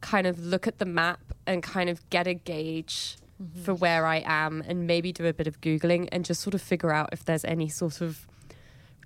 kind 0.00 0.26
of 0.26 0.38
look 0.38 0.66
at 0.66 0.78
the 0.78 0.86
map 0.86 1.20
and 1.46 1.62
kind 1.62 1.90
of 1.90 2.08
get 2.08 2.26
a 2.26 2.32
gauge 2.32 3.18
mm-hmm. 3.40 3.60
for 3.60 3.74
where 3.74 4.06
I 4.06 4.22
am 4.24 4.64
and 4.66 4.86
maybe 4.86 5.12
do 5.12 5.26
a 5.26 5.34
bit 5.34 5.46
of 5.46 5.60
Googling 5.60 6.08
and 6.10 6.24
just 6.24 6.40
sort 6.40 6.54
of 6.54 6.62
figure 6.62 6.90
out 6.90 7.10
if 7.12 7.22
there's 7.22 7.44
any 7.44 7.68
sort 7.68 8.00
of 8.00 8.26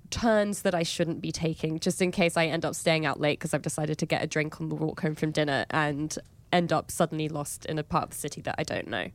turns 0.09 0.61
that 0.61 0.73
I 0.73 0.83
shouldn't 0.83 1.19
be 1.19 1.33
taking, 1.33 1.81
just 1.81 2.01
in 2.01 2.13
case 2.13 2.37
I 2.37 2.45
end 2.45 2.63
up 2.63 2.75
staying 2.75 3.05
out 3.05 3.19
late 3.19 3.37
because 3.37 3.53
I've 3.53 3.61
decided 3.61 3.97
to 3.97 4.05
get 4.05 4.23
a 4.23 4.27
drink 4.27 4.61
on 4.61 4.69
the 4.69 4.75
walk 4.75 5.01
home 5.01 5.15
from 5.15 5.31
dinner 5.31 5.65
and 5.69 6.17
end 6.53 6.71
up 6.71 6.91
suddenly 6.91 7.27
lost 7.27 7.65
in 7.65 7.77
a 7.77 7.83
part 7.83 8.05
of 8.05 8.09
the 8.11 8.15
city 8.15 8.39
that 8.43 8.55
I 8.57 8.63
don't 8.63 8.87
know. 8.87 9.09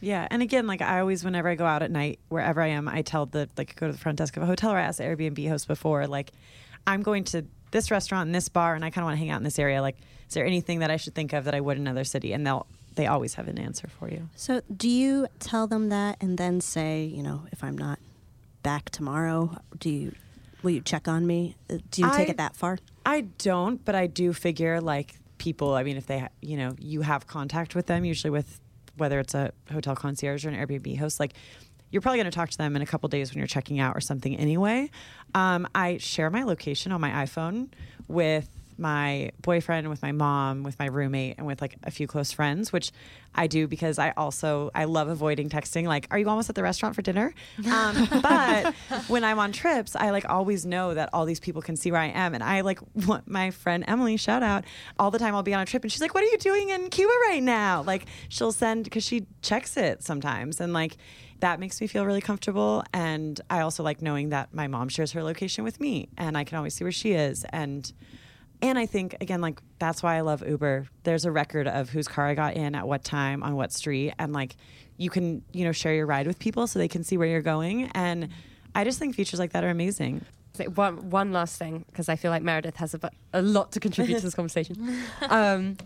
Yeah, 0.00 0.28
and 0.30 0.42
again, 0.42 0.66
like 0.66 0.80
I 0.82 1.00
always, 1.00 1.24
whenever 1.24 1.48
I 1.48 1.54
go 1.54 1.66
out 1.66 1.82
at 1.82 1.90
night, 1.90 2.18
wherever 2.28 2.60
I 2.62 2.68
am, 2.68 2.88
I 2.88 3.02
tell 3.02 3.26
the 3.26 3.48
like 3.56 3.74
go 3.76 3.86
to 3.86 3.92
the 3.92 3.98
front 3.98 4.18
desk 4.18 4.36
of 4.36 4.42
a 4.42 4.46
hotel 4.46 4.70
or 4.72 4.76
I 4.78 4.82
ask 4.82 4.98
the 4.98 5.04
Airbnb 5.04 5.48
host 5.48 5.66
before, 5.68 6.06
like 6.06 6.32
I'm 6.86 7.02
going 7.02 7.24
to 7.24 7.44
this 7.70 7.90
restaurant 7.90 8.26
and 8.26 8.34
this 8.34 8.48
bar, 8.48 8.74
and 8.74 8.84
I 8.84 8.90
kind 8.90 9.02
of 9.02 9.06
want 9.06 9.16
to 9.16 9.18
hang 9.18 9.30
out 9.30 9.38
in 9.38 9.44
this 9.44 9.58
area. 9.58 9.82
Like, 9.82 9.96
is 10.28 10.34
there 10.34 10.46
anything 10.46 10.78
that 10.80 10.90
I 10.90 10.96
should 10.96 11.14
think 11.14 11.32
of 11.32 11.44
that 11.44 11.54
I 11.54 11.60
would 11.60 11.76
in 11.76 11.82
another 11.86 12.04
city? 12.04 12.32
And 12.32 12.46
they'll 12.46 12.66
they 12.94 13.06
always 13.06 13.34
have 13.34 13.46
an 13.48 13.58
answer 13.58 13.88
for 13.98 14.08
you. 14.08 14.28
So, 14.36 14.60
do 14.74 14.88
you 14.88 15.26
tell 15.38 15.66
them 15.66 15.88
that 15.90 16.16
and 16.20 16.36
then 16.38 16.60
say, 16.60 17.04
you 17.04 17.22
know, 17.22 17.42
if 17.52 17.62
I'm 17.62 17.76
not 17.78 17.98
back 18.62 18.90
tomorrow, 18.90 19.58
do 19.78 19.90
you 19.90 20.12
will 20.62 20.70
you 20.70 20.80
check 20.80 21.06
on 21.08 21.26
me? 21.26 21.54
Uh, 21.70 21.78
Do 21.90 22.02
you 22.02 22.10
take 22.12 22.28
I- 22.28 22.30
it 22.32 22.36
that 22.38 22.56
far? 22.56 22.78
I 23.06 23.22
don't, 23.22 23.84
but 23.84 23.94
I 23.94 24.06
do 24.06 24.32
figure 24.32 24.80
like 24.80 25.14
people. 25.38 25.74
I 25.74 25.82
mean, 25.82 25.96
if 25.96 26.06
they, 26.06 26.18
ha- 26.20 26.28
you 26.42 26.56
know, 26.56 26.74
you 26.78 27.00
have 27.02 27.26
contact 27.26 27.74
with 27.74 27.86
them, 27.86 28.04
usually 28.04 28.30
with 28.30 28.60
whether 28.98 29.18
it's 29.20 29.34
a 29.34 29.52
hotel 29.72 29.96
concierge 29.96 30.44
or 30.44 30.50
an 30.50 30.54
Airbnb 30.54 30.98
host, 30.98 31.20
like 31.20 31.34
you're 31.90 32.02
probably 32.02 32.18
going 32.18 32.30
to 32.30 32.34
talk 32.34 32.50
to 32.50 32.58
them 32.58 32.76
in 32.76 32.82
a 32.82 32.86
couple 32.86 33.08
days 33.08 33.30
when 33.30 33.38
you're 33.38 33.46
checking 33.46 33.80
out 33.80 33.96
or 33.96 34.00
something 34.00 34.36
anyway. 34.36 34.90
Um, 35.34 35.66
I 35.74 35.96
share 35.98 36.30
my 36.30 36.42
location 36.42 36.92
on 36.92 37.00
my 37.00 37.10
iPhone 37.10 37.68
with 38.08 38.48
my 38.78 39.30
boyfriend, 39.42 39.88
with 39.88 40.02
my 40.02 40.12
mom, 40.12 40.62
with 40.62 40.78
my 40.78 40.86
roommate, 40.86 41.36
and 41.38 41.46
with 41.46 41.60
like 41.60 41.76
a 41.82 41.90
few 41.90 42.06
close 42.06 42.32
friends, 42.32 42.72
which 42.72 42.92
I 43.34 43.46
do 43.46 43.66
because 43.66 43.98
I 43.98 44.12
also 44.16 44.70
I 44.74 44.84
love 44.84 45.08
avoiding 45.08 45.48
texting. 45.48 45.86
Like, 45.86 46.06
are 46.10 46.18
you 46.18 46.28
almost 46.28 46.48
at 46.48 46.54
the 46.54 46.62
restaurant 46.62 46.94
for 46.94 47.02
dinner? 47.02 47.34
Um, 47.70 48.08
but 48.22 48.74
when 49.08 49.24
I'm 49.24 49.38
on 49.38 49.52
trips, 49.52 49.94
I 49.96 50.10
like 50.10 50.28
always 50.28 50.64
know 50.64 50.94
that 50.94 51.10
all 51.12 51.24
these 51.24 51.40
people 51.40 51.62
can 51.62 51.76
see 51.76 51.90
where 51.90 52.00
I 52.00 52.08
am, 52.08 52.34
and 52.34 52.42
I 52.42 52.62
like 52.62 52.80
want 53.06 53.28
my 53.28 53.50
friend 53.50 53.84
Emily 53.86 54.16
shout 54.16 54.42
out 54.42 54.64
all 54.98 55.10
the 55.10 55.18
time. 55.18 55.34
I'll 55.34 55.42
be 55.42 55.54
on 55.54 55.62
a 55.62 55.66
trip, 55.66 55.82
and 55.82 55.92
she's 55.92 56.00
like, 56.00 56.14
"What 56.14 56.24
are 56.24 56.28
you 56.28 56.38
doing 56.38 56.70
in 56.70 56.90
Cuba 56.90 57.12
right 57.28 57.42
now?" 57.42 57.82
Like, 57.82 58.06
she'll 58.28 58.52
send 58.52 58.84
because 58.84 59.04
she 59.04 59.26
checks 59.42 59.76
it 59.76 60.02
sometimes, 60.02 60.60
and 60.60 60.72
like 60.72 60.96
that 61.40 61.60
makes 61.60 61.80
me 61.80 61.86
feel 61.86 62.04
really 62.04 62.20
comfortable. 62.20 62.82
And 62.92 63.40
I 63.48 63.60
also 63.60 63.82
like 63.82 64.02
knowing 64.02 64.30
that 64.30 64.52
my 64.52 64.66
mom 64.66 64.88
shares 64.88 65.12
her 65.12 65.22
location 65.22 65.64
with 65.64 65.80
me, 65.80 66.08
and 66.16 66.36
I 66.36 66.44
can 66.44 66.58
always 66.58 66.74
see 66.74 66.84
where 66.84 66.92
she 66.92 67.12
is, 67.12 67.44
and 67.50 67.90
and 68.60 68.78
I 68.78 68.86
think 68.86 69.16
again, 69.20 69.40
like 69.40 69.60
that's 69.78 70.02
why 70.02 70.16
I 70.16 70.20
love 70.20 70.46
Uber. 70.46 70.86
There's 71.04 71.24
a 71.24 71.30
record 71.30 71.68
of 71.68 71.90
whose 71.90 72.08
car 72.08 72.26
I 72.26 72.34
got 72.34 72.54
in 72.54 72.74
at 72.74 72.86
what 72.86 73.04
time 73.04 73.42
on 73.42 73.54
what 73.54 73.72
street, 73.72 74.14
and 74.18 74.32
like 74.32 74.56
you 74.96 75.10
can 75.10 75.42
you 75.52 75.64
know 75.64 75.72
share 75.72 75.94
your 75.94 76.06
ride 76.06 76.26
with 76.26 76.38
people 76.38 76.66
so 76.66 76.78
they 76.78 76.88
can 76.88 77.04
see 77.04 77.16
where 77.16 77.28
you're 77.28 77.42
going. 77.42 77.90
And 77.94 78.28
I 78.74 78.84
just 78.84 78.98
think 78.98 79.14
features 79.14 79.38
like 79.38 79.52
that 79.52 79.64
are 79.64 79.70
amazing. 79.70 80.24
One 80.74 81.10
one 81.10 81.32
last 81.32 81.58
thing 81.58 81.84
because 81.86 82.08
I 82.08 82.16
feel 82.16 82.32
like 82.32 82.42
Meredith 82.42 82.76
has 82.76 82.94
a, 82.94 83.10
a 83.32 83.42
lot 83.42 83.72
to 83.72 83.80
contribute 83.80 84.16
to 84.16 84.22
this 84.22 84.34
conversation. 84.36 84.98
Um, 85.28 85.76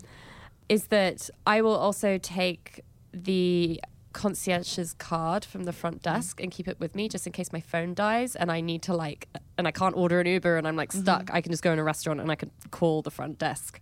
is 0.67 0.85
that 0.85 1.29
I 1.45 1.61
will 1.61 1.75
also 1.75 2.17
take 2.17 2.81
the 3.13 3.79
concierge's 4.13 4.93
card 4.93 5.43
from 5.43 5.63
the 5.63 5.73
front 5.73 6.01
desk 6.01 6.39
and 6.39 6.51
keep 6.51 6.67
it 6.67 6.79
with 6.79 6.95
me 6.95 7.09
just 7.09 7.27
in 7.27 7.33
case 7.33 7.51
my 7.51 7.59
phone 7.59 7.93
dies 7.93 8.35
and 8.35 8.51
I 8.51 8.61
need 8.61 8.81
to 8.83 8.95
like 8.95 9.27
and 9.57 9.67
I 9.67 9.71
can't 9.71 9.95
order 9.95 10.19
an 10.19 10.27
Uber 10.27 10.57
and 10.57 10.67
I'm 10.67 10.75
like 10.75 10.89
mm-hmm. 10.89 11.01
stuck. 11.01 11.29
I 11.33 11.41
can 11.41 11.51
just 11.51 11.63
go 11.63 11.71
in 11.71 11.79
a 11.79 11.83
restaurant 11.83 12.19
and 12.19 12.31
I 12.31 12.35
can 12.35 12.51
call 12.71 13.01
the 13.01 13.11
front 13.11 13.37
desk. 13.37 13.79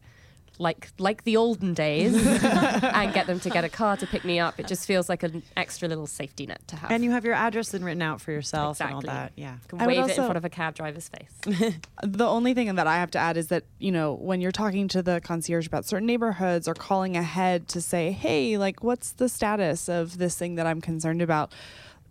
Like 0.59 0.89
like 0.99 1.24
the 1.24 1.38
olden 1.38 1.74
days, 1.74 2.13
and 2.43 3.13
get 3.13 3.26
them 3.26 3.39
to 3.39 3.49
get 3.49 3.63
a 3.63 3.69
car 3.69 3.97
to 3.97 4.05
pick 4.05 4.24
me 4.24 4.39
up. 4.39 4.59
It 4.59 4.67
just 4.67 4.86
feels 4.86 5.09
like 5.09 5.24
an 5.24 5.41
extra 5.57 5.88
little 5.88 6.05
safety 6.05 6.45
net 6.45 6.61
to 6.67 6.76
have. 6.76 6.91
And 6.91 7.03
you 7.03 7.09
have 7.11 7.26
your 7.26 7.34
address 7.34 7.69
then 7.69 7.84
written 7.84 8.03
out 8.03 8.22
for 8.22 8.32
yourself 8.32 8.80
and 8.80 8.93
all 8.93 9.01
that. 9.01 9.32
Yeah. 9.36 9.55
can 9.67 9.82
I 9.82 9.88
would 9.88 9.97
wave 9.97 10.09
it 10.09 10.17
in 10.17 10.24
front 10.24 10.38
of 10.38 10.45
a 10.45 10.49
cab 10.49 10.76
driver's 10.76 11.09
face. 11.09 11.74
The 12.03 12.28
only 12.28 12.53
thing 12.53 12.76
that 12.76 12.86
I 12.86 12.97
have 12.97 13.09
to 13.11 13.19
add 13.19 13.38
is 13.38 13.47
that, 13.47 13.63
you 13.80 13.91
know, 13.91 14.13
when 14.13 14.41
you're 14.41 14.51
talking 14.51 14.88
to 14.89 15.01
the 15.01 15.19
concierge 15.22 15.65
about 15.65 15.86
certain 15.86 16.05
neighborhoods 16.05 16.67
or 16.67 16.74
calling 16.74 17.15
ahead 17.15 17.67
to 17.69 17.82
say, 17.82 18.11
hey, 18.11 18.57
like, 18.57 18.84
what's 18.84 19.13
the 19.13 19.30
status 19.30 19.88
of 19.88 20.17
this 20.17 20.38
thing 20.38 20.55
that 20.55 20.67
I'm 20.67 20.82
concerned 20.82 21.22
about? 21.22 21.53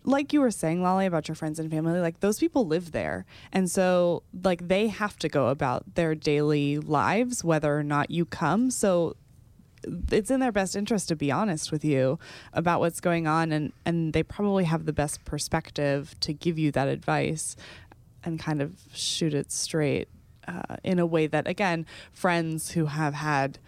Like 0.04 0.32
you 0.32 0.40
were 0.40 0.50
saying, 0.50 0.82
Lolly, 0.82 1.06
about 1.06 1.28
your 1.28 1.34
friends 1.34 1.58
and 1.58 1.70
family, 1.70 2.00
like 2.00 2.20
those 2.20 2.38
people 2.38 2.66
live 2.66 2.92
there. 2.92 3.26
And 3.52 3.70
so, 3.70 4.22
like, 4.42 4.68
they 4.68 4.88
have 4.88 5.18
to 5.18 5.28
go 5.28 5.48
about 5.48 5.94
their 5.94 6.14
daily 6.14 6.78
lives, 6.78 7.44
whether 7.44 7.78
or 7.78 7.82
not 7.82 8.10
you 8.10 8.24
come. 8.24 8.70
So, 8.70 9.16
it's 10.12 10.30
in 10.30 10.40
their 10.40 10.52
best 10.52 10.76
interest 10.76 11.08
to 11.08 11.16
be 11.16 11.30
honest 11.30 11.72
with 11.72 11.84
you 11.84 12.18
about 12.52 12.80
what's 12.80 13.00
going 13.00 13.26
on 13.26 13.50
and 13.50 13.72
and 13.86 14.12
they 14.12 14.22
probably 14.22 14.64
have 14.64 14.84
the 14.84 14.92
best 14.92 15.24
perspective 15.24 16.14
to 16.20 16.32
give 16.34 16.58
you 16.58 16.70
that 16.70 16.86
advice 16.86 17.56
and 18.22 18.38
kind 18.38 18.60
of 18.60 18.74
shoot 18.92 19.32
it 19.32 19.50
straight 19.50 20.08
uh, 20.46 20.76
in 20.84 20.98
a 20.98 21.06
way 21.06 21.26
that 21.26 21.46
again 21.46 21.86
friends 22.12 22.72
who 22.72 22.86
have 22.86 23.14
had 23.14 23.58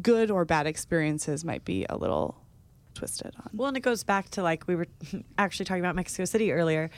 good 0.00 0.30
or 0.30 0.44
bad 0.44 0.66
experiences 0.66 1.44
might 1.44 1.64
be 1.64 1.84
a 1.88 1.96
little 1.96 2.36
twisted 2.98 3.34
on 3.38 3.50
Well, 3.54 3.68
and 3.68 3.76
it 3.76 3.80
goes 3.80 4.02
back 4.02 4.28
to 4.30 4.42
like 4.42 4.66
we 4.66 4.74
were 4.74 4.86
actually 5.38 5.66
talking 5.66 5.82
about 5.82 5.94
Mexico 5.94 6.24
City 6.24 6.52
earlier. 6.52 6.90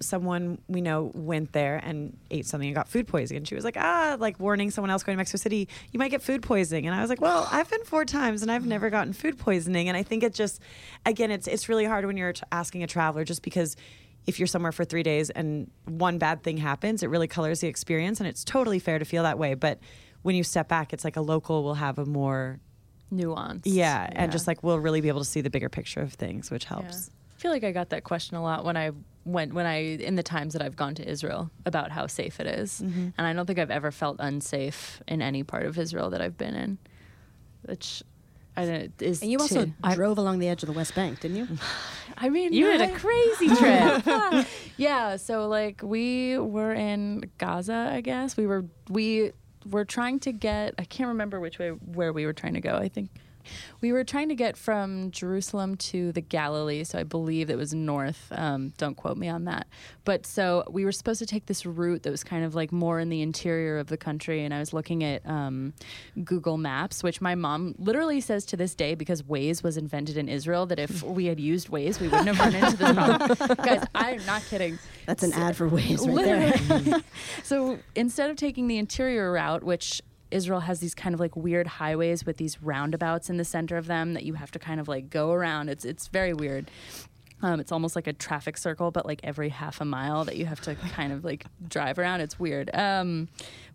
Someone 0.00 0.58
we 0.66 0.80
know 0.80 1.12
went 1.14 1.52
there 1.52 1.80
and 1.82 2.18
ate 2.30 2.46
something 2.46 2.66
and 2.66 2.74
got 2.74 2.88
food 2.88 3.06
poisoning. 3.06 3.44
She 3.44 3.54
was 3.54 3.64
like, 3.64 3.76
ah, 3.78 4.16
like 4.18 4.40
warning 4.40 4.72
someone 4.72 4.90
else 4.90 5.04
going 5.04 5.14
to 5.14 5.18
Mexico 5.18 5.38
City, 5.40 5.68
you 5.92 5.98
might 6.00 6.10
get 6.10 6.20
food 6.20 6.42
poisoning. 6.42 6.86
And 6.86 6.96
I 6.96 7.00
was 7.00 7.08
like, 7.08 7.20
well, 7.20 7.48
I've 7.50 7.70
been 7.70 7.84
four 7.84 8.04
times 8.04 8.42
and 8.42 8.50
I've 8.50 8.66
never 8.66 8.90
gotten 8.90 9.12
food 9.12 9.38
poisoning. 9.38 9.88
And 9.88 9.96
I 9.96 10.02
think 10.02 10.24
it 10.24 10.34
just, 10.34 10.60
again, 11.06 11.30
it's 11.30 11.46
it's 11.46 11.68
really 11.68 11.84
hard 11.84 12.04
when 12.06 12.16
you're 12.16 12.32
t- 12.32 12.42
asking 12.50 12.82
a 12.82 12.88
traveler 12.88 13.24
just 13.24 13.42
because 13.42 13.76
if 14.26 14.40
you're 14.40 14.48
somewhere 14.48 14.72
for 14.72 14.84
three 14.84 15.04
days 15.04 15.30
and 15.30 15.70
one 15.84 16.18
bad 16.18 16.42
thing 16.42 16.56
happens, 16.56 17.04
it 17.04 17.08
really 17.08 17.28
colors 17.28 17.60
the 17.60 17.68
experience. 17.68 18.18
And 18.18 18.28
it's 18.28 18.42
totally 18.42 18.80
fair 18.80 18.98
to 18.98 19.04
feel 19.04 19.22
that 19.22 19.38
way. 19.38 19.54
But 19.54 19.78
when 20.22 20.34
you 20.34 20.42
step 20.42 20.66
back, 20.66 20.92
it's 20.92 21.04
like 21.04 21.16
a 21.16 21.20
local 21.20 21.62
will 21.62 21.74
have 21.74 21.98
a 21.98 22.04
more 22.04 22.58
Nuance. 23.16 23.66
yeah, 23.66 24.08
and 24.12 24.30
just 24.32 24.46
like 24.46 24.62
we'll 24.62 24.78
really 24.80 25.00
be 25.00 25.08
able 25.08 25.20
to 25.20 25.24
see 25.26 25.40
the 25.40 25.50
bigger 25.50 25.68
picture 25.68 26.00
of 26.00 26.12
things, 26.12 26.50
which 26.50 26.64
helps. 26.64 27.10
I 27.36 27.40
feel 27.40 27.50
like 27.50 27.64
I 27.64 27.72
got 27.72 27.90
that 27.90 28.04
question 28.04 28.36
a 28.36 28.42
lot 28.42 28.64
when 28.64 28.76
I 28.76 28.90
went 29.24 29.52
when 29.54 29.66
I 29.66 29.96
in 29.96 30.14
the 30.16 30.22
times 30.22 30.52
that 30.54 30.62
I've 30.62 30.76
gone 30.76 30.94
to 30.96 31.08
Israel 31.08 31.50
about 31.66 31.90
how 31.90 32.06
safe 32.06 32.40
it 32.40 32.46
is. 32.46 32.80
Mm-hmm. 32.84 33.08
and 33.16 33.26
I 33.26 33.32
don't 33.32 33.46
think 33.46 33.58
I've 33.58 33.70
ever 33.70 33.90
felt 33.90 34.16
unsafe 34.18 35.02
in 35.08 35.20
any 35.22 35.42
part 35.42 35.64
of 35.66 35.78
Israel 35.78 36.10
that 36.10 36.20
I've 36.20 36.36
been 36.38 36.54
in, 36.54 36.78
which 37.62 38.02
I 38.56 38.64
don't 38.66 39.02
is. 39.02 39.20
And 39.22 39.30
you 39.30 39.38
also 39.38 39.64
to- 39.66 39.72
I, 39.82 39.94
drove 39.94 40.16
along 40.18 40.38
the 40.38 40.48
edge 40.48 40.62
of 40.62 40.68
the 40.68 40.72
West 40.72 40.94
Bank, 40.94 41.20
didn't 41.20 41.36
you? 41.38 41.48
I 42.16 42.28
mean, 42.28 42.52
You 42.52 42.66
had 42.66 42.80
a 42.82 42.92
crazy 42.94 43.48
trip. 43.56 44.46
yeah 44.76 45.16
so 45.16 45.48
like 45.48 45.80
we 45.82 46.38
were 46.38 46.72
in 46.72 47.22
gaza 47.38 47.90
i 47.92 48.00
guess 48.00 48.36
we 48.36 48.44
were 48.46 48.64
we 48.88 49.30
were 49.70 49.84
trying 49.84 50.18
to 50.20 50.32
get 50.32 50.74
i 50.78 50.84
can't 50.84 51.08
remember 51.08 51.40
which 51.40 51.58
way 51.58 51.70
where 51.70 52.12
we 52.12 52.26
were 52.26 52.32
trying 52.32 52.54
to 52.54 52.60
go. 52.60 52.76
I 52.76 52.88
think 52.88 53.10
we 53.80 53.92
were 53.92 54.04
trying 54.04 54.28
to 54.28 54.34
get 54.34 54.56
from 54.56 55.10
jerusalem 55.10 55.76
to 55.76 56.12
the 56.12 56.20
galilee 56.20 56.84
so 56.84 56.98
i 56.98 57.02
believe 57.02 57.50
it 57.50 57.56
was 57.56 57.74
north 57.74 58.32
um, 58.32 58.72
don't 58.76 58.96
quote 58.96 59.16
me 59.16 59.28
on 59.28 59.44
that. 59.44 59.66
But 60.04 60.26
so 60.26 60.64
we 60.70 60.84
were 60.84 60.92
supposed 60.92 61.18
to 61.20 61.26
take 61.26 61.46
this 61.46 61.64
route 61.64 62.02
that 62.02 62.10
was 62.10 62.24
kind 62.24 62.44
of 62.44 62.54
like 62.54 62.72
more 62.72 63.00
in 63.00 63.08
the 63.08 63.22
interior 63.22 63.78
of 63.78 63.86
the 63.86 63.96
country 63.96 64.44
and 64.44 64.52
i 64.52 64.58
was 64.58 64.72
looking 64.72 65.02
at 65.02 65.26
um, 65.26 65.72
google 66.24 66.58
maps 66.58 67.02
which 67.02 67.20
my 67.20 67.34
mom 67.34 67.74
literally 67.78 68.20
says 68.20 68.44
to 68.46 68.56
this 68.56 68.74
day 68.74 68.94
because 68.94 69.22
waze 69.22 69.62
was 69.62 69.76
invented 69.76 70.16
in 70.16 70.28
israel 70.28 70.66
that 70.66 70.78
if 70.78 71.02
we 71.18 71.26
had 71.26 71.40
used 71.40 71.68
waze 71.68 72.00
we 72.00 72.08
wouldn't 72.08 72.28
have 72.28 72.38
run 72.38 72.54
into 72.54 72.76
this 72.76 72.92
problem. 72.92 73.56
Guys 73.64 73.86
i'm 73.94 74.26
not 74.26 74.42
kidding. 74.42 74.78
That's 75.06 75.22
an 75.22 75.32
ad 75.32 75.56
for 75.56 75.68
Waze 75.68 76.06
right 76.06 76.84
there. 76.84 77.00
So 77.42 77.78
instead 77.94 78.30
of 78.30 78.36
taking 78.36 78.68
the 78.68 78.78
interior 78.78 79.32
route, 79.32 79.62
which 79.62 80.00
Israel 80.30 80.60
has 80.60 80.80
these 80.80 80.94
kind 80.94 81.14
of 81.14 81.20
like 81.20 81.36
weird 81.36 81.66
highways 81.66 82.24
with 82.24 82.36
these 82.36 82.62
roundabouts 82.62 83.30
in 83.30 83.36
the 83.36 83.44
center 83.44 83.76
of 83.76 83.86
them 83.86 84.14
that 84.14 84.24
you 84.24 84.34
have 84.34 84.50
to 84.52 84.58
kind 84.58 84.80
of 84.80 84.88
like 84.88 85.10
go 85.10 85.32
around. 85.32 85.68
It's 85.68 85.84
it's 85.84 86.08
very 86.08 86.32
weird. 86.32 86.70
Um, 87.42 87.60
it's 87.60 87.72
almost 87.72 87.94
like 87.94 88.06
a 88.06 88.12
traffic 88.14 88.56
circle, 88.56 88.90
but 88.90 89.04
like 89.04 89.20
every 89.22 89.50
half 89.50 89.80
a 89.80 89.84
mile 89.84 90.24
that 90.24 90.36
you 90.36 90.46
have 90.46 90.62
to 90.62 90.74
kind 90.92 91.12
of 91.12 91.24
like 91.24 91.44
drive 91.68 91.98
around. 91.98 92.20
It's 92.20 92.38
weird. 92.38 92.74
Um, 92.74 93.28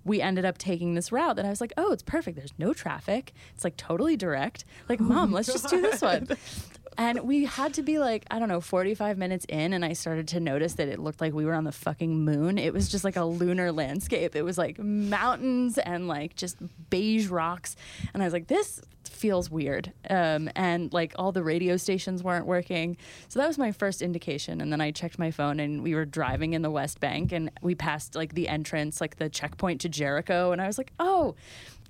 we 0.04 0.22
ended 0.22 0.44
up 0.46 0.58
taking 0.58 0.96
this 0.96 1.12
route 1.12 1.36
that 1.36 1.46
I 1.46 1.50
was 1.50 1.62
like, 1.62 1.74
oh, 1.78 1.92
it's 1.92 2.02
perfect. 2.02 2.36
There's 2.36 2.54
no 2.58 2.74
traffic. 2.74 3.34
It's 3.54 3.64
like 3.64 3.78
totally 3.78 4.18
direct. 4.18 4.66
Like, 4.88 5.00
mom, 5.00 5.32
let's 5.32 5.48
just 5.52 5.70
do 5.70 5.82
this 5.82 6.02
one. 6.02 6.28
And 7.00 7.22
we 7.22 7.46
had 7.46 7.76
to 7.76 7.82
be 7.82 7.98
like, 7.98 8.26
I 8.30 8.40
don't 8.40 8.50
know, 8.50 8.60
45 8.60 9.18
minutes 9.18 9.46
in, 9.48 9.72
and 9.72 9.86
I 9.86 9.94
started 9.94 10.28
to 10.28 10.42
notice 10.42 10.74
that 10.74 10.90
it 10.90 11.00
looked 11.00 11.22
like 11.22 11.34
we 11.34 11.46
were 11.46 11.54
on 11.54 11.64
the 11.64 11.72
fucking 11.72 12.26
moon. 12.26 12.58
It 12.58 12.74
was 12.74 12.90
just 12.90 13.06
like 13.06 13.16
a 13.16 13.24
lunar 13.24 13.72
landscape. 13.72 14.36
It 14.36 14.42
was 14.42 14.58
like 14.58 14.78
mountains 14.78 15.78
and 15.78 16.10
like 16.10 16.36
just 16.36 16.58
beige 16.90 17.28
rocks. 17.28 17.78
And 18.14 18.22
I 18.22 18.26
was 18.26 18.34
like, 18.34 18.48
this 18.48 18.82
feels 19.06 19.50
weird. 19.50 19.94
Um, 20.10 20.50
and 20.58 20.92
like 20.92 21.14
all 21.16 21.32
the 21.32 21.42
radio 21.42 21.78
stations 21.78 22.22
weren't 22.22 22.46
working. 22.46 22.98
So 23.30 23.40
that 23.40 23.48
was 23.48 23.58
my 23.58 23.72
first 23.72 24.02
indication. 24.02 24.60
And 24.60 24.70
then 24.70 24.82
I 24.82 24.92
checked 24.92 25.18
my 25.18 25.32
phone 25.32 25.62
and 25.62 25.82
we 25.82 25.96
were 25.96 26.06
driving 26.06 26.52
in 26.52 26.64
the 26.64 26.72
West 26.72 27.00
Bank 27.00 27.32
and 27.32 27.50
we 27.62 27.76
passed 27.76 28.14
like 28.14 28.34
the 28.34 28.50
entrance, 28.50 29.00
like 29.00 29.16
the 29.16 29.30
checkpoint 29.30 29.80
to 29.82 29.90
Jericho. 29.90 30.52
And 30.52 30.62
I 30.62 30.68
was 30.68 30.78
like, 30.78 30.92
oh. 31.00 31.36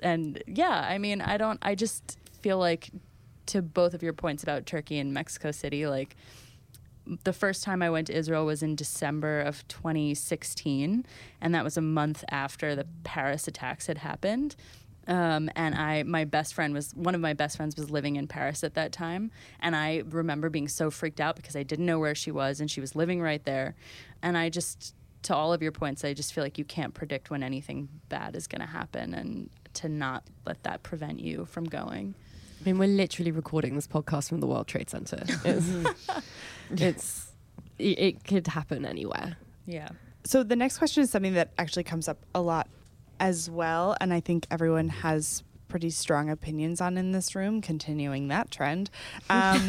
And 0.02 0.44
yeah, 0.46 0.86
I 0.88 1.00
mean, 1.00 1.20
I 1.20 1.38
don't, 1.38 1.58
I 1.64 1.74
just 1.74 2.20
feel 2.44 2.60
like 2.60 2.92
to 3.50 3.62
both 3.62 3.94
of 3.94 4.04
your 4.04 4.14
points 4.14 4.44
about 4.44 4.66
Turkey 4.66 5.00
and 5.00 5.14
Mexico 5.14 5.52
City, 5.52 5.88
like 5.88 6.16
the 7.24 7.34
first 7.34 7.64
time 7.64 7.82
I 7.82 7.90
went 7.90 8.08
to 8.08 8.16
Israel 8.16 8.46
was 8.46 8.62
in 8.62 8.76
December 8.76 9.42
of 9.42 9.68
2016, 9.68 11.06
and 11.42 11.56
that 11.56 11.64
was 11.64 11.78
a 11.78 11.82
month 11.82 12.24
after 12.30 12.76
the 12.76 12.86
Paris 13.04 13.48
attacks 13.48 13.88
had 13.88 14.00
happened. 14.00 14.56
Um, 15.08 15.50
and 15.56 15.74
I, 15.74 16.04
my 16.04 16.26
best 16.26 16.54
friend 16.54 16.72
was 16.72 16.92
one 16.94 17.16
of 17.16 17.22
my 17.22 17.34
best 17.34 17.58
friends 17.58 17.76
was 17.76 17.90
living 17.90 18.16
in 18.16 18.28
Paris 18.28 18.64
at 18.64 18.76
that 18.76 18.92
time, 18.92 19.32
and 19.60 19.76
I 19.76 20.04
remember 20.10 20.50
being 20.50 20.68
so 20.68 20.92
freaked 20.92 21.20
out 21.20 21.36
because 21.36 21.56
I 21.56 21.64
didn't 21.64 21.88
know 21.88 21.98
where 21.98 22.16
she 22.16 22.30
was, 22.30 22.60
and 22.60 22.70
she 22.70 22.80
was 22.80 22.96
living 22.96 23.20
right 23.20 23.44
there, 23.44 23.76
and 24.22 24.38
I 24.38 24.50
just, 24.50 24.94
to 25.24 25.36
all 25.36 25.52
of 25.52 25.64
your 25.64 25.72
points, 25.72 26.06
I 26.06 26.14
just 26.14 26.34
feel 26.34 26.44
like 26.44 26.60
you 26.60 26.66
can't 26.66 26.94
predict 26.94 27.32
when 27.32 27.42
anything 27.42 27.90
bad 28.10 28.36
is 28.36 28.46
going 28.46 28.62
to 28.62 28.68
happen, 28.68 29.16
and 29.16 29.50
to 29.74 29.90
not 29.90 30.24
let 30.46 30.62
that 30.64 30.84
prevent 30.84 31.20
you 31.20 31.46
from 31.46 31.64
going. 31.64 32.14
I 32.60 32.66
mean, 32.66 32.78
we're 32.78 32.88
literally 32.88 33.32
recording 33.32 33.76
this 33.76 33.88
podcast 33.88 34.30
from 34.30 34.40
the 34.42 34.48
World 34.48 34.68
Trade 34.68 34.90
Center. 34.90 35.24
It's, 36.72 36.82
it's 36.82 37.32
it, 37.80 38.00
it 38.00 38.24
could 38.26 38.48
happen 38.48 38.86
anywhere. 38.86 39.38
Yeah. 39.66 39.90
So 40.26 40.44
the 40.44 40.56
next 40.56 40.78
question 40.78 41.02
is 41.02 41.10
something 41.10 41.34
that 41.34 41.52
actually 41.58 41.84
comes 41.84 42.08
up 42.08 42.26
a 42.36 42.42
lot 42.42 42.68
as 43.20 43.50
well, 43.50 43.96
and 44.02 44.14
I 44.14 44.20
think 44.20 44.46
everyone 44.52 44.90
has 44.90 45.44
pretty 45.70 45.90
strong 45.90 46.30
opinions 46.30 46.82
on 46.82 46.98
in 46.98 47.12
this 47.14 47.36
room. 47.36 47.62
Continuing 47.62 48.28
that 48.28 48.52
trend, 48.52 48.90
um, 49.30 49.62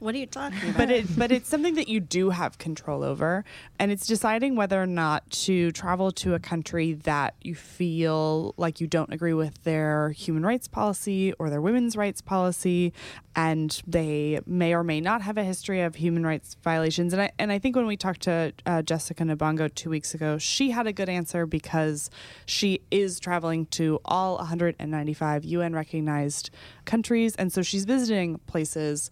What 0.00 0.14
are 0.14 0.18
you 0.18 0.26
talking 0.26 0.58
about? 0.70 0.76
but 0.76 0.90
it 0.90 1.16
but 1.16 1.32
it's 1.32 1.48
something 1.48 1.74
that 1.76 1.88
you 1.88 2.00
do 2.00 2.30
have 2.30 2.58
control 2.58 3.02
over, 3.02 3.44
and 3.78 3.90
it's 3.90 4.06
deciding 4.06 4.56
whether 4.56 4.80
or 4.82 4.86
not 4.86 5.28
to 5.30 5.70
travel 5.72 6.10
to 6.12 6.34
a 6.34 6.38
country 6.38 6.92
that 6.92 7.34
you 7.40 7.54
feel 7.54 8.54
like 8.56 8.80
you 8.80 8.86
don't 8.86 9.12
agree 9.12 9.32
with 9.34 9.62
their 9.64 10.10
human 10.10 10.44
rights 10.44 10.68
policy 10.68 11.32
or 11.38 11.48
their 11.48 11.60
women's 11.60 11.96
rights 11.96 12.20
policy, 12.20 12.92
and 13.34 13.80
they 13.86 14.40
may 14.46 14.74
or 14.74 14.82
may 14.82 15.00
not 15.00 15.22
have 15.22 15.38
a 15.38 15.44
history 15.44 15.80
of 15.80 15.94
human 15.94 16.26
rights 16.26 16.56
violations. 16.62 17.12
And 17.12 17.22
I 17.22 17.30
and 17.38 17.52
I 17.52 17.58
think 17.58 17.76
when 17.76 17.86
we 17.86 17.96
talked 17.96 18.22
to 18.22 18.52
uh, 18.66 18.82
Jessica 18.82 19.22
Nabongo 19.24 19.72
two 19.72 19.90
weeks 19.90 20.12
ago, 20.14 20.38
she 20.38 20.70
had 20.70 20.86
a 20.86 20.92
good 20.92 21.08
answer 21.08 21.46
because 21.46 22.10
she 22.46 22.80
is 22.90 23.20
traveling 23.20 23.66
to 23.66 24.00
all 24.04 24.36
195 24.38 25.35
UN 25.44 25.74
recognized 25.74 26.50
countries, 26.84 27.36
and 27.36 27.52
so 27.52 27.62
she's 27.62 27.84
visiting 27.84 28.38
places 28.46 29.10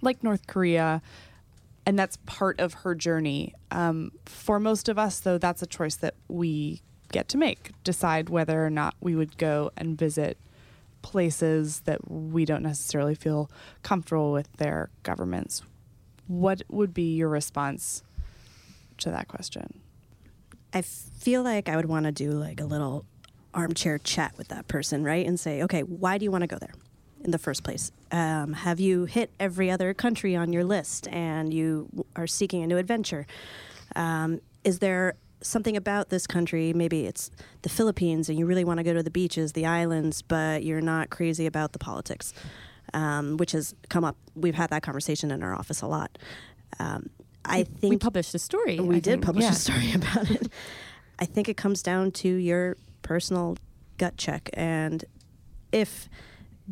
like 0.00 0.22
North 0.22 0.46
Korea, 0.46 1.02
and 1.86 1.98
that's 1.98 2.18
part 2.26 2.60
of 2.60 2.74
her 2.74 2.94
journey. 2.94 3.54
Um, 3.70 4.12
for 4.26 4.60
most 4.60 4.88
of 4.88 4.98
us, 4.98 5.20
though, 5.20 5.38
that's 5.38 5.62
a 5.62 5.66
choice 5.66 5.96
that 5.96 6.14
we 6.28 6.82
get 7.12 7.28
to 7.28 7.38
make 7.38 7.70
decide 7.84 8.28
whether 8.28 8.66
or 8.66 8.70
not 8.70 8.96
we 9.00 9.14
would 9.14 9.36
go 9.38 9.70
and 9.76 9.96
visit 9.96 10.36
places 11.02 11.80
that 11.80 12.10
we 12.10 12.44
don't 12.44 12.62
necessarily 12.62 13.14
feel 13.14 13.50
comfortable 13.82 14.32
with 14.32 14.50
their 14.54 14.88
governments. 15.02 15.62
What 16.26 16.62
would 16.68 16.94
be 16.94 17.14
your 17.14 17.28
response 17.28 18.02
to 18.98 19.10
that 19.10 19.28
question? 19.28 19.80
I 20.72 20.82
feel 20.82 21.42
like 21.42 21.68
I 21.68 21.76
would 21.76 21.84
want 21.84 22.06
to 22.06 22.12
do 22.12 22.32
like 22.32 22.60
a 22.60 22.64
little 22.64 23.04
armchair 23.54 23.98
chat 23.98 24.36
with 24.36 24.48
that 24.48 24.68
person, 24.68 25.04
right? 25.04 25.26
And 25.26 25.38
say, 25.38 25.62
okay, 25.62 25.82
why 25.82 26.18
do 26.18 26.24
you 26.24 26.30
want 26.30 26.42
to 26.42 26.48
go 26.48 26.58
there 26.58 26.74
in 27.24 27.30
the 27.30 27.38
first 27.38 27.62
place? 27.62 27.90
Um, 28.10 28.52
have 28.52 28.80
you 28.80 29.04
hit 29.06 29.30
every 29.40 29.70
other 29.70 29.94
country 29.94 30.36
on 30.36 30.52
your 30.52 30.64
list 30.64 31.08
and 31.08 31.52
you 31.54 31.88
are 32.16 32.26
seeking 32.26 32.62
a 32.62 32.66
new 32.66 32.76
adventure? 32.76 33.26
Um, 33.96 34.40
is 34.64 34.78
there 34.80 35.14
something 35.40 35.76
about 35.76 36.08
this 36.10 36.26
country? 36.26 36.72
Maybe 36.72 37.06
it's 37.06 37.30
the 37.62 37.68
Philippines 37.68 38.28
and 38.28 38.38
you 38.38 38.46
really 38.46 38.64
want 38.64 38.78
to 38.78 38.84
go 38.84 38.92
to 38.94 39.02
the 39.02 39.10
beaches, 39.10 39.52
the 39.52 39.66
islands, 39.66 40.22
but 40.22 40.64
you're 40.64 40.80
not 40.80 41.10
crazy 41.10 41.46
about 41.46 41.72
the 41.72 41.78
politics, 41.78 42.32
um, 42.92 43.36
which 43.36 43.52
has 43.52 43.74
come 43.88 44.04
up. 44.04 44.16
We've 44.34 44.54
had 44.54 44.70
that 44.70 44.82
conversation 44.82 45.30
in 45.30 45.42
our 45.42 45.54
office 45.54 45.80
a 45.82 45.86
lot. 45.86 46.16
Um, 46.78 47.10
I 47.44 47.64
think 47.64 47.90
we 47.90 47.98
published 47.98 48.34
a 48.34 48.38
story. 48.38 48.80
we 48.80 48.96
I 48.96 49.00
did 49.00 49.04
think. 49.04 49.24
publish 49.24 49.44
Yeah. 49.44 49.50
a 49.50 49.54
story 49.54 49.92
about 49.94 50.30
it. 50.30 50.48
I 51.18 51.26
think 51.26 51.48
it 51.48 51.56
comes 51.56 51.82
down 51.82 52.10
to 52.12 52.28
your 52.28 52.76
personal 53.04 53.56
gut 53.98 54.16
check 54.16 54.50
and 54.54 55.04
if 55.70 56.08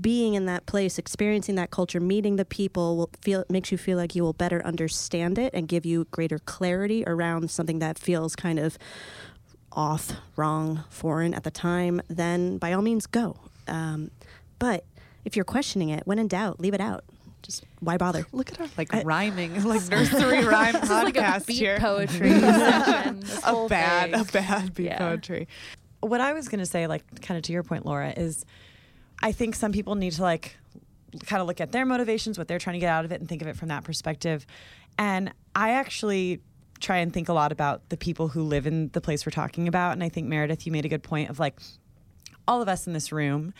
being 0.00 0.32
in 0.32 0.46
that 0.46 0.64
place, 0.64 0.96
experiencing 0.98 1.54
that 1.56 1.70
culture, 1.70 2.00
meeting 2.00 2.36
the 2.36 2.46
people 2.46 2.96
will 2.96 3.10
feel 3.20 3.44
makes 3.50 3.70
you 3.70 3.76
feel 3.76 3.98
like 3.98 4.14
you 4.14 4.22
will 4.22 4.32
better 4.32 4.64
understand 4.64 5.38
it 5.38 5.52
and 5.52 5.68
give 5.68 5.84
you 5.84 6.06
greater 6.10 6.38
clarity 6.38 7.04
around 7.06 7.50
something 7.50 7.78
that 7.80 7.98
feels 7.98 8.34
kind 8.34 8.58
of 8.58 8.78
off, 9.70 10.12
wrong, 10.36 10.84
foreign 10.88 11.34
at 11.34 11.44
the 11.44 11.50
time, 11.50 12.00
then 12.08 12.56
by 12.56 12.72
all 12.72 12.80
means 12.80 13.06
go. 13.06 13.36
Um, 13.68 14.10
but 14.58 14.84
if 15.26 15.36
you're 15.36 15.44
questioning 15.44 15.90
it, 15.90 16.06
when 16.06 16.18
in 16.18 16.26
doubt, 16.26 16.58
leave 16.58 16.72
it 16.74 16.80
out. 16.80 17.04
Just 17.42 17.64
why 17.80 17.96
bother? 17.98 18.24
Look 18.32 18.50
at 18.52 18.60
our 18.60 18.68
like 18.78 18.90
rhyming, 19.04 19.62
like 19.64 19.86
nursery 19.90 20.44
rhyme 20.44 20.76
is 20.76 20.88
like 20.88 21.16
a 21.16 21.20
podcast 21.20 21.46
beat 21.46 21.56
here. 21.58 21.78
poetry. 21.78 22.30
This 23.20 23.40
a 23.44 23.66
bad, 23.68 24.12
thing. 24.12 24.20
a 24.20 24.24
bad 24.24 24.74
beat 24.74 24.84
Yeah. 24.86 24.98
poetry. 24.98 25.48
What 26.02 26.20
I 26.20 26.34
was 26.34 26.48
going 26.48 26.58
to 26.58 26.66
say, 26.66 26.86
like, 26.86 27.22
kind 27.22 27.38
of 27.38 27.44
to 27.44 27.52
your 27.52 27.62
point, 27.62 27.86
Laura, 27.86 28.12
is 28.14 28.44
I 29.22 29.32
think 29.32 29.54
some 29.54 29.72
people 29.72 29.94
need 29.94 30.12
to, 30.12 30.22
like, 30.22 30.56
kind 31.26 31.40
of 31.40 31.46
look 31.46 31.60
at 31.60 31.72
their 31.72 31.86
motivations, 31.86 32.36
what 32.36 32.48
they're 32.48 32.58
trying 32.58 32.74
to 32.74 32.80
get 32.80 32.90
out 32.90 33.04
of 33.04 33.12
it, 33.12 33.20
and 33.20 33.28
think 33.28 33.40
of 33.40 33.48
it 33.48 33.56
from 33.56 33.68
that 33.68 33.84
perspective. 33.84 34.46
And 34.98 35.32
I 35.54 35.70
actually 35.70 36.40
try 36.80 36.98
and 36.98 37.12
think 37.12 37.28
a 37.28 37.32
lot 37.32 37.52
about 37.52 37.88
the 37.88 37.96
people 37.96 38.28
who 38.28 38.42
live 38.42 38.66
in 38.66 38.88
the 38.88 39.00
place 39.00 39.24
we're 39.24 39.30
talking 39.30 39.68
about. 39.68 39.92
And 39.92 40.02
I 40.02 40.08
think, 40.08 40.26
Meredith, 40.26 40.66
you 40.66 40.72
made 40.72 40.84
a 40.84 40.88
good 40.88 41.02
point 41.02 41.30
of, 41.30 41.38
like, 41.38 41.60
all 42.48 42.60
of 42.60 42.68
us 42.68 42.86
in 42.86 42.92
this 42.92 43.12
room 43.12 43.54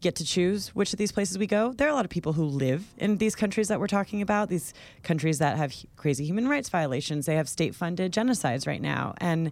get 0.00 0.14
to 0.14 0.24
choose 0.24 0.68
which 0.76 0.92
of 0.92 0.98
these 0.98 1.10
places 1.10 1.38
we 1.38 1.46
go. 1.48 1.72
There 1.72 1.88
are 1.88 1.90
a 1.90 1.94
lot 1.94 2.04
of 2.04 2.10
people 2.10 2.32
who 2.34 2.44
live 2.44 2.86
in 2.98 3.16
these 3.16 3.34
countries 3.34 3.66
that 3.66 3.80
we're 3.80 3.88
talking 3.88 4.22
about, 4.22 4.48
these 4.48 4.72
countries 5.02 5.38
that 5.38 5.56
have 5.56 5.74
crazy 5.96 6.24
human 6.24 6.46
rights 6.46 6.68
violations. 6.68 7.26
They 7.26 7.34
have 7.34 7.48
state 7.48 7.74
funded 7.74 8.12
genocides 8.12 8.64
right 8.64 8.80
now. 8.80 9.14
And 9.18 9.50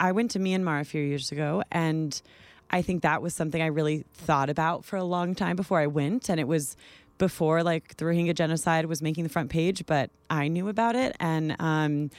I 0.00 0.12
went 0.12 0.30
to 0.32 0.38
Myanmar 0.38 0.80
a 0.80 0.84
few 0.84 1.02
years 1.02 1.32
ago 1.32 1.62
and 1.70 2.20
I 2.70 2.82
think 2.82 3.02
that 3.02 3.22
was 3.22 3.34
something 3.34 3.62
I 3.62 3.66
really 3.66 4.04
thought 4.12 4.50
about 4.50 4.84
for 4.84 4.96
a 4.96 5.04
long 5.04 5.34
time 5.34 5.56
before 5.56 5.80
I 5.80 5.86
went. 5.86 6.28
And 6.28 6.38
it 6.38 6.46
was 6.46 6.76
before 7.16 7.62
like 7.62 7.96
the 7.96 8.04
Rohingya 8.04 8.34
genocide 8.34 8.86
was 8.86 9.02
making 9.02 9.24
the 9.24 9.30
front 9.30 9.50
page, 9.50 9.86
but 9.86 10.10
I 10.30 10.48
knew 10.48 10.68
about 10.68 10.94
it 10.94 11.16
and 11.18 11.56
um 11.60 12.10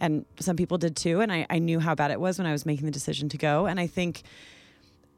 and 0.00 0.26
some 0.38 0.56
people 0.56 0.76
did 0.76 0.96
too. 0.96 1.20
And 1.20 1.32
I, 1.32 1.46
I 1.48 1.58
knew 1.58 1.80
how 1.80 1.94
bad 1.94 2.10
it 2.10 2.20
was 2.20 2.38
when 2.38 2.46
I 2.46 2.52
was 2.52 2.66
making 2.66 2.84
the 2.84 2.90
decision 2.92 3.28
to 3.30 3.38
go. 3.38 3.66
And 3.66 3.78
I 3.78 3.86
think 3.86 4.22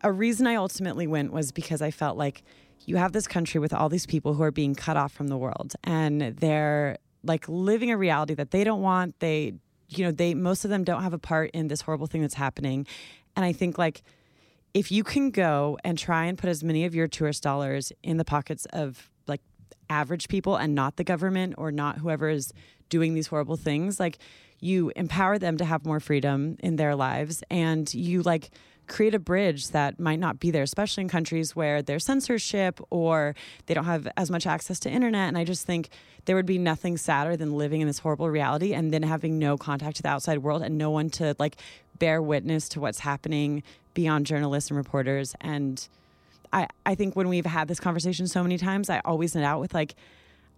a 0.02 0.12
reason 0.12 0.46
I 0.46 0.54
ultimately 0.54 1.06
went 1.06 1.32
was 1.32 1.50
because 1.50 1.82
I 1.82 1.90
felt 1.90 2.16
like 2.16 2.42
you 2.84 2.96
have 2.96 3.12
this 3.12 3.26
country 3.26 3.58
with 3.58 3.72
all 3.72 3.88
these 3.88 4.06
people 4.06 4.34
who 4.34 4.42
are 4.42 4.50
being 4.50 4.74
cut 4.74 4.96
off 4.96 5.12
from 5.12 5.28
the 5.28 5.36
world 5.36 5.74
and 5.82 6.20
they're 6.20 6.98
like 7.24 7.48
living 7.48 7.90
a 7.90 7.96
reality 7.96 8.34
that 8.34 8.50
they 8.50 8.62
don't 8.62 8.82
want. 8.82 9.18
They, 9.18 9.54
you 9.88 10.04
know, 10.04 10.10
they, 10.10 10.34
most 10.34 10.64
of 10.64 10.70
them 10.70 10.84
don't 10.84 11.02
have 11.02 11.12
a 11.12 11.18
part 11.18 11.50
in 11.52 11.68
this 11.68 11.82
horrible 11.82 12.06
thing 12.06 12.22
that's 12.22 12.34
happening. 12.34 12.86
And 13.34 13.44
I 13.44 13.52
think 13.52 13.78
like, 13.78 14.02
if 14.74 14.92
you 14.92 15.04
can 15.04 15.30
go 15.30 15.78
and 15.84 15.96
try 15.96 16.26
and 16.26 16.36
put 16.36 16.50
as 16.50 16.62
many 16.62 16.84
of 16.84 16.94
your 16.94 17.06
tourist 17.06 17.42
dollars 17.42 17.92
in 18.02 18.18
the 18.18 18.24
pockets 18.24 18.66
of 18.74 19.10
like 19.26 19.40
average 19.88 20.28
people 20.28 20.56
and 20.56 20.74
not 20.74 20.96
the 20.96 21.04
government 21.04 21.54
or 21.56 21.72
not 21.72 21.98
whoever 21.98 22.28
is 22.28 22.52
doing 22.90 23.14
these 23.14 23.28
horrible 23.28 23.56
things, 23.56 23.98
like 23.98 24.18
you 24.60 24.92
empower 24.96 25.38
them 25.38 25.56
to 25.56 25.64
have 25.64 25.86
more 25.86 26.00
freedom 26.00 26.56
in 26.60 26.76
their 26.76 26.94
lives 26.94 27.42
and 27.50 27.92
you 27.94 28.22
like 28.22 28.50
create 28.86 29.14
a 29.14 29.18
bridge 29.18 29.68
that 29.68 29.98
might 29.98 30.18
not 30.18 30.38
be 30.38 30.50
there, 30.50 30.62
especially 30.62 31.02
in 31.02 31.08
countries 31.08 31.56
where 31.56 31.82
there's 31.82 32.04
censorship 32.04 32.80
or 32.90 33.34
they 33.66 33.74
don't 33.74 33.84
have 33.84 34.08
as 34.16 34.30
much 34.30 34.46
access 34.46 34.78
to 34.80 34.90
internet. 34.90 35.28
And 35.28 35.36
I 35.36 35.44
just 35.44 35.66
think 35.66 35.88
there 36.24 36.36
would 36.36 36.46
be 36.46 36.58
nothing 36.58 36.96
sadder 36.96 37.36
than 37.36 37.56
living 37.56 37.80
in 37.80 37.86
this 37.86 37.98
horrible 37.98 38.30
reality 38.30 38.74
and 38.74 38.92
then 38.92 39.02
having 39.02 39.38
no 39.38 39.56
contact 39.56 39.96
to 39.96 40.02
the 40.02 40.08
outside 40.08 40.38
world 40.38 40.62
and 40.62 40.78
no 40.78 40.90
one 40.90 41.10
to 41.10 41.34
like 41.38 41.56
bear 41.98 42.20
witness 42.20 42.68
to 42.70 42.80
what's 42.80 43.00
happening 43.00 43.62
beyond 43.94 44.26
journalists 44.26 44.70
and 44.70 44.76
reporters. 44.76 45.34
And 45.40 45.86
I, 46.52 46.68
I 46.84 46.94
think 46.94 47.16
when 47.16 47.28
we've 47.28 47.46
had 47.46 47.68
this 47.68 47.80
conversation 47.80 48.26
so 48.26 48.42
many 48.42 48.58
times, 48.58 48.90
I 48.90 49.00
always 49.04 49.34
end 49.34 49.44
out 49.44 49.60
with 49.60 49.74
like, 49.74 49.94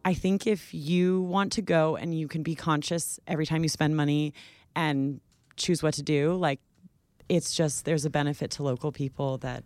I 0.05 0.15
think 0.15 0.47
if 0.47 0.73
you 0.73 1.23
want 1.23 1.53
to 1.53 1.63
go 1.63 1.97
and 1.97 2.19
you 2.19 2.29
can 2.29 2.43
be 2.43 2.55
conscious 2.55 3.21
every 3.27 3.47
time 3.47 3.63
you 3.63 3.69
spend 3.69 3.97
money 3.97 4.33
and 4.75 5.21
choose 5.57 5.83
what 5.83 5.95
to 5.95 6.03
do, 6.03 6.35
like 6.35 6.61
it's 7.29 7.55
just 7.55 7.85
there's 7.85 8.05
a 8.05 8.11
benefit 8.11 8.51
to 8.53 8.63
local 8.63 8.93
people 8.93 9.39
that 9.39 9.65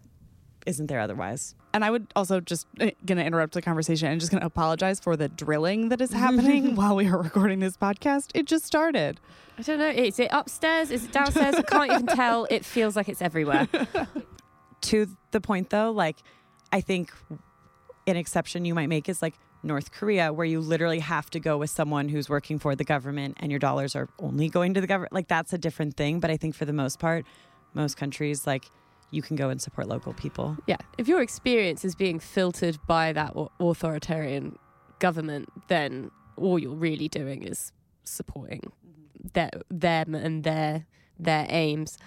isn't 0.67 0.87
there 0.87 1.01
otherwise. 1.01 1.55
And 1.75 1.85
I 1.85 1.91
would 1.91 2.07
also 2.15 2.41
just 2.41 2.67
uh, 2.81 2.91
gonna 3.05 3.23
interrupt 3.23 3.55
the 3.55 3.63
conversation 3.63 4.09
and 4.09 4.21
just 4.21 4.31
gonna 4.33 4.47
apologize 4.47 5.01
for 5.01 5.17
the 5.17 5.29
drilling 5.29 5.89
that 5.89 6.01
is 6.01 6.13
happening 6.13 6.75
while 6.77 6.95
we 6.97 7.09
are 7.09 7.21
recording 7.21 7.61
this 7.61 7.77
podcast. 7.77 8.31
It 8.35 8.47
just 8.47 8.65
started. 8.65 9.21
I 9.59 9.63
don't 9.63 9.79
know. 9.79 9.89
Is 9.89 10.19
it 10.19 10.29
upstairs? 10.31 10.91
Is 10.91 11.05
it 11.05 11.13
downstairs? 11.13 11.55
I 11.57 11.63
can't 11.63 11.93
even 11.93 12.07
tell. 12.07 12.47
It 12.51 12.65
feels 12.65 12.97
like 12.97 13.09
it's 13.09 13.23
everywhere. 13.23 13.69
to 14.83 15.07
the 15.31 15.41
point 15.41 15.71
though, 15.71 15.91
like 15.91 16.17
I 16.71 16.81
think 16.81 17.13
an 18.07 18.17
exception 18.17 18.65
you 18.65 18.75
might 18.75 18.89
make 18.89 19.09
is 19.09 19.23
like 19.23 19.35
North 19.63 19.93
Korea, 19.93 20.33
where 20.33 20.45
you 20.45 20.61
literally 20.61 20.99
have 20.99 21.31
to 21.31 21.41
go 21.41 21.57
with 21.57 21.71
someone 21.71 22.09
who's 22.09 22.29
working 22.29 22.59
for 22.59 22.75
the 22.75 22.85
government 22.85 23.37
and 23.41 23.51
your 23.51 23.61
dollars 23.61 23.95
are 23.95 24.09
only 24.19 24.49
going 24.49 24.75
to 24.75 24.81
the 24.81 24.87
government. 24.87 25.13
Like 25.13 25.29
that's 25.29 25.53
a 25.53 25.59
different 25.59 25.97
thing. 25.97 26.21
But 26.21 26.31
I 26.31 26.37
think 26.37 26.55
for 26.55 26.65
the 26.65 26.73
most 26.73 26.99
part, 26.99 27.25
most 27.75 27.97
countries, 27.97 28.47
like 28.47 28.71
you 29.11 29.23
can 29.23 29.37
go 29.37 29.51
and 29.51 29.61
support 29.61 29.89
local 29.89 30.13
people. 30.15 30.57
Yeah. 30.67 30.79
If 30.99 31.07
your 31.07 31.23
experience 31.23 31.85
is 31.85 31.95
being 31.95 32.19
filtered 32.19 32.79
by 32.87 33.13
that 33.13 33.35
authoritarian 33.61 34.59
government, 34.99 35.49
then 35.69 36.11
all 36.37 36.59
you're 36.59 36.75
really 36.75 37.09
doing 37.09 37.43
is 37.43 37.73
supporting 38.05 38.61
mm-hmm. 38.61 39.29
their, 39.35 39.51
them 39.71 40.15
and 40.15 40.45
their 40.45 40.87
their 41.19 41.47
aims. 41.49 41.99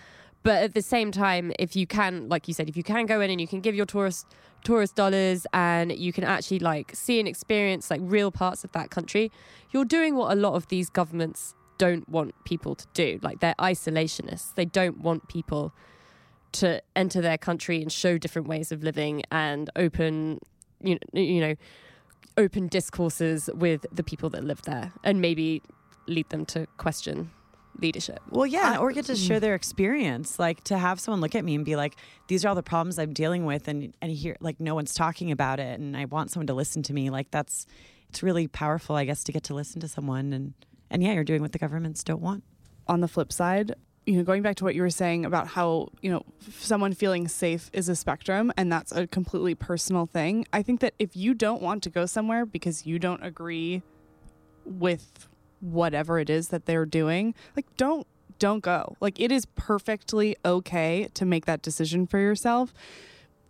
But 0.43 0.61
at 0.61 0.73
the 0.73 0.81
same 0.81 1.11
time, 1.11 1.51
if 1.57 1.75
you 1.75 1.87
can, 1.87 2.29
like 2.29 2.47
you 2.47 2.53
said, 2.53 2.69
if 2.69 2.77
you 2.77 2.83
can 2.83 3.07
go 3.07 3.19
in 3.19 3.31
and 3.31 3.41
you 3.41 3.47
can 3.47 3.61
give 3.61 3.73
your 3.73 3.85
tourist 3.85 4.27
tourist 4.63 4.95
dollars 4.95 5.45
and 5.53 5.95
you 5.95 6.11
can 6.11 6.23
actually 6.23 6.59
like 6.59 6.95
see 6.95 7.19
and 7.19 7.27
experience 7.27 7.91
like 7.91 8.01
real 8.03 8.31
parts 8.31 8.63
of 8.63 8.71
that 8.73 8.89
country, 8.89 9.31
you're 9.71 9.85
doing 9.85 10.15
what 10.15 10.31
a 10.31 10.35
lot 10.35 10.53
of 10.53 10.67
these 10.67 10.89
governments 10.89 11.55
don't 11.77 12.07
want 12.09 12.33
people 12.45 12.75
to 12.75 12.85
do. 12.93 13.19
Like 13.21 13.39
they're 13.39 13.55
isolationists. 13.59 14.53
They 14.55 14.65
don't 14.65 14.99
want 14.99 15.27
people 15.27 15.73
to 16.53 16.81
enter 16.95 17.21
their 17.21 17.37
country 17.37 17.81
and 17.81 17.91
show 17.91 18.17
different 18.17 18.47
ways 18.47 18.71
of 18.71 18.81
living 18.83 19.23
and 19.31 19.69
open, 19.75 20.39
you 20.81 20.95
know, 20.95 21.21
you 21.21 21.41
know, 21.41 21.55
open 22.37 22.67
discourses 22.67 23.49
with 23.53 23.85
the 23.91 24.03
people 24.03 24.29
that 24.29 24.43
live 24.43 24.61
there 24.63 24.93
and 25.03 25.21
maybe 25.21 25.61
lead 26.07 26.29
them 26.29 26.45
to 26.45 26.67
question 26.77 27.31
leadership. 27.81 28.19
Well, 28.29 28.45
yeah, 28.45 28.77
or 28.77 28.91
get 28.91 29.05
to 29.05 29.15
share 29.15 29.37
mm. 29.37 29.41
their 29.41 29.55
experience. 29.55 30.39
Like 30.39 30.63
to 30.65 30.77
have 30.77 30.99
someone 30.99 31.21
look 31.21 31.35
at 31.35 31.43
me 31.43 31.55
and 31.55 31.65
be 31.65 31.75
like, 31.75 31.95
"These 32.27 32.45
are 32.45 32.49
all 32.49 32.55
the 32.55 32.63
problems 32.63 32.97
I'm 32.99 33.13
dealing 33.13 33.45
with," 33.45 33.67
and 33.67 33.93
and 34.01 34.11
here, 34.11 34.37
like, 34.39 34.59
no 34.59 34.75
one's 34.75 34.93
talking 34.93 35.31
about 35.31 35.59
it, 35.59 35.79
and 35.79 35.95
I 35.95 36.05
want 36.05 36.31
someone 36.31 36.47
to 36.47 36.53
listen 36.53 36.83
to 36.83 36.93
me. 36.93 37.09
Like 37.09 37.31
that's, 37.31 37.65
it's 38.09 38.23
really 38.23 38.47
powerful, 38.47 38.95
I 38.95 39.05
guess, 39.05 39.23
to 39.25 39.31
get 39.31 39.43
to 39.45 39.53
listen 39.53 39.81
to 39.81 39.87
someone, 39.87 40.33
and 40.33 40.53
and 40.89 41.03
yeah, 41.03 41.13
you're 41.13 41.23
doing 41.23 41.41
what 41.41 41.51
the 41.51 41.59
governments 41.59 42.03
don't 42.03 42.21
want. 42.21 42.43
On 42.87 43.01
the 43.01 43.07
flip 43.07 43.31
side, 43.33 43.73
you 44.05 44.17
know, 44.17 44.23
going 44.23 44.41
back 44.41 44.55
to 44.57 44.63
what 44.63 44.75
you 44.75 44.81
were 44.81 44.89
saying 44.89 45.25
about 45.25 45.47
how, 45.47 45.89
you 46.01 46.11
know, 46.11 46.23
someone 46.59 46.93
feeling 46.93 47.27
safe 47.27 47.69
is 47.73 47.89
a 47.89 47.95
spectrum 47.95 48.53
and 48.55 48.71
that's 48.71 48.91
a 48.91 49.07
completely 49.07 49.55
personal 49.55 50.05
thing. 50.05 50.45
I 50.53 50.61
think 50.61 50.79
that 50.81 50.93
if 50.99 51.15
you 51.15 51.33
don't 51.33 51.61
want 51.61 51.83
to 51.83 51.89
go 51.89 52.05
somewhere 52.05 52.45
because 52.45 52.85
you 52.85 52.99
don't 52.99 53.23
agree 53.23 53.81
with 54.63 55.27
whatever 55.59 56.19
it 56.19 56.29
is 56.29 56.49
that 56.49 56.65
they're 56.65 56.85
doing, 56.85 57.33
like 57.55 57.65
don't 57.77 58.05
don't 58.37 58.59
go. 58.59 58.95
Like 58.99 59.19
it 59.19 59.31
is 59.31 59.45
perfectly 59.55 60.35
okay 60.43 61.07
to 61.13 61.25
make 61.25 61.45
that 61.45 61.61
decision 61.61 62.05
for 62.05 62.19
yourself. 62.19 62.73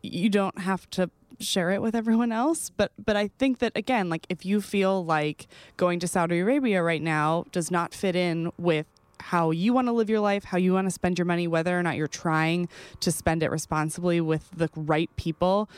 You 0.03 0.29
don't 0.29 0.59
have 0.59 0.89
to 0.91 1.09
share 1.39 1.71
it 1.71 1.81
with 1.81 1.95
everyone 1.95 2.31
else, 2.31 2.69
but 2.69 2.91
but 3.03 3.15
I 3.15 3.29
think 3.39 3.59
that 3.59 3.71
again, 3.75 4.09
like 4.09 4.25
if 4.29 4.45
you 4.45 4.61
feel 4.61 5.03
like 5.05 5.47
going 5.77 5.99
to 5.99 6.07
Saudi 6.07 6.39
Arabia 6.39 6.81
right 6.83 7.01
now 7.01 7.45
does 7.51 7.71
not 7.71 7.93
fit 7.93 8.15
in 8.15 8.51
with 8.57 8.85
how 9.19 9.51
you 9.51 9.73
want 9.73 9.87
to 9.87 9.91
live 9.91 10.09
your 10.09 10.19
life, 10.19 10.43
how 10.43 10.57
you 10.57 10.73
want 10.73 10.87
to 10.87 10.91
spend 10.91 11.17
your 11.17 11.25
money, 11.25 11.47
whether 11.47 11.77
or 11.77 11.81
not 11.81 11.95
you're 11.95 12.07
trying 12.07 12.67
to 12.99 13.11
spend 13.11 13.43
it 13.43 13.49
responsibly 13.49 14.19
with 14.21 14.49
the 14.51 14.69
right 14.75 15.09
people, 15.15 15.69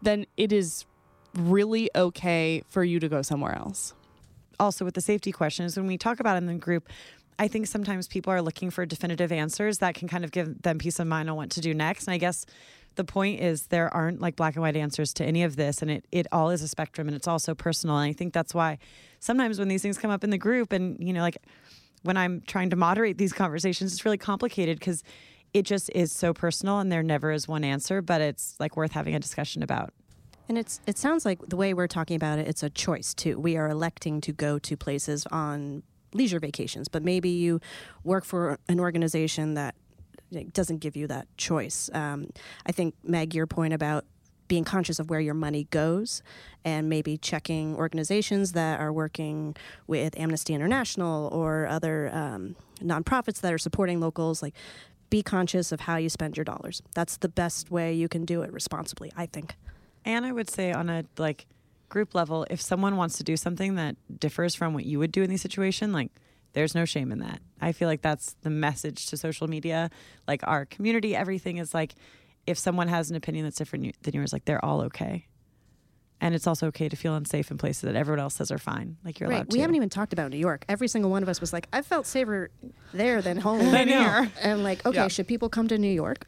then 0.00 0.26
it 0.36 0.52
is 0.52 0.86
really 1.34 1.90
okay 1.94 2.62
for 2.68 2.82
you 2.82 2.98
to 2.98 3.08
go 3.08 3.22
somewhere 3.22 3.56
else 3.56 3.94
also 4.62 4.84
with 4.84 4.94
the 4.94 5.00
safety 5.00 5.32
questions, 5.32 5.76
when 5.76 5.86
we 5.86 5.98
talk 5.98 6.20
about 6.20 6.36
in 6.36 6.46
the 6.46 6.54
group, 6.54 6.88
I 7.38 7.48
think 7.48 7.66
sometimes 7.66 8.06
people 8.06 8.32
are 8.32 8.40
looking 8.40 8.70
for 8.70 8.86
definitive 8.86 9.32
answers 9.32 9.78
that 9.78 9.94
can 9.94 10.08
kind 10.08 10.24
of 10.24 10.30
give 10.30 10.62
them 10.62 10.78
peace 10.78 11.00
of 11.00 11.06
mind 11.06 11.28
on 11.28 11.36
what 11.36 11.50
to 11.50 11.60
do 11.60 11.74
next. 11.74 12.06
And 12.06 12.14
I 12.14 12.18
guess 12.18 12.46
the 12.96 13.04
point 13.04 13.40
is 13.40 13.66
there 13.68 13.92
aren't 13.92 14.20
like 14.20 14.36
black 14.36 14.54
and 14.54 14.62
white 14.62 14.76
answers 14.76 15.12
to 15.14 15.24
any 15.24 15.42
of 15.42 15.56
this 15.56 15.82
and 15.82 15.90
it, 15.90 16.04
it 16.12 16.26
all 16.32 16.50
is 16.50 16.62
a 16.62 16.68
spectrum 16.68 17.08
and 17.08 17.16
it's 17.16 17.28
also 17.28 17.54
personal. 17.54 17.98
And 17.98 18.08
I 18.08 18.12
think 18.12 18.32
that's 18.32 18.54
why 18.54 18.78
sometimes 19.20 19.58
when 19.58 19.68
these 19.68 19.82
things 19.82 19.98
come 19.98 20.10
up 20.10 20.24
in 20.24 20.30
the 20.30 20.38
group 20.38 20.72
and, 20.72 20.96
you 21.00 21.12
know, 21.12 21.20
like 21.20 21.38
when 22.02 22.16
I'm 22.16 22.42
trying 22.46 22.70
to 22.70 22.76
moderate 22.76 23.18
these 23.18 23.32
conversations, 23.32 23.92
it's 23.92 24.04
really 24.04 24.18
complicated 24.18 24.78
because 24.78 25.02
it 25.54 25.64
just 25.64 25.90
is 25.94 26.12
so 26.12 26.32
personal 26.32 26.78
and 26.78 26.90
there 26.90 27.02
never 27.02 27.30
is 27.30 27.46
one 27.46 27.64
answer, 27.64 28.02
but 28.02 28.20
it's 28.20 28.56
like 28.58 28.76
worth 28.76 28.92
having 28.92 29.14
a 29.14 29.20
discussion 29.20 29.62
about. 29.62 29.92
And 30.48 30.58
it's 30.58 30.80
it 30.86 30.98
sounds 30.98 31.24
like 31.24 31.38
the 31.48 31.56
way 31.56 31.72
we're 31.72 31.86
talking 31.86 32.16
about 32.16 32.38
it, 32.38 32.48
it's 32.48 32.62
a 32.62 32.70
choice 32.70 33.14
too. 33.14 33.38
We 33.38 33.56
are 33.56 33.68
electing 33.68 34.20
to 34.22 34.32
go 34.32 34.58
to 34.58 34.76
places 34.76 35.26
on 35.30 35.82
leisure 36.12 36.40
vacations, 36.40 36.88
but 36.88 37.02
maybe 37.02 37.30
you 37.30 37.60
work 38.04 38.24
for 38.24 38.58
an 38.68 38.80
organization 38.80 39.54
that 39.54 39.74
doesn't 40.52 40.78
give 40.78 40.96
you 40.96 41.06
that 41.08 41.26
choice. 41.36 41.90
Um, 41.92 42.28
I 42.66 42.72
think 42.72 42.94
Meg, 43.02 43.34
your 43.34 43.46
point 43.46 43.74
about 43.74 44.04
being 44.48 44.64
conscious 44.64 44.98
of 44.98 45.08
where 45.08 45.20
your 45.20 45.34
money 45.34 45.64
goes 45.70 46.22
and 46.64 46.88
maybe 46.88 47.16
checking 47.16 47.74
organizations 47.74 48.52
that 48.52 48.80
are 48.80 48.92
working 48.92 49.56
with 49.86 50.18
Amnesty 50.18 50.52
International 50.52 51.28
or 51.32 51.66
other 51.66 52.10
um, 52.12 52.56
nonprofits 52.80 53.40
that 53.40 53.52
are 53.52 53.58
supporting 53.58 53.98
locals, 53.98 54.42
like 54.42 54.54
be 55.08 55.22
conscious 55.22 55.72
of 55.72 55.80
how 55.80 55.96
you 55.96 56.08
spend 56.08 56.36
your 56.36 56.44
dollars. 56.44 56.82
That's 56.94 57.16
the 57.16 57.28
best 57.28 57.70
way 57.70 57.94
you 57.94 58.08
can 58.08 58.24
do 58.24 58.42
it 58.42 58.52
responsibly, 58.52 59.10
I 59.16 59.26
think. 59.26 59.54
And 60.04 60.26
I 60.26 60.32
would 60.32 60.50
say 60.50 60.72
on 60.72 60.90
a 60.90 61.04
like 61.16 61.46
group 61.88 62.14
level, 62.14 62.46
if 62.50 62.60
someone 62.60 62.96
wants 62.96 63.16
to 63.18 63.24
do 63.24 63.36
something 63.36 63.76
that 63.76 63.96
differs 64.18 64.54
from 64.54 64.74
what 64.74 64.84
you 64.84 64.98
would 64.98 65.12
do 65.12 65.22
in 65.22 65.30
the 65.30 65.36
situation, 65.36 65.92
like 65.92 66.10
there's 66.52 66.74
no 66.74 66.84
shame 66.84 67.12
in 67.12 67.20
that. 67.20 67.40
I 67.60 67.72
feel 67.72 67.88
like 67.88 68.02
that's 68.02 68.34
the 68.42 68.50
message 68.50 69.06
to 69.06 69.16
social 69.16 69.48
media. 69.48 69.90
Like 70.26 70.46
our 70.46 70.64
community, 70.66 71.16
everything 71.16 71.58
is 71.58 71.74
like 71.74 71.94
if 72.46 72.58
someone 72.58 72.88
has 72.88 73.10
an 73.10 73.16
opinion 73.16 73.44
that's 73.44 73.56
different 73.56 73.94
than 74.02 74.14
yours, 74.14 74.32
like 74.32 74.44
they're 74.44 74.64
all 74.64 74.82
okay. 74.82 75.26
And 76.20 76.36
it's 76.36 76.46
also 76.46 76.68
okay 76.68 76.88
to 76.88 76.94
feel 76.94 77.16
unsafe 77.16 77.50
in 77.50 77.58
places 77.58 77.82
that 77.82 77.96
everyone 77.96 78.20
else 78.20 78.34
says 78.34 78.52
are 78.52 78.58
fine. 78.58 78.96
Like 79.04 79.18
you're 79.18 79.28
right. 79.28 79.36
allowed 79.36 79.50
to. 79.50 79.56
We 79.56 79.60
haven't 79.60 79.74
even 79.74 79.88
talked 79.88 80.12
about 80.12 80.30
New 80.30 80.38
York. 80.38 80.64
Every 80.68 80.86
single 80.86 81.10
one 81.10 81.22
of 81.24 81.28
us 81.28 81.40
was 81.40 81.52
like, 81.52 81.66
I 81.72 81.82
felt 81.82 82.06
safer 82.06 82.50
there 82.92 83.20
than 83.22 83.38
home 83.38 83.58
than 83.72 83.88
here. 83.88 84.30
And 84.40 84.62
like, 84.62 84.86
okay, 84.86 84.96
yeah. 84.96 85.08
should 85.08 85.26
people 85.26 85.48
come 85.48 85.66
to 85.68 85.78
New 85.78 85.90
York? 85.90 86.26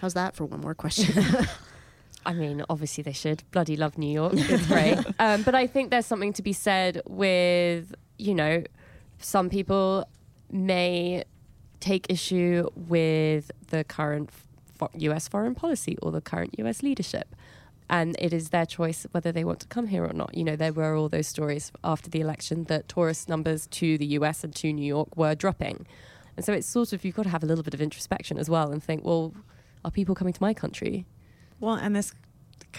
How's 0.00 0.14
that 0.14 0.36
for 0.36 0.44
one 0.44 0.60
more 0.60 0.74
question? 0.74 1.24
I 2.26 2.32
mean, 2.32 2.64
obviously 2.70 3.02
they 3.02 3.12
should. 3.12 3.42
Bloody 3.50 3.76
love 3.76 3.98
New 3.98 4.12
York. 4.12 4.34
It's 4.36 4.66
great. 4.68 4.98
um, 5.18 5.42
but 5.42 5.54
I 5.54 5.66
think 5.66 5.90
there's 5.90 6.06
something 6.06 6.32
to 6.34 6.42
be 6.42 6.52
said 6.52 7.02
with, 7.06 7.94
you 8.18 8.34
know, 8.34 8.62
some 9.18 9.48
people 9.48 10.08
may 10.50 11.24
take 11.80 12.06
issue 12.08 12.68
with 12.74 13.50
the 13.68 13.84
current 13.84 14.30
US 14.94 15.28
foreign 15.28 15.54
policy 15.54 15.96
or 16.02 16.12
the 16.12 16.20
current 16.20 16.58
US 16.58 16.82
leadership. 16.82 17.34
And 17.90 18.16
it 18.18 18.32
is 18.32 18.48
their 18.48 18.64
choice 18.64 19.06
whether 19.12 19.30
they 19.30 19.44
want 19.44 19.60
to 19.60 19.66
come 19.66 19.88
here 19.88 20.04
or 20.04 20.12
not. 20.12 20.34
You 20.34 20.44
know, 20.44 20.56
there 20.56 20.72
were 20.72 20.96
all 20.96 21.08
those 21.08 21.28
stories 21.28 21.70
after 21.82 22.08
the 22.08 22.20
election 22.20 22.64
that 22.64 22.88
tourist 22.88 23.28
numbers 23.28 23.66
to 23.68 23.98
the 23.98 24.06
US 24.18 24.42
and 24.42 24.54
to 24.56 24.72
New 24.72 24.86
York 24.86 25.16
were 25.16 25.34
dropping. 25.34 25.86
And 26.36 26.44
so 26.44 26.52
it's 26.52 26.66
sort 26.66 26.92
of, 26.92 27.04
you've 27.04 27.14
got 27.14 27.24
to 27.24 27.28
have 27.28 27.42
a 27.42 27.46
little 27.46 27.62
bit 27.62 27.74
of 27.74 27.80
introspection 27.80 28.38
as 28.38 28.48
well 28.48 28.72
and 28.72 28.82
think, 28.82 29.04
well, 29.04 29.34
are 29.84 29.90
people 29.90 30.14
coming 30.14 30.32
to 30.32 30.42
my 30.42 30.54
country? 30.54 31.04
Well, 31.60 31.74
and 31.74 31.94
this 31.94 32.12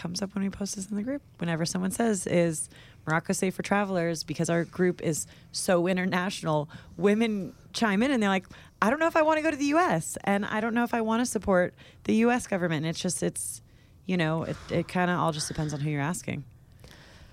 comes 0.06 0.22
up 0.22 0.36
when 0.36 0.44
we 0.44 0.52
post 0.52 0.76
this 0.76 0.88
in 0.92 0.98
the 0.98 1.02
group. 1.02 1.24
Whenever 1.40 1.66
someone 1.66 1.90
says, 1.90 2.28
"Is 2.28 2.70
Morocco 3.08 3.34
safe 3.34 3.56
for 3.56 3.64
travelers?" 3.64 4.24
Because 4.24 4.52
our 4.52 4.64
group 4.64 5.02
is 5.02 5.26
so 5.52 5.88
international, 5.88 6.70
women 6.96 7.54
chime 7.74 8.04
in 8.04 8.12
and 8.12 8.22
they're 8.22 8.30
like, 8.30 8.46
"I 8.84 8.92
don't 8.92 9.00
know 9.00 9.08
if 9.08 9.16
I 9.16 9.24
want 9.24 9.40
to 9.40 9.42
go 9.42 9.50
to 9.50 9.58
the 9.58 9.72
U.S. 9.78 10.16
and 10.24 10.46
I 10.46 10.62
don't 10.62 10.76
know 10.76 10.84
if 10.84 10.94
I 10.94 11.02
want 11.02 11.22
to 11.22 11.26
support 11.26 11.74
the 12.04 12.14
U.S. 12.26 12.46
government." 12.46 12.86
And 12.86 12.92
it's 12.92 13.00
just, 13.00 13.24
it's, 13.24 13.64
you 14.06 14.16
know, 14.16 14.44
it, 14.44 14.58
it 14.70 14.88
kind 14.88 15.10
of 15.10 15.18
all 15.18 15.32
just 15.32 15.48
depends 15.48 15.74
on 15.74 15.80
who 15.80 15.90
you're 15.90 16.02
asking. 16.02 16.44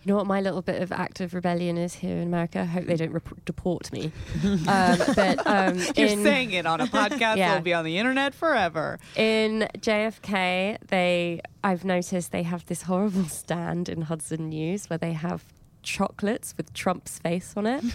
You 0.05 0.11
know 0.11 0.17
what 0.17 0.27
my 0.27 0.41
little 0.41 0.63
bit 0.63 0.83
of 0.83 0.91
active 0.91 1.33
rebellion 1.33 1.79
is 1.79 1.95
here 1.95 2.17
in 2.17 2.25
America? 2.25 2.61
I 2.61 2.65
hope 2.65 2.87
they 2.87 2.97
don't 2.97 3.13
rep- 3.13 3.45
deport 3.45 3.93
me. 3.93 4.11
um, 4.45 4.99
but 5.15 5.47
um, 5.47 5.79
you're 5.97 6.09
in, 6.09 6.25
saying 6.25 6.51
it 6.51 6.67
on 6.67 6.81
a 6.81 6.87
podcast 6.87 7.37
yeah. 7.37 7.51
that'll 7.51 7.63
be 7.63 7.73
on 7.73 7.85
the 7.85 7.99
internet 7.99 8.35
forever. 8.35 8.99
In 9.15 9.69
JFK, 9.79 10.79
they 10.89 11.41
I've 11.63 11.85
noticed 11.85 12.33
they 12.33 12.43
have 12.43 12.67
this 12.67 12.83
horrible 12.83 13.27
stand 13.27 13.89
in 13.89 14.03
Hudson 14.03 14.49
News 14.49 14.91
where 14.91 14.99
they 14.99 15.13
have 15.13 15.45
chocolates 15.83 16.55
with 16.57 16.73
Trump's 16.75 17.19
face 17.21 17.55
on 17.57 17.67
it. 17.67 17.85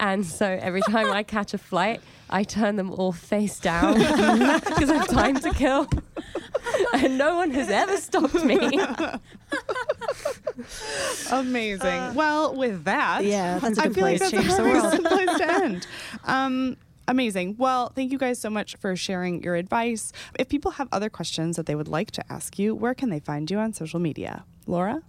And 0.00 0.24
so 0.24 0.46
every 0.46 0.80
time 0.82 1.10
I 1.10 1.22
catch 1.22 1.54
a 1.54 1.58
flight, 1.58 2.00
I 2.30 2.44
turn 2.44 2.76
them 2.76 2.90
all 2.90 3.12
face 3.12 3.58
down 3.58 3.94
because 3.98 4.90
I 4.90 4.96
have 4.98 5.08
time 5.08 5.36
to 5.40 5.50
kill. 5.52 5.88
and 6.94 7.18
no 7.18 7.36
one 7.36 7.50
has 7.50 7.68
ever 7.68 7.96
stopped 7.96 8.44
me. 8.44 8.78
Amazing. 11.30 12.14
well, 12.14 12.54
with 12.54 12.84
that, 12.84 13.24
Yeah, 13.24 13.58
that's 13.58 13.78
a 13.78 13.82
I 13.82 13.84
good 13.86 13.94
feel 13.94 14.04
like 14.04 14.18
that's 14.18 14.30
Change 14.30 14.44
a 14.46 14.48
the 14.48 14.56
perfect 14.56 15.02
world. 15.04 15.04
place 15.26 15.38
to 15.38 15.50
end. 15.64 15.86
Um, 16.24 16.76
amazing. 17.06 17.56
Well, 17.58 17.90
thank 17.94 18.12
you 18.12 18.18
guys 18.18 18.38
so 18.38 18.50
much 18.50 18.76
for 18.76 18.94
sharing 18.96 19.42
your 19.42 19.54
advice. 19.56 20.12
If 20.38 20.48
people 20.48 20.72
have 20.72 20.88
other 20.92 21.10
questions 21.10 21.56
that 21.56 21.66
they 21.66 21.74
would 21.74 21.88
like 21.88 22.10
to 22.12 22.32
ask 22.32 22.58
you, 22.58 22.74
where 22.74 22.94
can 22.94 23.10
they 23.10 23.20
find 23.20 23.50
you 23.50 23.58
on 23.58 23.72
social 23.72 24.00
media? 24.00 24.44
Laura? 24.66 25.02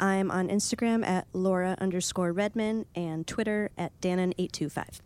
I'm 0.00 0.30
on 0.30 0.48
Instagram 0.48 1.06
at 1.06 1.26
Laura 1.32 1.76
underscore 1.80 2.32
Redman 2.32 2.86
and 2.94 3.26
Twitter 3.26 3.70
at 3.78 3.98
Dannen825. 4.00 5.00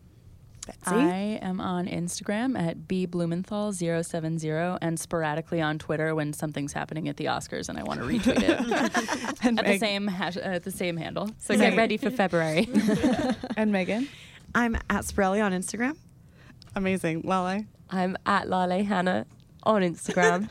Betsy? 0.67 0.79
I 0.85 1.39
am 1.41 1.61
on 1.61 1.87
Instagram 1.87 2.59
at 2.59 2.87
bblumenthal070 2.87 4.77
and 4.81 4.99
sporadically 4.99 5.61
on 5.61 5.79
Twitter 5.79 6.13
when 6.13 6.33
something's 6.33 6.73
happening 6.73 7.07
at 7.07 7.15
the 7.17 7.25
Oscars 7.25 7.69
and 7.69 7.79
I 7.79 7.83
want 7.83 8.01
to 8.01 8.05
retweet 8.05 8.43
it 8.43 9.37
and, 9.43 9.59
at 9.59 9.65
the 9.65 9.77
same 9.77 10.07
hash- 10.07 10.35
uh, 10.37 10.41
at 10.41 10.63
the 10.65 10.71
same 10.71 10.97
handle. 10.97 11.29
So 11.39 11.55
get 11.55 11.77
ready 11.77 11.95
for 11.97 12.09
February. 12.09 12.67
and 13.57 13.71
Megan? 13.71 14.09
I'm 14.53 14.75
at 14.89 15.05
Spirelli 15.05 15.43
on 15.43 15.53
Instagram. 15.53 15.95
Amazing. 16.75 17.21
Lale? 17.21 17.63
I'm 17.89 18.17
at 18.25 18.49
Lale 18.49 18.83
Hannah 18.83 19.25
on 19.67 19.81
Instagram. 19.81 20.47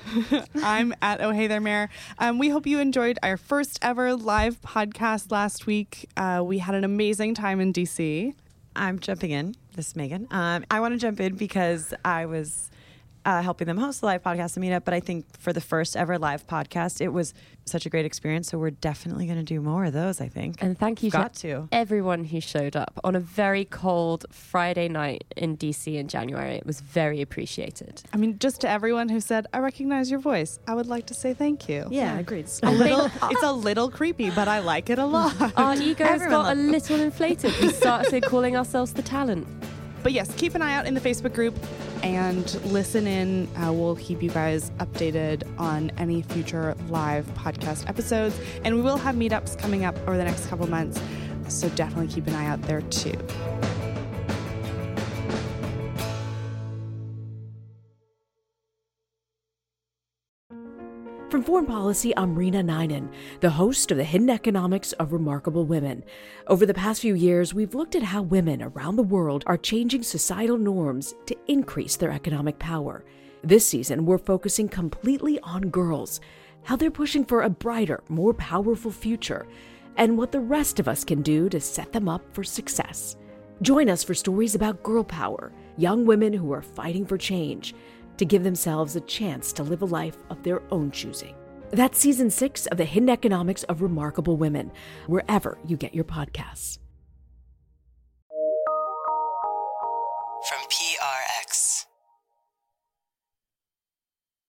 I'm 0.63 0.95
at 1.01 1.23
Oh 1.23 1.31
Hey 1.31 1.47
There 1.47 1.61
Mayor. 1.61 1.89
Um, 2.19 2.39
we 2.39 2.51
hope 2.51 2.67
you 2.67 2.79
enjoyed 2.81 3.19
our 3.23 3.39
first 3.39 3.79
ever 3.81 4.15
live 4.15 4.61
podcast 4.61 5.33
last 5.33 5.67
week. 5.67 6.09
Uh, 6.19 6.43
we 6.45 6.59
had 6.59 6.75
an 6.75 6.85
amazing 6.85 7.35
time 7.35 7.59
in 7.59 7.73
DC. 7.73 8.35
I'm 8.77 8.99
jumping 8.99 9.31
in. 9.31 9.57
This 9.75 9.89
is 9.89 9.97
Megan. 9.97 10.29
Um, 10.31 10.67
I 10.71 10.81
want 10.81 10.93
to 10.93 10.99
jump 10.99 11.19
in 11.21 11.35
because 11.35 11.95
I 12.05 12.27
was 12.27 12.71
uh, 13.27 13.43
helping 13.43 13.67
them 13.67 13.77
host 13.77 14.01
the 14.01 14.07
live 14.07 14.23
podcast 14.23 14.57
and 14.57 14.65
meetup, 14.65 14.85
but 14.85 14.95
I 14.95 15.01
think 15.01 15.27
for 15.39 15.53
the 15.53 15.61
first 15.61 15.97
ever 15.97 16.17
live 16.17 16.47
podcast, 16.47 17.01
it 17.01 17.09
was 17.09 17.35
such 17.65 17.85
a 17.85 17.91
great 17.91 18.07
experience. 18.07 18.49
So 18.49 18.57
we're 18.57 18.71
definitely 18.71 19.27
going 19.27 19.39
to 19.39 19.43
do 19.45 19.61
more 19.61 19.85
of 19.85 19.93
those. 19.93 20.21
I 20.21 20.29
think. 20.29 20.63
and 20.63 20.79
thank 20.79 21.03
you 21.03 21.11
Got 21.11 21.35
to 21.35 21.49
to. 21.49 21.69
everyone 21.73 22.25
who 22.25 22.41
showed 22.41 22.77
up 22.77 23.01
on 23.03 23.17
a 23.17 23.21
very 23.21 23.65
cold 23.65 24.27
Friday 24.31 24.89
night 24.89 25.25
in 25.37 25.57
DC 25.57 25.93
in 25.97 26.07
January. 26.07 26.55
It 26.55 26.65
was 26.65 26.81
very 26.81 27.21
appreciated. 27.21 28.03
I 28.13 28.17
mean, 28.17 28.39
just 28.39 28.61
to 28.61 28.69
everyone 28.69 29.09
who 29.09 29.21
said, 29.21 29.47
I 29.53 29.59
recognize 29.59 30.09
your 30.09 30.21
voice, 30.21 30.61
I 30.69 30.75
would 30.75 30.87
like 30.87 31.07
to 31.07 31.15
say 31.15 31.35
thank 31.35 31.69
you. 31.69 31.89
Yeah, 31.91 32.17
agreed. 32.19 32.47
A 32.63 32.71
little, 32.71 33.07
it's 33.31 33.43
a 33.43 33.53
little 33.53 33.91
creepy, 33.91 34.31
but 34.31 34.47
I 34.47 34.61
like 34.61 34.89
it 34.89 35.01
a 35.01 35.07
lot. 35.07 35.35
Our 35.57 35.75
egos 35.75 36.07
Everyone 36.09 36.31
got 36.31 36.53
a 36.53 36.55
little 36.55 37.01
inflated. 37.01 37.53
We 37.61 37.71
started 37.71 38.23
calling 38.23 38.57
ourselves 38.57 38.93
the 38.93 39.03
talent. 39.03 39.49
But 40.07 40.13
yes, 40.13 40.33
keep 40.37 40.55
an 40.55 40.63
eye 40.63 40.75
out 40.75 40.87
in 40.87 40.95
the 40.95 41.01
Facebook 41.01 41.35
group 41.35 41.59
and 42.05 42.63
listen 42.67 43.09
in. 43.09 43.49
Uh, 43.57 43.73
we'll 43.73 43.97
keep 43.97 44.23
you 44.23 44.31
guys 44.31 44.71
updated 44.79 45.43
on 45.59 45.91
any 45.99 46.23
future 46.23 46.77
live 46.89 47.27
podcast 47.35 47.89
episodes. 47.89 48.39
And 48.63 48.77
we 48.77 48.83
will 48.83 48.99
have 48.99 49.17
meetups 49.17 49.59
coming 49.59 49.85
up 49.85 49.99
over 50.07 50.17
the 50.17 50.23
next 50.23 50.47
couple 50.47 50.69
months. 50.69 51.03
So 51.49 51.69
definitely 51.71 52.07
keep 52.07 52.29
an 52.29 52.37
eye 52.37 52.47
out 52.47 52.63
there 52.63 52.83
too. 52.83 53.19
From 61.37 61.45
Foreign 61.45 61.67
Policy, 61.67 62.17
I'm 62.17 62.35
Reena 62.35 62.65
Ninan, 62.65 63.13
the 63.41 63.51
host 63.51 63.91
of 63.91 63.99
the 63.99 64.05
Hidden 64.05 64.31
Economics 64.31 64.93
of 64.93 65.13
Remarkable 65.13 65.67
Women. 65.67 66.03
Over 66.47 66.65
the 66.65 66.73
past 66.73 67.03
few 67.03 67.15
years, 67.15 67.53
we've 67.53 67.75
looked 67.75 67.95
at 67.95 68.03
how 68.03 68.23
women 68.23 68.63
around 68.63 68.97
the 68.97 69.03
world 69.03 69.45
are 69.47 69.59
changing 69.59 70.03
societal 70.03 70.57
norms 70.57 71.15
to 71.27 71.37
increase 71.47 71.97
their 71.97 72.11
economic 72.11 72.59
power. 72.59 73.05
This 73.45 73.67
season, 73.67 74.07
we're 74.07 74.17
focusing 74.17 74.67
completely 74.67 75.39
on 75.41 75.69
girls, 75.69 76.23
how 76.63 76.75
they're 76.75 76.91
pushing 76.91 77.23
for 77.23 77.43
a 77.43 77.51
brighter, 77.51 78.03
more 78.09 78.33
powerful 78.33 78.91
future, 78.91 79.47
and 79.99 80.17
what 80.17 80.33
the 80.33 80.41
rest 80.41 80.81
of 80.81 80.89
us 80.89 81.05
can 81.05 81.21
do 81.21 81.51
to 81.51 81.61
set 81.61 81.93
them 81.93 82.09
up 82.09 82.23
for 82.33 82.45
success. 82.45 83.19
Join 83.61 83.91
us 83.91 84.03
for 84.03 84.15
stories 84.15 84.55
about 84.55 84.83
girl 84.83 85.05
power, 85.05 85.53
young 85.77 86.07
women 86.07 86.33
who 86.33 86.51
are 86.53 86.63
fighting 86.63 87.05
for 87.05 87.19
change 87.19 87.75
to 88.19 88.25
give 88.25 88.45
themselves 88.45 88.97
a 88.97 89.01
chance 89.01 89.53
to 89.55 89.63
live 89.63 89.83
a 89.83 89.87
life 89.87 90.19
of 90.31 90.43
their 90.43 90.63
own 90.71 90.91
choosing. 90.91 91.35
That's 91.71 91.99
season 91.99 92.31
six 92.31 92.67
of 92.67 92.79
The 92.79 92.85
Hidden 92.85 93.11
Economics 93.11 93.65
of 93.65 93.83
Remarkable 93.83 94.37
Women, 94.37 94.71
wherever 95.07 95.59
you 95.65 95.77
get 95.77 95.95
your 95.95 96.05
podcasts. 96.05 96.79